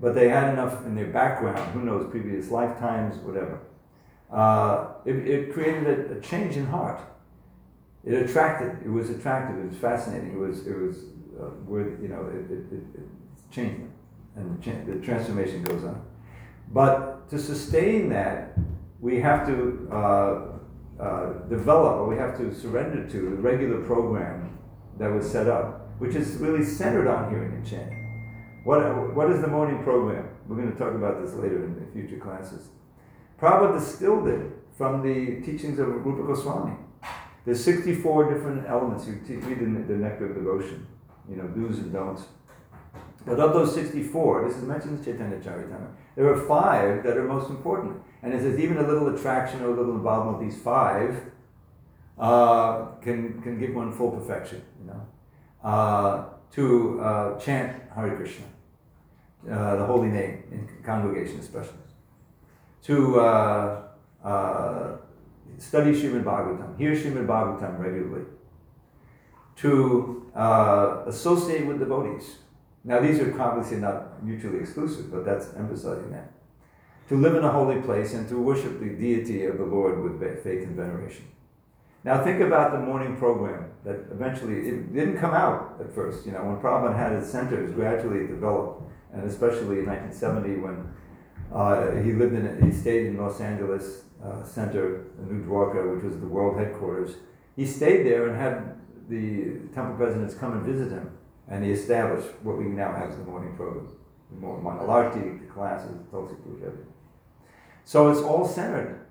but 0.00 0.14
they 0.14 0.28
had 0.28 0.52
enough 0.52 0.84
in 0.84 0.96
their 0.96 1.06
background, 1.06 1.72
who 1.72 1.82
knows, 1.82 2.10
previous 2.10 2.50
lifetimes, 2.50 3.16
whatever. 3.18 3.60
Uh, 4.32 4.94
it, 5.04 5.16
it, 5.28 5.52
created 5.52 5.86
a, 5.86 6.16
a, 6.16 6.20
change 6.20 6.56
in 6.56 6.66
heart. 6.66 7.00
It 8.04 8.14
attracted. 8.14 8.84
It 8.84 8.88
was 8.90 9.10
attractive. 9.10 9.62
It 9.62 9.68
was 9.68 9.76
fascinating. 9.76 10.32
It 10.32 10.38
was. 10.38 10.66
It 10.66 10.76
was 10.76 10.96
uh, 11.38 11.50
worth. 11.66 12.00
You 12.00 12.08
know. 12.08 12.26
It, 12.32 12.50
it, 12.50 12.72
it 12.72 13.06
changed 13.50 13.82
them, 13.82 13.92
and 14.36 14.58
the, 14.58 14.64
cha- 14.64 14.84
the 14.86 14.98
transformation 15.04 15.62
goes 15.62 15.84
on. 15.84 16.02
But 16.72 17.28
to 17.30 17.38
sustain 17.38 18.08
that, 18.08 18.54
we 19.00 19.20
have 19.20 19.46
to 19.46 19.88
uh, 19.92 20.52
uh, 21.02 21.32
develop 21.48 21.98
or 21.98 22.08
we 22.08 22.16
have 22.16 22.36
to 22.38 22.54
surrender 22.54 23.06
to 23.08 23.20
the 23.20 23.36
regular 23.36 23.82
program 23.82 24.58
that 24.98 25.10
was 25.10 25.30
set 25.30 25.48
up, 25.48 25.90
which 25.98 26.14
is 26.14 26.36
really 26.36 26.64
centered 26.64 27.08
on 27.08 27.30
hearing 27.30 27.52
and 27.52 27.66
chanting. 27.66 27.98
What, 28.64 29.14
what 29.14 29.30
is 29.30 29.40
the 29.40 29.48
morning 29.48 29.82
program? 29.82 30.28
We're 30.46 30.56
going 30.56 30.72
to 30.72 30.78
talk 30.78 30.94
about 30.94 31.20
this 31.20 31.34
later 31.34 31.64
in 31.64 31.74
the 31.74 31.92
future 31.92 32.22
classes. 32.22 32.68
Prabhupada 33.42 33.80
distilled 33.80 34.28
it 34.28 34.52
from 34.78 35.02
the 35.02 35.40
teachings 35.44 35.80
of 35.80 35.88
Rupa 35.88 36.22
Goswami. 36.22 36.76
There's 37.44 37.62
64 37.64 38.32
different 38.32 38.68
elements 38.68 39.08
you 39.08 39.14
read 39.40 39.58
in 39.58 39.84
the 39.88 39.94
Nectar 39.94 40.30
of 40.30 40.36
Devotion, 40.36 40.86
you 41.28 41.34
know, 41.34 41.48
do's 41.48 41.78
and 41.78 41.92
don'ts. 41.92 42.22
But 43.26 43.40
of 43.40 43.52
those 43.52 43.74
64, 43.74 44.48
this 44.48 44.58
is 44.58 44.62
mentioned 44.62 44.98
in 44.98 45.04
Chaitanya 45.04 45.38
Charitamrita, 45.38 45.88
there 46.14 46.32
are 46.32 46.40
five 46.46 47.02
that 47.02 47.16
are 47.16 47.24
most 47.24 47.50
important. 47.50 48.00
And 48.22 48.32
it 48.32 48.42
says 48.42 48.60
even 48.60 48.76
a 48.76 48.86
little 48.86 49.12
attraction 49.12 49.60
or 49.62 49.70
a 49.70 49.74
little 49.74 49.96
involvement 49.96 50.38
with 50.38 50.48
these 50.48 50.62
five 50.62 51.20
uh, 52.18 52.86
can, 53.00 53.42
can 53.42 53.58
give 53.58 53.74
one 53.74 53.92
full 53.92 54.12
perfection, 54.12 54.62
you 54.80 54.86
know. 54.86 55.68
Uh, 55.68 56.24
to 56.52 57.00
uh, 57.00 57.40
chant 57.40 57.82
Hare 57.94 58.14
Krishna, 58.14 58.44
uh, 59.50 59.76
the 59.76 59.86
holy 59.86 60.08
name, 60.08 60.44
in 60.52 60.68
congregation 60.84 61.40
especially. 61.40 61.81
To 62.84 63.20
uh, 63.20 63.82
uh, 64.24 64.96
study 65.58 65.92
Srimad 65.92 66.24
Bhagavatam, 66.24 66.78
hear 66.78 66.94
Srimad 66.96 67.26
Bhagavatam 67.26 67.78
regularly. 67.78 68.26
To 69.56 70.26
associate 71.06 71.66
with 71.66 71.78
devotees 71.78 72.36
now, 72.84 73.00
these 73.00 73.20
are 73.20 73.40
obviously 73.40 73.78
not 73.78 74.22
mutually 74.24 74.58
exclusive, 74.58 75.10
but 75.10 75.24
that's 75.24 75.54
emphasizing 75.54 76.10
that. 76.10 76.32
To 77.08 77.16
live 77.16 77.36
in 77.36 77.44
a 77.44 77.50
holy 77.50 77.80
place 77.80 78.12
and 78.14 78.28
to 78.28 78.36
worship 78.36 78.80
the 78.80 78.88
deity 78.88 79.44
of 79.44 79.58
the 79.58 79.64
Lord 79.64 80.02
with 80.02 80.20
faith 80.42 80.64
and 80.64 80.74
veneration. 80.74 81.26
Now, 82.04 82.24
think 82.24 82.40
about 82.40 82.72
the 82.72 82.80
morning 82.80 83.16
program 83.16 83.70
that 83.84 84.06
eventually, 84.10 84.68
it 84.68 84.92
didn't 84.92 85.18
come 85.18 85.32
out 85.32 85.76
at 85.78 85.94
first. 85.94 86.26
You 86.26 86.32
know, 86.32 86.44
when 86.44 86.56
Prabhupada 86.56 86.96
had 86.96 87.12
his 87.12 87.30
centers 87.30 87.72
gradually 87.72 88.24
it 88.24 88.28
developed, 88.28 88.82
and 89.12 89.24
especially 89.24 89.80
in 89.80 89.86
1970 89.86 90.56
when 90.56 90.92
Uh, 91.52 91.96
he 91.96 92.12
lived 92.12 92.34
in, 92.34 92.62
he 92.64 92.72
stayed 92.76 93.06
in 93.06 93.18
Los 93.18 93.40
Angeles 93.40 94.04
uh, 94.24 94.42
Center, 94.44 95.04
New 95.28 95.44
Dwarka, 95.44 95.94
which 95.94 96.04
was 96.04 96.18
the 96.18 96.26
world 96.26 96.58
headquarters. 96.58 97.16
He 97.56 97.66
stayed 97.66 98.06
there 98.06 98.28
and 98.28 98.36
had 98.36 98.78
the 99.08 99.58
temple 99.74 99.96
presidents 99.96 100.34
come 100.34 100.52
and 100.52 100.62
visit 100.64 100.90
him, 100.90 101.10
and 101.48 101.64
he 101.64 101.70
established 101.70 102.28
what 102.42 102.56
we 102.56 102.64
now 102.64 102.92
have 102.94 103.10
as 103.10 103.18
the 103.18 103.24
morning 103.24 103.54
program, 103.56 103.88
the 104.30 104.38
morning 104.38 104.64
Mangalarti, 104.64 105.40
the 105.40 105.52
classes, 105.52 105.94
Tulsi 106.10 106.36
Puja. 106.42 106.72
So 107.84 108.10
it's 108.10 108.20
all 108.20 108.46
centered 108.46 109.06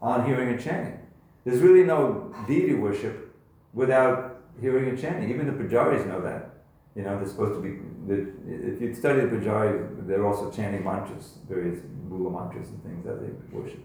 on 0.00 0.24
hearing 0.26 0.50
and 0.50 0.62
chanting. 0.62 1.00
There's 1.44 1.60
really 1.60 1.84
no 1.84 2.34
deity 2.46 2.74
worship 2.74 3.34
without 3.72 4.42
hearing 4.60 4.88
and 4.88 5.00
chanting. 5.00 5.30
Even 5.30 5.46
the 5.46 5.52
pujaris 5.52 6.06
know 6.06 6.20
that. 6.20 6.50
You 6.94 7.02
know, 7.02 7.18
they're 7.18 7.28
supposed 7.28 7.54
to 7.54 7.60
be, 7.60 7.78
if 8.08 8.80
you 8.80 8.94
study 8.94 9.20
the 9.20 9.26
pujari, 9.26 10.06
they're 10.06 10.26
also 10.26 10.50
chanting 10.50 10.84
mantras, 10.84 11.38
various 11.48 11.80
mula 12.08 12.30
mantras 12.30 12.68
and 12.68 12.82
things 12.82 13.04
that 13.04 13.20
they 13.20 13.30
worship. 13.56 13.80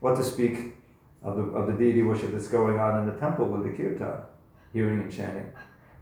What 0.00 0.16
to 0.16 0.24
speak 0.24 0.74
of 1.22 1.36
the, 1.36 1.42
of 1.42 1.66
the 1.66 1.72
deity 1.72 2.02
worship 2.02 2.32
that's 2.32 2.48
going 2.48 2.78
on 2.78 3.00
in 3.00 3.06
the 3.06 3.18
temple 3.18 3.46
with 3.46 3.62
the 3.64 3.70
kirtan, 3.70 4.22
hearing 4.72 5.00
and 5.00 5.12
chanting. 5.12 5.50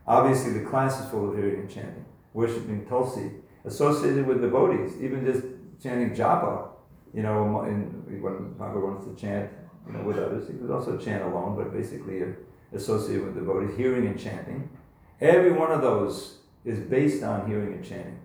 Obviously, 0.07 0.53
the 0.53 0.65
class 0.65 1.01
is 1.01 1.11
full 1.11 1.31
of 1.31 1.37
hearing 1.37 1.61
and 1.61 1.71
chanting, 1.71 2.05
worshiping 2.33 2.87
Tulsi, 2.87 3.31
associated 3.65 4.27
with 4.27 4.41
devotees, 4.41 5.01
even 5.01 5.25
just 5.25 5.45
chanting 5.83 6.15
japa. 6.17 6.69
You 7.13 7.23
know, 7.23 7.63
in, 7.63 8.23
when 8.23 8.55
Bhagavad 8.55 8.83
wants 8.83 9.07
to 9.07 9.15
chant, 9.15 9.51
you 9.87 9.93
know, 9.93 10.03
with 10.03 10.19
others, 10.19 10.49
he 10.49 10.55
could 10.55 10.71
also 10.71 10.97
chant 10.97 11.25
alone, 11.25 11.57
but 11.57 11.73
basically 11.73 12.23
associated 12.73 13.25
with 13.25 13.35
devotees, 13.35 13.77
hearing 13.77 14.07
and 14.07 14.19
chanting. 14.19 14.71
Every 15.21 15.53
one 15.53 15.71
of 15.73 15.83
those 15.83 16.39
is 16.65 16.79
based 16.79 17.23
on 17.23 17.49
hearing 17.49 17.73
and 17.75 17.85
chanting. 17.85 18.19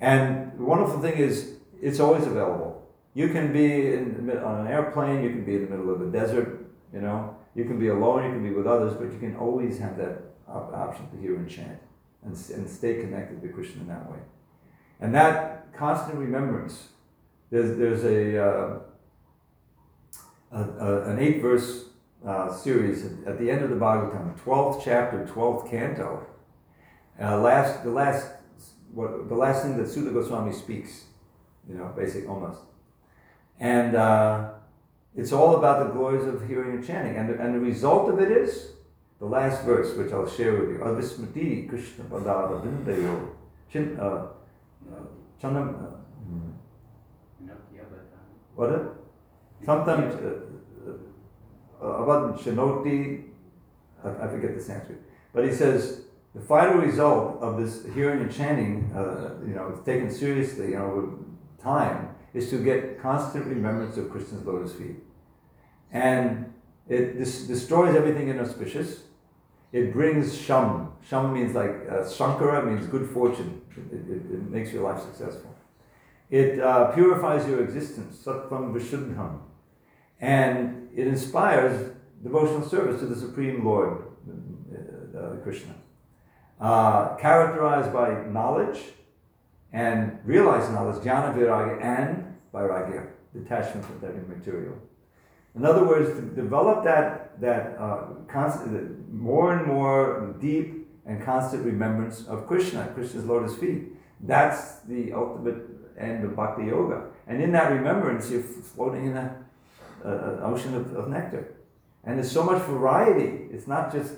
And 0.00 0.52
the 0.58 0.64
wonderful 0.64 1.00
thing 1.00 1.14
is, 1.14 1.54
it's 1.80 2.00
always 2.00 2.26
available. 2.26 2.86
You 3.14 3.28
can 3.28 3.52
be 3.52 3.94
in, 3.94 4.30
on 4.44 4.66
an 4.66 4.72
airplane, 4.72 5.22
you 5.22 5.30
can 5.30 5.44
be 5.44 5.56
in 5.56 5.64
the 5.64 5.70
middle 5.70 5.92
of 5.94 6.00
a 6.00 6.10
desert, 6.10 6.66
you 6.92 7.00
know, 7.00 7.36
you 7.54 7.64
can 7.64 7.78
be 7.78 7.88
alone, 7.88 8.24
you 8.24 8.30
can 8.30 8.42
be 8.42 8.50
with 8.50 8.66
others, 8.66 8.94
but 8.94 9.12
you 9.12 9.18
can 9.18 9.36
always 9.36 9.78
have 9.78 9.96
that 9.98 10.22
option 10.48 11.08
to 11.10 11.16
hear 11.16 11.36
and 11.36 11.48
chant 11.48 11.80
and, 12.24 12.32
and 12.32 12.68
stay 12.68 13.00
connected 13.00 13.40
to 13.42 13.48
Krishna 13.48 13.82
in 13.82 13.88
that 13.88 14.10
way. 14.10 14.18
And 15.00 15.14
that 15.14 15.72
constant 15.72 16.18
remembrance, 16.18 16.88
there's, 17.50 17.76
there's 17.76 18.04
a, 18.04 18.44
uh, 18.44 18.78
a, 20.52 20.62
a, 20.62 21.10
an 21.10 21.18
eight 21.18 21.40
verse 21.40 21.84
uh, 22.26 22.52
series 22.52 23.04
at 23.26 23.38
the 23.38 23.50
end 23.50 23.62
of 23.62 23.70
the 23.70 23.76
Bhagavatam, 23.76 24.38
12th 24.40 24.82
chapter, 24.84 25.26
12th 25.26 25.70
canto, 25.70 26.26
uh, 27.20 27.38
last, 27.40 27.84
the 27.84 27.90
last, 27.90 28.26
what, 28.92 29.28
the 29.28 29.34
last 29.34 29.62
thing 29.62 29.76
that 29.76 29.88
Suta 29.88 30.10
Goswami 30.10 30.52
speaks, 30.52 31.04
you 31.68 31.76
know, 31.76 31.92
basic 31.96 32.28
almost. 32.28 32.60
And 33.60 33.94
uh, 33.94 34.50
it's 35.16 35.32
all 35.32 35.56
about 35.56 35.86
the 35.86 35.92
glories 35.92 36.26
of 36.26 36.46
hearing 36.46 36.76
and 36.76 36.86
chanting. 36.86 37.16
And, 37.16 37.30
and 37.30 37.54
the 37.54 37.60
result 37.60 38.10
of 38.10 38.20
it 38.20 38.30
is 38.30 38.72
the 39.20 39.26
last 39.26 39.64
verse, 39.64 39.96
which 39.96 40.12
I'll 40.12 40.28
share 40.28 40.52
with 40.58 40.70
you. 40.70 40.78
Avismati 40.78 41.68
Krishna 41.68 42.04
Padava 42.04 42.60
Vindayo. 42.62 43.30
Chin, 43.70 43.96
uh, 44.00 44.04
uh. 44.04 44.26
Uh, 45.42 45.50
hmm. 45.50 46.50
what? 48.54 48.96
Sometimes, 49.64 50.14
uh, 50.14 50.94
uh, 51.82 51.86
about 51.86 52.38
Shanoti, 52.40 53.24
I, 54.02 54.08
I 54.08 54.28
forget 54.28 54.56
the 54.56 54.62
Sanskrit. 54.62 55.00
But 55.32 55.44
he 55.44 55.52
says, 55.52 56.03
the 56.34 56.40
final 56.40 56.74
result 56.74 57.40
of 57.40 57.60
this 57.60 57.84
hearing 57.94 58.22
and 58.22 58.34
chanting, 58.34 58.90
uh, 58.92 59.34
you 59.46 59.54
know, 59.54 59.80
taken 59.84 60.10
seriously, 60.10 60.70
you 60.70 60.78
know, 60.78 61.18
time, 61.62 62.08
is 62.34 62.50
to 62.50 62.62
get 62.62 63.00
constant 63.00 63.46
remembrance 63.46 63.96
of 63.96 64.10
Krishna's 64.10 64.44
lotus 64.44 64.72
feet. 64.72 64.96
And 65.92 66.52
it 66.88 67.18
destroys 67.18 67.94
everything 67.94 68.28
inauspicious. 68.28 69.04
It 69.72 69.92
brings 69.92 70.36
sham. 70.36 70.88
Sham 71.08 71.32
means 71.32 71.54
like 71.54 71.70
uh, 71.88 72.02
shankara 72.02 72.66
means 72.66 72.86
good 72.88 73.08
fortune. 73.10 73.62
It, 73.70 73.94
it, 73.94 74.34
it, 74.34 74.50
makes 74.50 74.72
your 74.72 74.82
life 74.82 75.02
successful. 75.02 75.54
It 76.30 76.60
uh, 76.60 76.90
purifies 76.92 77.46
your 77.48 77.62
existence, 77.62 78.24
sattvam 78.24 78.74
vishuddham. 78.74 79.38
And 80.20 80.88
it 80.94 81.06
inspires 81.06 81.92
devotional 82.22 82.68
service 82.68 83.00
to 83.00 83.06
the 83.06 83.16
Supreme 83.16 83.64
Lord, 83.64 84.04
uh, 85.14 85.18
uh 85.18 85.36
Krishna 85.36 85.74
uh, 86.60 87.16
characterized 87.16 87.92
by 87.92 88.24
knowledge 88.24 88.80
and 89.72 90.18
realized 90.24 90.72
knowledge, 90.72 91.02
jnana 91.02 91.34
viragya, 91.34 91.82
and 91.82 92.36
vairagya, 92.52 93.08
detachment 93.32 93.84
from 93.84 94.00
that 94.00 94.28
material. 94.28 94.74
In 95.56 95.64
other 95.64 95.84
words, 95.84 96.10
to 96.18 96.22
develop 96.22 96.84
that, 96.84 97.40
that 97.40 97.76
uh, 97.78 98.06
constant, 98.28 99.12
more 99.12 99.56
and 99.56 99.66
more 99.66 100.34
deep 100.40 100.88
and 101.06 101.22
constant 101.22 101.64
remembrance 101.64 102.26
of 102.26 102.46
Krishna, 102.46 102.90
Krishna's 102.94 103.24
lotus 103.24 103.56
feet. 103.56 103.84
That's 104.20 104.80
the 104.80 105.12
ultimate 105.12 105.62
end 105.98 106.24
of 106.24 106.34
bhakti 106.34 106.66
yoga. 106.66 107.06
And 107.26 107.42
in 107.42 107.52
that 107.52 107.72
remembrance, 107.72 108.30
you're 108.30 108.42
floating 108.42 109.06
in 109.06 109.16
an 109.16 109.34
ocean 110.42 110.74
of, 110.74 110.94
of 110.94 111.08
nectar. 111.08 111.54
And 112.04 112.18
there's 112.18 112.30
so 112.30 112.44
much 112.44 112.62
variety. 112.62 113.46
It's 113.52 113.66
not 113.66 113.92
just, 113.92 114.14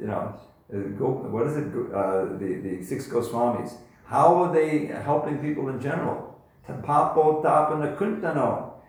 you 0.00 0.06
know, 0.06 0.38
what 0.68 1.46
is 1.46 1.56
it? 1.56 1.66
Uh, 1.94 2.36
the, 2.38 2.60
the 2.62 2.82
six 2.84 3.06
Goswamis. 3.06 3.74
How 4.06 4.42
are 4.42 4.52
they 4.52 4.86
helping 4.86 5.38
people 5.38 5.68
in 5.68 5.80
general? 5.80 6.36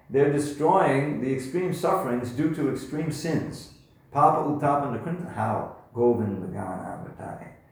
They're 0.09 0.31
destroying 0.31 1.21
the 1.21 1.33
extreme 1.33 1.73
sufferings 1.73 2.31
due 2.31 2.53
to 2.55 2.71
extreme 2.71 3.11
sins. 3.11 3.73
Papa. 4.11 4.59
How? 5.35 5.75
Govinda 5.93 6.47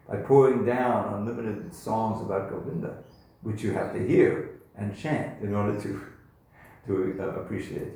By 0.07 0.17
pouring 0.17 0.65
down 0.65 1.13
unlimited 1.13 1.73
songs 1.73 2.21
about 2.21 2.49
Govinda, 2.49 3.03
which 3.41 3.63
you 3.63 3.71
have 3.73 3.93
to 3.93 4.07
hear 4.07 4.59
and 4.75 4.97
chant 4.97 5.41
in 5.41 5.53
order 5.53 5.79
to, 5.81 6.01
to 6.87 7.17
uh, 7.19 7.41
appreciate. 7.41 7.93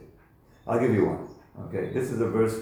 I'll 0.68 0.80
give 0.80 0.93
you 0.93 1.05
one. 1.05 1.28
Okay, 1.68 1.91
this 1.91 2.12
is 2.12 2.22
a 2.22 2.30
verse 2.30 2.60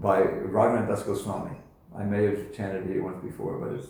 by 0.00 0.22
Raghunath 0.22 0.88
Das 0.88 1.02
Goswami. 1.02 1.61
I 1.98 2.04
may 2.04 2.24
have 2.24 2.54
chanted 2.54 2.86
here 2.86 3.02
once 3.02 3.22
before, 3.22 3.58
but 3.58 3.74
it's. 3.74 3.88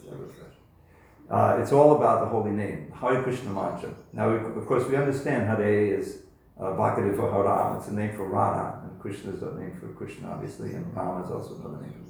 Uh, 1.30 1.58
it's 1.62 1.72
all 1.72 1.96
about 1.96 2.20
the 2.20 2.26
holy 2.26 2.50
name, 2.50 2.92
Hare 3.00 3.22
Krishna 3.22 3.50
mantra. 3.50 3.88
Now, 4.12 4.30
we, 4.30 4.36
of 4.36 4.66
course, 4.66 4.86
we 4.86 4.96
understand 4.96 5.46
Hare 5.46 5.96
is 5.98 6.18
uh, 6.60 6.72
Bhakti 6.72 7.10
for 7.16 7.30
Hara, 7.30 7.78
it's 7.78 7.88
a 7.88 7.94
name 7.94 8.14
for 8.14 8.28
Radha, 8.28 8.82
and 8.82 9.00
Krishna 9.00 9.32
is 9.32 9.42
a 9.42 9.54
name 9.58 9.74
for 9.80 9.88
Krishna, 9.88 10.30
obviously, 10.30 10.74
and 10.74 10.94
Rama 10.94 11.24
is 11.24 11.30
also 11.30 11.56
another 11.56 11.80
name. 11.80 12.04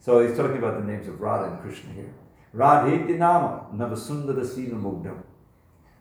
So 0.00 0.26
he's 0.26 0.36
talking 0.36 0.58
about 0.58 0.80
the 0.80 0.86
names 0.92 1.06
of 1.08 1.20
Radha 1.20 1.52
and 1.52 1.60
Krishna 1.62 1.92
here. 1.92 2.12
Radheti 2.54 3.16
nama 3.16 3.66
navasundara 3.74 4.44
sina 4.44 4.74
mugdam. 4.74 5.22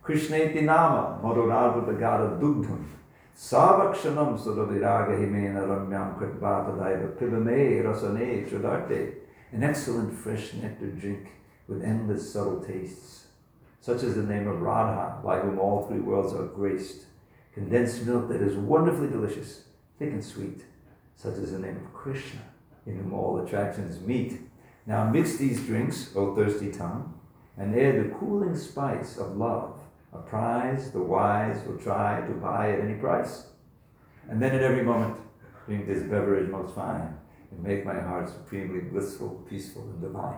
Krishneti 0.03 0.63
nama 0.63 1.19
madhurarvata 1.23 2.39
dugdham. 2.39 2.85
Savakshanam 3.35 4.37
sudaviraga 4.37 5.17
himena 5.17 5.61
ramyam 5.61 6.17
kritvatadaiva 6.17 7.15
pibame 7.17 7.83
rasane 7.83 8.49
chudarte 8.49 9.13
an 9.53 9.63
excellent 9.63 10.17
fresh 10.17 10.53
nectar 10.53 10.87
drink 10.87 11.29
with 11.67 11.83
endless 11.83 12.33
subtle 12.33 12.59
tastes, 12.59 13.27
such 13.79 14.01
as 14.01 14.15
the 14.15 14.23
name 14.23 14.47
of 14.47 14.61
Radha, 14.61 15.21
by 15.23 15.39
whom 15.39 15.59
all 15.59 15.85
three 15.85 15.99
worlds 15.99 16.33
are 16.33 16.47
graced, 16.47 17.05
condensed 17.53 18.03
milk 18.05 18.29
that 18.29 18.41
is 18.41 18.55
wonderfully 18.55 19.09
delicious, 19.09 19.65
thick 19.99 20.09
and 20.09 20.25
sweet, 20.25 20.65
such 21.15 21.35
as 21.35 21.51
the 21.51 21.59
name 21.59 21.77
of 21.77 21.93
Krishna, 21.93 22.41
in 22.87 22.97
whom 22.97 23.13
all 23.13 23.45
attractions 23.45 24.01
meet. 24.01 24.41
Now 24.87 25.07
mix 25.09 25.37
these 25.37 25.63
drinks, 25.65 26.11
O 26.15 26.35
thirsty 26.35 26.71
tongue, 26.71 27.13
and 27.55 27.77
add 27.79 28.03
the 28.03 28.15
cooling 28.15 28.57
spice 28.57 29.17
of 29.17 29.37
love, 29.37 29.79
a 30.11 30.17
prize 30.17 30.91
the 30.91 30.99
wise 30.99 31.63
will 31.67 31.77
try 31.77 32.25
to 32.25 32.33
buy 32.33 32.71
at 32.71 32.79
any 32.79 32.95
price. 32.95 33.45
And 34.27 34.41
then 34.41 34.55
at 34.55 34.63
every 34.63 34.83
moment, 34.83 35.17
drink 35.67 35.85
this 35.85 36.01
beverage 36.01 36.49
most 36.49 36.73
fine, 36.73 37.17
and 37.53 37.63
make 37.63 37.85
my 37.85 37.99
heart 37.99 38.29
supremely 38.29 38.81
blissful, 38.81 39.45
peaceful, 39.49 39.83
and 39.83 40.01
divine. 40.01 40.37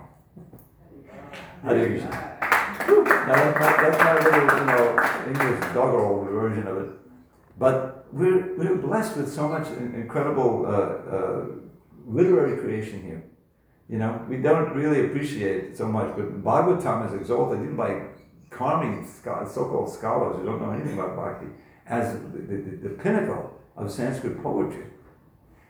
Hare 1.64 1.88
Krishna. 1.88 2.10
Now 2.10 3.36
that's 3.36 3.60
my, 3.60 3.84
that's 3.84 4.00
my 4.00 4.14
little, 4.16 4.60
you 4.60 4.66
know, 4.66 4.84
English 5.28 5.74
doggerel 5.74 6.26
version 6.26 6.68
of 6.68 6.78
it. 6.78 6.90
But 7.58 8.08
we're, 8.12 8.56
we're 8.56 8.76
blessed 8.76 9.18
with 9.18 9.34
so 9.34 9.48
much 9.48 9.68
incredible 9.68 10.66
uh, 10.66 11.16
uh, 11.16 11.46
literary 12.06 12.58
creation 12.58 13.02
here. 13.02 13.24
You 13.90 14.00
know, 14.00 14.26
we 14.28 14.38
don't 14.38 14.74
really 14.76 15.06
appreciate 15.08 15.78
so 15.78 15.88
much, 15.88 16.16
but 16.16 16.44
Bhagavatam 16.44 17.08
is 17.08 17.14
exalted 17.14 17.62
even 17.62 17.76
by 17.76 18.02
calming 18.50 19.08
so-called 19.24 19.94
scholars 19.94 20.38
who 20.38 20.46
don't 20.46 20.62
know 20.62 20.72
anything 20.72 20.94
about 20.94 21.16
Bhakti 21.16 21.48
as 21.88 22.14
the, 22.14 22.40
the, 22.40 22.78
the 22.84 22.90
pinnacle 22.90 23.60
of 23.78 23.92
Sanskrit 23.92 24.42
poetry. 24.42 24.86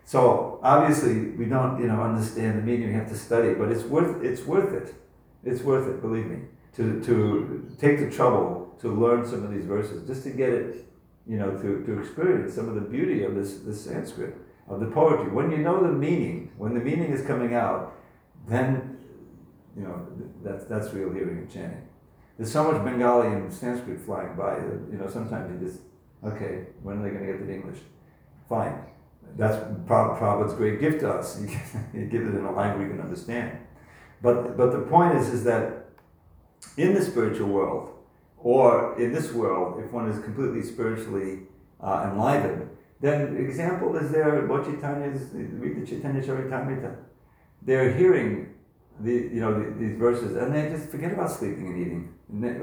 So 0.06 0.60
obviously 0.64 1.32
we 1.32 1.46
don't, 1.46 1.82
you 1.82 1.88
know, 1.88 2.02
understand 2.02 2.60
the 2.60 2.62
meaning. 2.62 2.88
We 2.90 2.94
have 2.94 3.10
to 3.10 3.18
study, 3.18 3.54
but 3.54 3.72
it's 3.72 3.84
worth 3.84 4.24
it's 4.24 4.44
worth 4.44 4.74
it. 4.74 4.96
It's 5.44 5.62
worth 5.62 5.88
it, 5.88 6.02
believe 6.02 6.28
me, 6.28 6.40
to 6.78 7.04
to 7.04 7.76
take 7.80 8.00
the 8.00 8.10
trouble 8.10 8.76
to 8.82 8.88
learn 8.90 9.26
some 9.26 9.44
of 9.44 9.52
these 9.52 9.66
verses 9.66 10.08
just 10.08 10.24
to 10.24 10.30
get 10.30 10.50
it 10.50 10.86
you 11.28 11.38
know, 11.38 11.52
to, 11.58 11.84
to 11.86 12.00
experience 12.00 12.54
some 12.54 12.70
of 12.70 12.76
the 12.76 12.82
beauty 12.82 13.24
of 13.24 13.36
this, 13.36 13.58
this 13.60 13.84
Sanskrit, 13.84 14.36
of 14.68 14.80
the 14.80 14.86
poetry. 14.88 15.32
When 15.32 15.52
you 15.52 15.58
know 15.58 15.82
the 15.82 15.92
meaning, 15.92 16.52
when 16.58 16.74
the 16.74 16.80
meaning 16.80 17.12
is 17.12 17.26
coming 17.26 17.56
out, 17.56 17.94
then, 18.48 18.98
you 19.76 19.84
know, 19.84 20.08
that's, 20.44 20.66
that's 20.66 20.94
real 20.94 21.12
hearing 21.12 21.40
and 21.40 21.52
chanting. 21.52 21.88
There's 22.38 22.52
so 22.52 22.72
much 22.72 22.84
Bengali 22.84 23.28
and 23.28 23.52
Sanskrit 23.52 24.02
flying 24.02 24.36
by 24.36 24.58
you 24.58 24.98
know, 25.00 25.10
sometimes 25.10 25.52
you 25.52 25.68
just, 25.68 25.82
okay, 26.24 26.68
when 26.84 27.00
are 27.00 27.04
they 27.04 27.10
going 27.10 27.26
to 27.26 27.32
get 27.32 27.40
to 27.40 27.46
the 27.46 27.54
English? 27.54 27.80
Fine. 28.48 28.78
That's 29.38 29.58
Prab- 29.88 30.18
Prabhupada's 30.20 30.54
great 30.54 30.80
gift 30.80 31.02
to 31.02 31.12
us. 31.14 31.40
He 31.94 32.06
gives 32.06 32.28
it 32.28 32.36
in 32.36 32.46
a 32.46 32.52
language 32.52 32.88
we 32.88 32.94
can 32.94 33.02
understand. 33.02 33.58
But, 34.22 34.58
but 34.58 34.72
the 34.72 34.80
point 34.80 35.16
is, 35.18 35.30
is 35.30 35.44
that 35.44 35.86
in 36.78 36.94
the 36.94 37.04
spiritual 37.04 37.50
world, 37.50 37.96
or 38.38 38.98
in 39.00 39.12
this 39.14 39.34
world, 39.34 39.84
if 39.84 39.92
one 39.92 40.10
is 40.10 40.24
completely 40.24 40.62
spiritually 40.62 41.40
uh, 41.82 42.10
enlivened, 42.12 42.70
then 43.02 43.36
example 43.38 43.96
is 43.96 44.12
there, 44.12 44.46
what 44.48 44.66
Chaitanya's, 44.66 45.30
read 45.34 45.82
the 45.82 45.86
Chaitanya 45.86 46.22
Charitamrita. 46.22 46.96
They're 47.62 47.94
hearing 47.94 48.54
the, 49.00 49.12
you 49.12 49.42
know, 49.42 49.54
the, 49.54 49.72
these 49.78 49.98
verses, 49.98 50.36
and 50.38 50.56
they 50.56 50.70
just 50.70 50.90
forget 50.90 51.12
about 51.12 51.32
sleeping 51.32 51.68
and 51.68 51.78
eating. 51.86 52.14
Ne- 52.30 52.58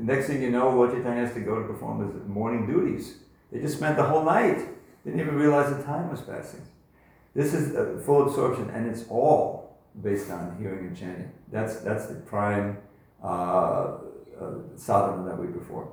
next 0.00 0.26
thing 0.28 0.42
you 0.42 0.50
know, 0.50 0.70
Lord 0.70 0.92
Chaitanya 0.92 1.26
has 1.26 1.34
to 1.34 1.40
go 1.40 1.60
to 1.60 1.66
perform 1.66 2.06
his 2.06 2.28
morning 2.28 2.66
duties. 2.66 3.16
They 3.50 3.60
just 3.60 3.76
spent 3.76 3.96
the 3.96 4.04
whole 4.04 4.24
night, 4.24 4.60
didn't 5.04 5.20
even 5.20 5.36
realize 5.36 5.74
the 5.74 5.82
time 5.82 6.10
was 6.10 6.20
passing. 6.20 6.62
This 7.34 7.54
is 7.54 8.04
full 8.04 8.26
absorption, 8.26 8.70
and 8.70 8.86
it's 8.90 9.04
all 9.08 9.78
based 10.02 10.30
on 10.30 10.56
hearing 10.58 10.86
and 10.88 10.96
chanting. 10.96 11.30
That's, 11.50 11.80
that's 11.80 12.06
the 12.06 12.14
prime 12.14 12.78
uh, 13.22 13.26
uh, 13.26 13.98
sadhana 14.76 15.28
that 15.28 15.38
we 15.38 15.46
perform. 15.46 15.88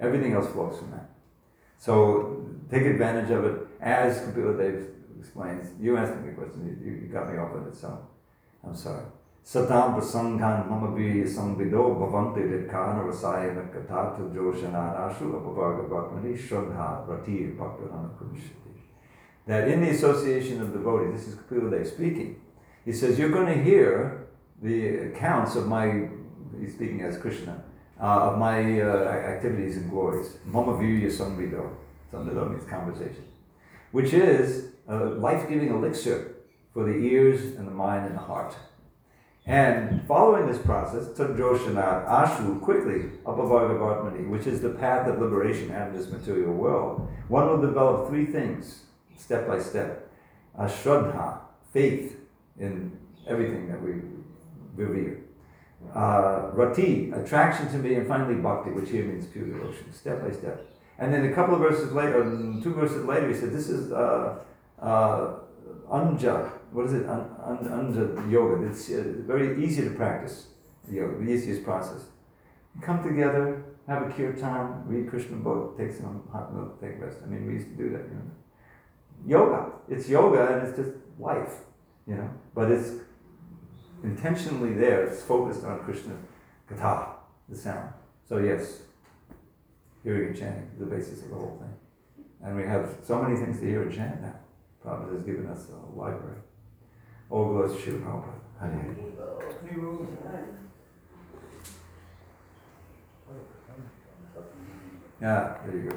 Everything 0.00 0.32
else 0.32 0.50
flows 0.52 0.78
from 0.78 0.90
that. 0.92 1.10
So 1.78 2.46
take 2.70 2.84
advantage 2.84 3.30
of 3.30 3.44
it 3.44 3.66
as 3.80 4.20
Kapila 4.20 4.56
Dev 4.56 4.86
explains. 5.18 5.68
You 5.80 5.96
asked 5.96 6.20
me 6.20 6.30
a 6.30 6.34
question, 6.34 6.78
you, 6.84 6.92
you 6.92 7.12
got 7.12 7.30
me 7.30 7.38
off 7.38 7.54
on 7.54 7.66
it, 7.68 7.76
so 7.76 8.06
I'm 8.66 8.76
sorry. 8.76 9.04
Satam 9.44 9.94
prasanghan 9.94 10.66
mamavi 10.66 11.22
samvido 11.24 11.94
bhavanti 11.98 12.40
ritkana 12.40 13.04
rasayana 13.04 13.68
katata 13.70 14.22
joshanarashu 14.34 15.34
apavarga 15.34 15.86
bhakmani 15.86 16.34
shraddha 16.34 17.06
rati 17.06 17.52
bhaktarana 17.52 18.08
kumishati. 18.16 18.72
That 19.46 19.68
in 19.68 19.82
the 19.82 19.90
association 19.90 20.62
of 20.62 20.72
devotees, 20.72 21.12
this 21.12 21.28
is 21.28 21.34
Kapila 21.34 21.84
speaking, 21.84 22.40
he 22.86 22.92
says, 22.94 23.18
you're 23.18 23.28
going 23.28 23.46
to 23.46 23.62
hear 23.62 24.28
the 24.62 25.12
accounts 25.12 25.56
of 25.56 25.66
my, 25.68 26.08
he's 26.58 26.72
speaking 26.72 27.02
as 27.02 27.18
Krishna, 27.18 27.62
uh, 28.00 28.30
of 28.30 28.38
my 28.38 28.80
uh, 28.80 29.08
activities 29.10 29.76
and 29.76 29.90
glories. 29.90 30.38
Mama 30.46 30.72
virya 30.72 31.10
samvido. 31.10 31.70
Samvido 32.10 32.50
means 32.50 32.64
conversation. 32.64 33.24
Which 33.92 34.14
is 34.14 34.70
a 34.88 34.96
life-giving 34.96 35.68
elixir 35.68 36.36
for 36.72 36.84
the 36.84 36.94
ears 36.94 37.56
and 37.58 37.68
the 37.68 37.72
mind 37.72 38.06
and 38.06 38.14
the 38.14 38.22
heart. 38.22 38.56
And 39.46 40.06
following 40.08 40.46
this 40.46 40.58
process, 40.58 41.08
Tadjoshanat 41.08 42.08
Ashu 42.08 42.60
quickly, 42.62 43.10
Apavargavartmani, 43.24 44.28
which 44.28 44.46
is 44.46 44.62
the 44.62 44.70
path 44.70 45.06
of 45.06 45.20
liberation 45.20 45.70
out 45.72 45.88
of 45.88 45.94
this 45.94 46.10
material 46.10 46.54
world, 46.54 47.08
one 47.28 47.48
will 47.48 47.60
develop 47.60 48.08
three 48.08 48.24
things, 48.24 48.84
step 49.16 49.46
by 49.46 49.60
step. 49.60 50.10
Ashraddha, 50.58 51.40
faith 51.72 52.16
in 52.58 52.96
everything 53.28 53.68
that 53.68 53.82
we 53.82 54.00
revere 54.74 55.24
uh, 55.92 56.50
rati, 56.52 57.10
attraction 57.10 57.68
to 57.70 57.78
me, 57.78 57.94
and 57.94 58.06
finally 58.06 58.34
bhakti, 58.34 58.70
which 58.70 58.90
here 58.90 59.04
means 59.04 59.26
pure 59.26 59.44
devotion, 59.44 59.92
step 59.92 60.22
by 60.22 60.30
step. 60.30 60.66
And 60.98 61.12
then 61.12 61.24
a 61.26 61.34
couple 61.34 61.54
of 61.54 61.60
verses 61.60 61.92
later, 61.92 62.22
two 62.62 62.74
verses 62.74 63.04
later, 63.04 63.28
he 63.28 63.34
said, 63.34 63.52
This 63.52 63.68
is 63.68 63.92
uh, 63.92 64.38
uh, 64.80 65.34
anja. 65.90 66.50
What 66.74 66.86
is 66.86 66.94
it? 66.94 67.06
Un, 67.08 67.30
un, 67.44 67.58
anja 67.70 68.28
yoga. 68.28 68.66
It's 68.66 68.90
uh, 68.90 69.04
very 69.28 69.64
easy 69.64 69.82
to 69.84 69.90
practice 69.90 70.48
yoga, 70.90 71.24
the 71.24 71.30
easiest 71.30 71.62
process. 71.62 72.02
Come 72.82 73.00
together, 73.00 73.62
have 73.86 74.02
a 74.02 74.12
kirtan, 74.12 74.82
read 74.88 75.08
Krishna 75.08 75.36
book, 75.36 75.78
take 75.78 75.92
some 75.92 76.24
hot 76.32 76.52
milk, 76.52 76.80
take 76.80 77.00
rest. 77.00 77.18
I 77.22 77.26
mean, 77.28 77.46
we 77.46 77.52
used 77.52 77.68
to 77.68 77.76
do 77.76 77.90
that, 77.90 78.02
you 78.08 78.16
know. 78.16 78.30
Yoga. 79.24 79.70
It's 79.88 80.08
yoga 80.08 80.48
and 80.48 80.66
it's 80.66 80.76
just 80.76 80.90
life, 81.16 81.60
you 82.08 82.16
know. 82.16 82.28
But 82.56 82.72
it's 82.72 82.90
intentionally 84.02 84.74
there, 84.74 85.04
it's 85.04 85.22
focused 85.22 85.64
on 85.64 85.78
Krishna 85.84 86.14
Katha, 86.68 87.06
the 87.48 87.56
sound. 87.56 87.90
So 88.28 88.38
yes, 88.38 88.80
hearing 90.02 90.30
and 90.30 90.36
chanting 90.36 90.68
is 90.72 90.80
the 90.80 90.86
basis 90.86 91.22
of 91.22 91.30
the 91.30 91.36
whole 91.36 91.56
thing. 91.60 92.26
And 92.42 92.56
we 92.56 92.64
have 92.64 92.96
so 93.04 93.22
many 93.22 93.36
things 93.36 93.60
to 93.60 93.64
hear 93.64 93.82
and 93.82 93.94
chant 93.94 94.22
now. 94.22 94.34
Prabhupada 94.84 95.14
has 95.14 95.22
given 95.22 95.46
us 95.46 95.68
a 95.70 95.96
library. 95.96 96.40
Prabhupada. 97.30 98.24
Hare 98.60 98.70
Hare. 98.70 98.96
Yeah, 105.20 105.56
there 105.64 105.76
you 105.76 105.90
go. 105.90 105.96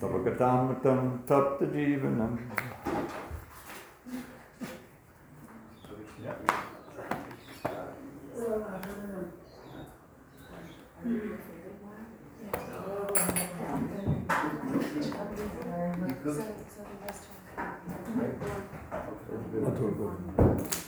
Tavakatamritam 0.00 1.00
jivanam. 1.72 2.32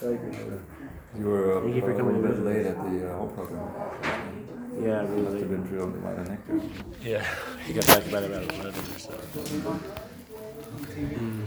You 0.09 1.25
were 1.25 1.59
uh, 1.59 1.63
Thank 1.63 1.75
you 1.75 1.81
for 1.83 1.91
a 1.93 2.03
little 2.03 2.23
bit 2.23 2.39
late 2.45 2.67
at 2.67 2.77
the 2.77 3.13
uh, 3.13 3.17
whole 3.19 3.29
program. 3.29 3.69
Yeah, 4.81 5.03
really. 5.03 5.23
Must 5.23 5.37
have 5.39 5.51
been 5.51 5.65
drilled 5.65 6.03
by 6.03 6.15
the 6.15 6.31
nectar. 6.31 6.61
Yeah, 7.03 7.25
he 7.67 7.73
got 7.75 7.87
back 7.87 8.07
about 8.07 8.25
about 8.25 8.43
eleven 8.55 8.85
or 8.95 8.99
so. 8.99 9.13
Hmm. 10.99 11.45